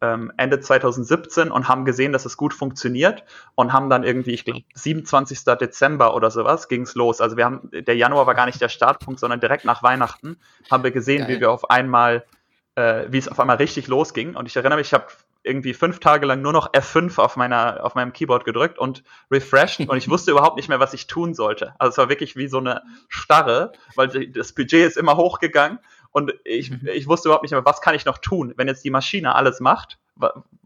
ähm, 0.00 0.32
Ende 0.36 0.60
2017 0.60 1.50
und 1.50 1.68
haben 1.68 1.84
gesehen, 1.84 2.12
dass 2.12 2.24
es 2.24 2.36
gut 2.36 2.54
funktioniert 2.54 3.24
und 3.54 3.72
haben 3.72 3.90
dann 3.90 4.02
irgendwie, 4.02 4.32
ich 4.32 4.44
glaube, 4.44 4.62
27. 4.74 5.44
Dezember 5.44 6.14
oder 6.14 6.30
sowas 6.30 6.68
ging's 6.68 6.94
los. 6.94 7.20
Also 7.20 7.36
wir 7.36 7.44
haben, 7.44 7.70
der 7.72 7.96
Januar 7.96 8.26
war 8.26 8.34
gar 8.34 8.46
nicht 8.46 8.60
der 8.60 8.68
Startpunkt, 8.68 9.20
sondern 9.20 9.40
direkt 9.40 9.64
nach 9.64 9.82
Weihnachten 9.82 10.38
haben 10.70 10.84
wir 10.84 10.90
gesehen, 10.90 11.26
Geil. 11.26 11.36
wie 11.36 11.40
wir 11.40 11.50
auf 11.50 11.70
einmal, 11.70 12.24
äh, 12.80 13.12
wie 13.12 13.18
es 13.18 13.28
auf 13.28 13.38
einmal 13.38 13.56
richtig 13.56 13.88
losging. 13.88 14.34
Und 14.34 14.46
ich 14.46 14.56
erinnere 14.56 14.78
mich, 14.78 14.88
ich 14.88 14.94
habe 14.94 15.06
irgendwie 15.42 15.74
fünf 15.74 16.00
Tage 16.00 16.26
lang 16.26 16.42
nur 16.42 16.52
noch 16.52 16.72
F5 16.72 17.18
auf 17.18 17.36
meiner, 17.36 17.84
auf 17.84 17.94
meinem 17.94 18.12
Keyboard 18.12 18.44
gedrückt 18.44 18.78
und 18.78 19.02
refreshed 19.30 19.80
und 19.88 19.96
ich 19.96 20.08
wusste 20.10 20.30
überhaupt 20.30 20.56
nicht 20.56 20.68
mehr, 20.68 20.80
was 20.80 20.92
ich 20.92 21.06
tun 21.06 21.34
sollte. 21.34 21.74
Also 21.78 21.92
es 21.92 21.98
war 21.98 22.08
wirklich 22.08 22.36
wie 22.36 22.48
so 22.48 22.58
eine 22.58 22.82
Starre, 23.08 23.72
weil 23.94 24.08
das 24.08 24.52
Budget 24.52 24.86
ist 24.86 24.96
immer 24.96 25.16
hochgegangen 25.16 25.78
und 26.10 26.34
ich, 26.44 26.70
mhm. 26.70 26.88
ich 26.92 27.06
wusste 27.06 27.28
überhaupt 27.28 27.42
nicht 27.42 27.52
mehr, 27.52 27.64
was 27.64 27.80
kann 27.80 27.94
ich 27.94 28.04
noch 28.04 28.18
tun, 28.18 28.52
wenn 28.56 28.68
jetzt 28.68 28.84
die 28.84 28.90
Maschine 28.90 29.34
alles 29.34 29.60
macht. 29.60 29.98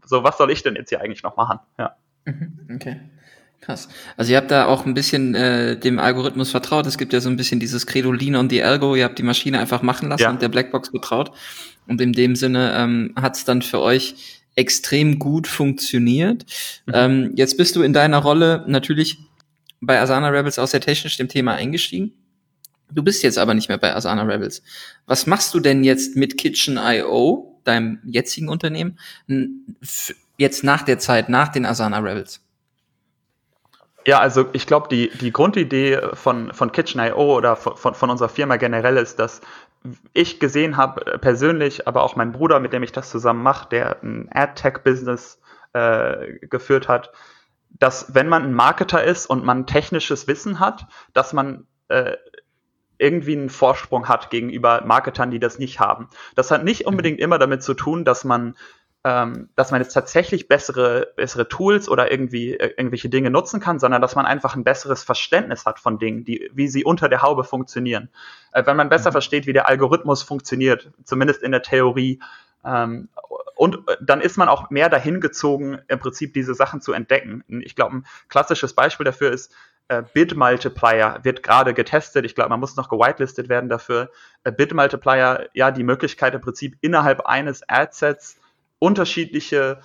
So, 0.03 0.23
was 0.23 0.37
soll 0.37 0.51
ich 0.51 0.63
denn 0.63 0.75
jetzt 0.75 0.89
hier 0.89 1.01
eigentlich 1.01 1.23
noch 1.23 1.37
machen? 1.37 1.59
Ja. 1.77 1.95
Mhm. 2.25 2.69
Okay. 2.75 2.99
Krass. 3.65 3.87
Also 4.15 4.31
ihr 4.31 4.37
habt 4.37 4.51
da 4.51 4.67
auch 4.67 4.85
ein 4.85 4.93
bisschen 4.93 5.33
äh, 5.33 5.75
dem 5.75 5.97
Algorithmus 5.97 6.51
vertraut. 6.51 6.85
Es 6.85 6.99
gibt 6.99 7.13
ja 7.13 7.19
so 7.19 7.29
ein 7.29 7.35
bisschen 7.35 7.59
dieses 7.59 7.87
Credo 7.87 8.11
Lean 8.11 8.35
on 8.35 8.47
the 8.47 8.61
Algo. 8.61 8.95
Ihr 8.95 9.05
habt 9.05 9.17
die 9.17 9.23
Maschine 9.23 9.59
einfach 9.59 9.81
machen 9.81 10.07
lassen 10.09 10.21
ja. 10.21 10.29
und 10.29 10.41
der 10.41 10.49
Blackbox 10.49 10.89
vertraut. 10.89 11.31
Und 11.87 11.99
in 11.99 12.13
dem 12.13 12.35
Sinne 12.35 12.75
ähm, 12.77 13.13
hat 13.15 13.37
es 13.37 13.43
dann 13.43 13.63
für 13.63 13.79
euch 13.79 14.43
extrem 14.53 15.17
gut 15.17 15.47
funktioniert. 15.47 16.45
Mhm. 16.85 16.93
Ähm, 16.93 17.31
jetzt 17.35 17.57
bist 17.57 17.75
du 17.75 17.81
in 17.81 17.91
deiner 17.91 18.19
Rolle 18.19 18.63
natürlich 18.67 19.17
bei 19.81 19.99
Asana 19.99 20.29
Rebels 20.29 20.59
auch 20.59 20.67
sehr 20.67 20.81
technisch 20.81 21.17
dem 21.17 21.27
Thema 21.27 21.55
eingestiegen. 21.55 22.13
Du 22.91 23.01
bist 23.01 23.23
jetzt 23.23 23.39
aber 23.39 23.55
nicht 23.55 23.67
mehr 23.67 23.79
bei 23.79 23.95
Asana 23.95 24.21
Rebels. 24.21 24.61
Was 25.07 25.25
machst 25.25 25.55
du 25.55 25.59
denn 25.59 25.83
jetzt 25.83 26.15
mit 26.15 26.37
Kitchen.io, 26.37 27.59
deinem 27.63 27.97
jetzigen 28.05 28.47
Unternehmen, 28.47 28.99
jetzt 30.37 30.63
nach 30.63 30.83
der 30.83 30.99
Zeit, 30.99 31.29
nach 31.29 31.47
den 31.47 31.65
Asana 31.65 31.97
Rebels? 31.97 32.41
Ja, 34.07 34.19
also 34.19 34.45
ich 34.53 34.67
glaube, 34.67 34.87
die, 34.89 35.09
die 35.09 35.31
Grundidee 35.31 35.99
von, 36.13 36.53
von 36.53 36.71
Kitchen.io 36.71 37.35
oder 37.35 37.55
von, 37.55 37.95
von 37.95 38.09
unserer 38.09 38.29
Firma 38.29 38.57
generell 38.57 38.97
ist, 38.97 39.17
dass 39.17 39.41
ich 40.13 40.39
gesehen 40.39 40.77
habe, 40.77 41.05
äh, 41.05 41.17
persönlich, 41.17 41.87
aber 41.87 42.03
auch 42.03 42.15
mein 42.15 42.31
Bruder, 42.31 42.59
mit 42.59 42.73
dem 42.73 42.83
ich 42.83 42.91
das 42.91 43.09
zusammen 43.09 43.41
mache, 43.41 43.69
der 43.69 44.03
ein 44.03 44.29
Ad-Tech-Business 44.31 45.39
äh, 45.73 46.47
geführt 46.47 46.87
hat, 46.87 47.11
dass 47.69 48.13
wenn 48.13 48.29
man 48.29 48.43
ein 48.43 48.53
Marketer 48.53 49.03
ist 49.03 49.25
und 49.25 49.43
man 49.43 49.65
technisches 49.65 50.27
Wissen 50.27 50.59
hat, 50.59 50.85
dass 51.13 51.33
man 51.33 51.67
äh, 51.89 52.15
irgendwie 52.97 53.35
einen 53.35 53.49
Vorsprung 53.49 54.07
hat 54.07 54.29
gegenüber 54.29 54.83
Marketern, 54.85 55.31
die 55.31 55.39
das 55.39 55.59
nicht 55.59 55.79
haben. 55.79 56.09
Das 56.35 56.51
hat 56.51 56.63
nicht 56.63 56.85
unbedingt 56.85 57.19
immer 57.19 57.39
damit 57.39 57.61
zu 57.61 57.73
tun, 57.73 58.05
dass 58.05 58.23
man 58.23 58.55
ähm, 59.05 59.49
dass 59.55 59.69
man 59.69 59.81
jetzt 59.81 59.93
tatsächlich 59.93 60.47
bessere, 60.47 61.13
bessere 61.15 61.47
Tools 61.47 61.87
oder 61.87 62.11
irgendwie 62.11 62.55
äh, 62.55 62.73
irgendwelche 62.75 63.07
Dinge 63.07 63.29
nutzen 63.29 63.59
kann, 63.59 63.77
sondern 63.77 64.01
dass 64.01 64.15
man 64.15 64.25
einfach 64.25 64.55
ein 64.55 64.63
besseres 64.63 65.03
Verständnis 65.03 65.67
hat 65.67 65.77
von 65.77 65.99
Dingen, 65.99 66.25
die, 66.25 66.49
wie 66.55 66.67
sie 66.67 66.83
unter 66.83 67.07
der 67.07 67.21
Haube 67.21 67.43
funktionieren. 67.43 68.09
Äh, 68.51 68.65
wenn 68.65 68.75
man 68.75 68.89
besser 68.89 69.11
mhm. 69.11 69.13
versteht, 69.13 69.45
wie 69.45 69.53
der 69.53 69.69
Algorithmus 69.69 70.23
funktioniert, 70.23 70.89
zumindest 71.03 71.43
in 71.43 71.51
der 71.51 71.61
Theorie, 71.61 72.19
ähm, 72.65 73.09
und 73.55 73.77
dann 74.01 74.21
ist 74.21 74.37
man 74.37 74.49
auch 74.49 74.71
mehr 74.71 74.89
dahin 74.89 75.21
gezogen, 75.21 75.77
im 75.87 75.99
Prinzip 75.99 76.33
diese 76.33 76.55
Sachen 76.55 76.81
zu 76.81 76.91
entdecken. 76.91 77.43
Ich 77.61 77.75
glaube, 77.75 77.97
ein 77.97 78.05
klassisches 78.27 78.73
Beispiel 78.73 79.05
dafür 79.05 79.31
ist, 79.31 79.53
äh, 79.87 80.01
Bid 80.01 80.35
Multiplier 80.35 81.19
wird 81.21 81.43
gerade 81.43 81.75
getestet. 81.75 82.25
Ich 82.25 82.33
glaube, 82.33 82.49
man 82.49 82.59
muss 82.59 82.75
noch 82.75 82.89
gewitelistet 82.89 83.49
werden 83.49 83.69
dafür. 83.69 84.09
Äh, 84.43 84.51
Bid 84.51 84.73
Multiplier, 84.73 85.47
ja, 85.53 85.69
die 85.69 85.83
Möglichkeit 85.83 86.33
im 86.33 86.41
Prinzip 86.41 86.75
innerhalb 86.81 87.27
eines 87.27 87.61
Adsets 87.69 88.39
unterschiedliche 88.79 89.79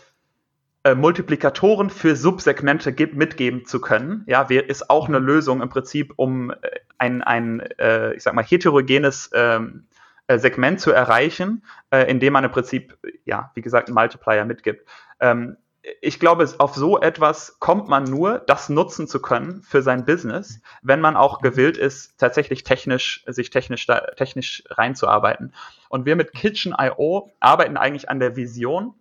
äh, 0.82 0.94
Multiplikatoren 0.94 1.90
für 1.90 2.16
Subsegmente 2.16 2.92
gibt, 2.92 3.14
mitgeben 3.14 3.66
zu 3.66 3.80
können. 3.80 4.24
Ja, 4.26 4.48
ist 4.68 4.88
auch 4.88 5.08
eine 5.08 5.18
Lösung 5.18 5.60
im 5.60 5.68
Prinzip, 5.68 6.14
um 6.16 6.50
äh, 6.50 6.56
ein, 6.98 7.22
ein 7.22 7.60
äh, 7.78 8.14
ich 8.14 8.22
sag 8.22 8.34
mal, 8.34 8.44
heterogenes 8.44 9.30
ähm, 9.34 9.86
äh, 10.26 10.38
Segment 10.38 10.80
zu 10.80 10.92
erreichen, 10.92 11.64
äh, 11.90 12.10
indem 12.10 12.32
man 12.32 12.44
im 12.44 12.50
Prinzip, 12.50 12.96
ja, 13.24 13.50
wie 13.54 13.62
gesagt, 13.62 13.88
einen 13.88 13.94
Multiplier 13.94 14.44
mitgibt. 14.44 14.88
Ähm, 15.20 15.56
ich 16.02 16.20
glaube, 16.20 16.48
auf 16.58 16.74
so 16.74 17.00
etwas 17.00 17.58
kommt 17.58 17.88
man 17.88 18.04
nur, 18.04 18.38
das 18.40 18.68
nutzen 18.68 19.08
zu 19.08 19.20
können 19.20 19.62
für 19.62 19.82
sein 19.82 20.04
Business, 20.04 20.60
wenn 20.82 21.00
man 21.00 21.16
auch 21.16 21.40
gewillt 21.40 21.78
ist, 21.78 22.18
tatsächlich 22.18 22.64
technisch, 22.64 23.24
sich 23.26 23.50
technisch, 23.50 23.86
technisch 24.16 24.62
reinzuarbeiten. 24.68 25.54
Und 25.88 26.04
wir 26.04 26.16
mit 26.16 26.32
Kitchen.io 26.32 27.32
arbeiten 27.40 27.76
eigentlich 27.76 28.10
an 28.10 28.20
der 28.20 28.36
Vision, 28.36 28.94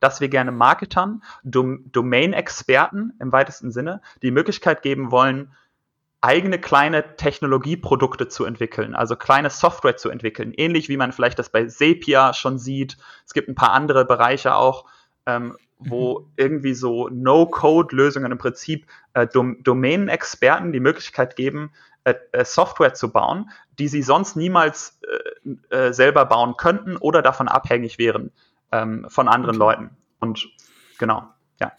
dass 0.00 0.20
wir 0.20 0.28
gerne 0.28 0.50
Marketern, 0.52 1.22
Dom 1.44 1.90
Domain-Experten 1.92 3.14
im 3.20 3.32
weitesten 3.32 3.70
Sinne 3.70 4.00
die 4.22 4.30
Möglichkeit 4.30 4.82
geben 4.82 5.10
wollen, 5.10 5.52
eigene 6.20 6.58
kleine 6.58 7.16
Technologieprodukte 7.16 8.26
zu 8.26 8.44
entwickeln, 8.44 8.96
also 8.96 9.14
kleine 9.14 9.50
Software 9.50 9.96
zu 9.96 10.10
entwickeln, 10.10 10.52
ähnlich 10.52 10.88
wie 10.88 10.96
man 10.96 11.12
vielleicht 11.12 11.38
das 11.38 11.50
bei 11.50 11.66
Zapier 11.66 12.32
schon 12.34 12.58
sieht. 12.58 12.96
Es 13.24 13.34
gibt 13.34 13.48
ein 13.48 13.54
paar 13.54 13.72
andere 13.72 14.04
Bereiche 14.04 14.56
auch, 14.56 14.86
ähm, 15.26 15.56
wo 15.78 16.20
mhm. 16.20 16.26
irgendwie 16.36 16.74
so 16.74 17.08
No-Code-Lösungen 17.08 18.32
im 18.32 18.38
Prinzip 18.38 18.86
äh, 19.14 19.26
Dom 19.26 19.62
Domain-Experten 19.62 20.72
die 20.72 20.80
Möglichkeit 20.80 21.36
geben, 21.36 21.72
äh, 22.04 22.14
äh, 22.32 22.44
Software 22.44 22.94
zu 22.94 23.12
bauen, 23.12 23.50
die 23.78 23.88
sie 23.88 24.02
sonst 24.02 24.36
niemals 24.36 24.98
äh, 25.70 25.74
äh 25.74 25.92
selber 25.92 26.24
bauen 26.24 26.56
könnten 26.56 26.96
oder 26.96 27.22
davon 27.22 27.48
abhängig 27.48 27.98
wären 27.98 28.32
ähm, 28.72 29.06
von 29.08 29.28
anderen 29.28 29.56
okay. 29.56 29.58
Leuten. 29.58 29.90
Und 30.20 30.48
genau, 30.98 31.24
ja. 31.60 31.72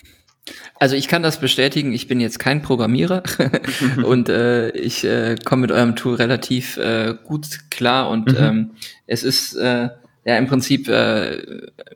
Also 0.80 0.96
ich 0.96 1.08
kann 1.08 1.22
das 1.22 1.40
bestätigen, 1.40 1.94
ich 1.94 2.08
bin 2.08 2.20
jetzt 2.20 2.40
kein 2.40 2.62
Programmierer 2.62 3.24
und 4.04 4.30
äh, 4.30 4.70
ich 4.72 5.04
äh, 5.04 5.36
komme 5.44 5.62
mit 5.64 5.72
eurem 5.72 5.96
Tool 5.96 6.16
relativ 6.16 6.78
äh, 6.78 7.16
gut 7.24 7.70
klar 7.70 8.10
und 8.10 8.32
mhm. 8.32 8.38
ähm, 8.38 8.72
es 9.06 9.24
ist 9.24 9.56
äh, 9.56 9.90
ja 10.26 10.38
im 10.38 10.48
Prinzip 10.48 10.88
äh, 10.88 11.42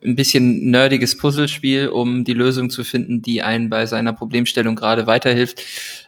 ein 0.03 0.15
bisschen 0.15 0.71
nerdiges 0.71 1.17
Puzzlespiel, 1.17 1.89
um 1.89 2.23
die 2.23 2.33
Lösung 2.33 2.69
zu 2.69 2.83
finden, 2.83 3.21
die 3.21 3.41
einen 3.41 3.69
bei 3.69 3.85
seiner 3.85 4.13
Problemstellung 4.13 4.75
gerade 4.75 5.07
weiterhilft, 5.07 5.61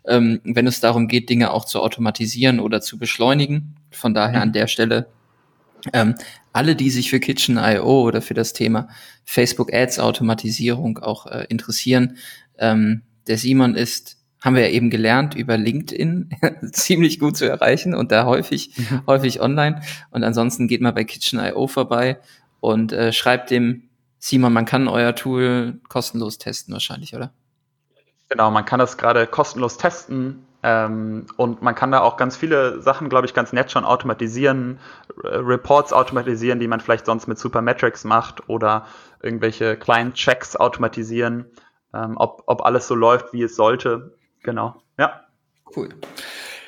ähm, 0.05 0.41
wenn 0.43 0.68
es 0.68 0.80
darum 0.80 1.07
geht, 1.07 1.30
Dinge 1.30 1.51
auch 1.51 1.66
zu 1.66 1.82
automatisieren 1.82 2.59
oder 2.59 2.82
zu 2.82 2.97
beschleunigen. 2.97 3.76
Von 3.91 4.13
daher 4.13 4.41
an 4.41 4.53
der 4.53 4.68
Stelle 4.68 5.07
ähm, 5.93 6.16
alle, 6.53 6.76
die 6.76 6.89
sich 6.89 7.09
für 7.09 7.20
Kitchen.io 7.20 8.01
oder 8.01 8.22
für 8.22 8.34
das 8.34 8.53
Thema 8.53 8.88
Facebook 9.24 9.74
Ads 9.74 9.99
Automatisierung 9.99 10.99
auch 10.99 11.28
äh, 11.28 11.45
interessieren, 11.49 12.18
ähm, 12.57 13.01
der 13.28 13.38
Simon 13.38 13.76
ist 13.76 14.18
haben 14.46 14.56
wir 14.56 14.62
ja 14.62 14.70
eben 14.70 14.91
gelernt, 14.91 15.34
über 15.34 15.58
LinkedIn 15.58 16.30
ziemlich 16.72 17.20
gut 17.20 17.36
zu 17.36 17.50
erreichen 17.50 17.96
und 17.96 18.12
da 18.12 18.26
häufig, 18.26 18.78
häufig 19.08 19.41
online. 19.41 19.82
Und 20.12 20.24
ansonsten 20.24 20.68
geht 20.68 20.82
mal 20.82 20.93
bei 20.93 21.04
Kitchen.io 21.04 21.68
vorbei 21.68 22.20
und 22.60 22.93
äh, 22.93 23.12
schreibt 23.12 23.50
dem 23.50 23.89
Simon, 24.20 24.54
man 24.54 24.66
kann 24.66 24.88
euer 24.88 25.16
Tool 25.16 25.80
kostenlos 25.89 26.38
testen 26.38 26.74
wahrscheinlich, 26.74 27.16
oder? 27.16 27.32
Genau, 28.30 28.50
man 28.52 28.66
kann 28.66 28.80
das 28.80 28.98
gerade 28.98 29.28
kostenlos 29.28 29.78
testen 29.78 30.46
ähm, 30.62 31.28
und 31.38 31.62
man 31.62 31.76
kann 31.76 31.91
da 31.91 32.02
auch 32.02 32.18
ganz 32.18 32.36
viele 32.36 32.82
Sachen, 32.82 33.10
glaube 33.10 33.28
ich, 33.28 33.36
ganz 33.36 33.54
nett 33.54 33.72
schon 33.72 33.86
automatisieren, 33.86 34.80
Reports 35.24 35.93
automatisieren, 35.93 36.60
die 36.60 36.68
man 36.68 36.80
vielleicht 36.80 37.06
sonst 37.06 37.28
mit 37.28 37.38
Supermetrics 37.38 38.04
macht 38.04 38.50
oder 38.50 38.88
irgendwelche 39.22 39.78
kleinen 39.78 40.14
Checks 40.14 40.56
automatisieren, 40.56 41.46
ähm, 41.93 42.16
ob, 42.18 42.43
ob 42.48 42.66
alles 42.66 42.88
so 42.88 42.96
läuft, 42.96 43.32
wie 43.32 43.43
es 43.43 43.56
sollte. 43.56 44.14
Genau, 44.46 44.76
ja. 45.00 45.26
Cool. 45.76 45.89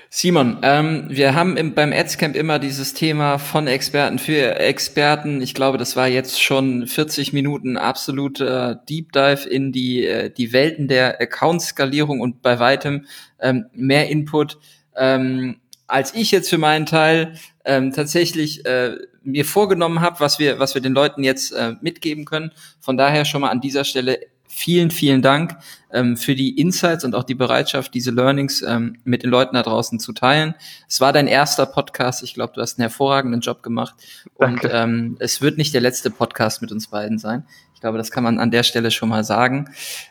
Simon, 0.10 0.58
ähm, 0.64 1.06
wir 1.10 1.36
haben 1.36 1.58
im, 1.58 1.76
beim 1.76 1.94
Adscamp 1.94 2.36
immer 2.36 2.58
dieses 2.58 2.96
Thema 2.96 3.38
von 3.38 3.68
Experten 3.68 4.18
für 4.18 4.58
Experten. 4.58 5.44
Ich 5.44 5.54
glaube, 5.54 5.78
das 5.78 5.96
war 5.96 6.08
jetzt 6.08 6.42
schon 6.42 6.88
40 6.88 7.34
Minuten 7.34 7.78
absoluter 7.78 8.74
Deep 8.74 9.12
Dive 9.12 9.48
in 9.48 9.72
die, 9.72 10.08
äh, 10.08 10.32
die 10.32 10.54
Welten 10.54 10.88
der 10.88 11.22
Account-Skalierung 11.22 12.20
und 12.20 12.42
bei 12.42 12.58
weitem 12.58 13.06
ähm, 13.40 13.68
mehr 13.74 14.10
Input, 14.10 14.58
ähm, 14.96 15.58
als 15.86 16.16
ich 16.16 16.32
jetzt 16.32 16.50
für 16.50 16.58
meinen 16.58 16.88
Teil 16.88 17.34
ähm, 17.64 17.94
tatsächlich 17.94 18.66
äh, 18.66 18.98
mir 19.22 19.46
vorgenommen 19.46 20.02
habe, 20.02 20.20
was 20.20 20.40
wir, 20.40 20.58
was 20.58 20.74
wir 20.74 20.82
den 20.82 20.94
Leuten 20.94 21.24
jetzt 21.24 21.52
äh, 21.52 21.74
mitgeben 21.82 22.26
können. 22.26 22.52
Von 22.80 22.98
daher 22.98 23.24
schon 23.24 23.42
mal 23.42 23.52
an 23.52 23.62
dieser 23.62 23.84
Stelle 23.84 24.20
vielen, 24.58 24.90
vielen 24.90 25.22
Dank 25.22 25.56
ähm, 25.92 26.18
für 26.18 26.34
die 26.34 26.60
Insights 26.60 27.06
und 27.06 27.14
auch 27.14 27.24
die 27.24 27.36
Bereitschaft, 27.36 27.94
diese 27.94 28.10
Learnings 28.10 28.64
ähm, 28.64 28.98
mit 29.04 29.22
den 29.22 29.30
Leuten 29.30 29.56
da 29.56 29.62
draußen 29.62 30.00
zu 30.00 30.14
teilen. 30.14 30.56
Es 30.88 31.00
war 31.00 31.14
dein 31.14 31.28
erster 31.28 31.68
Podcast. 31.68 32.24
Ich 32.24 32.34
glaube, 32.34 32.54
du 32.56 32.62
hast 32.62 32.80
einen 32.80 32.90
hervorragenden 32.90 33.42
Job 33.42 33.62
gemacht. 33.62 33.96
Danke. 34.40 34.68
Und 34.68 34.74
ähm, 34.74 35.18
es 35.20 35.42
wird 35.42 35.58
nicht 35.58 35.74
der 35.76 35.82
letzte 35.82 36.10
Podcast 36.10 36.62
mit 36.62 36.72
uns 36.72 36.88
beiden 36.88 37.20
sein. 37.20 37.46
Ich 37.76 37.82
glaube, 37.82 38.00
das 38.00 38.10
kann 38.10 38.24
man 38.24 38.40
an 38.40 38.50
der 38.50 38.64
Stelle 38.64 38.90
schon 38.90 39.10
mal 39.10 39.24
sagen. 39.24 39.70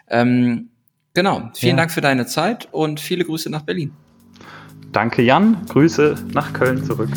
Ähm, 0.08 0.68
genau. 1.12 1.50
Vielen 1.54 1.76
ja. 1.76 1.82
Dank 1.82 1.90
für 1.90 2.00
deine 2.00 2.26
Zeit 2.26 2.68
und 2.70 3.00
viele 3.00 3.24
Grüße 3.24 3.50
nach 3.50 3.62
Berlin. 3.62 3.92
Danke, 4.92 5.22
Jan. 5.22 5.66
Grüße 5.68 6.14
nach 6.32 6.52
Köln 6.52 6.84
zurück. 6.84 7.10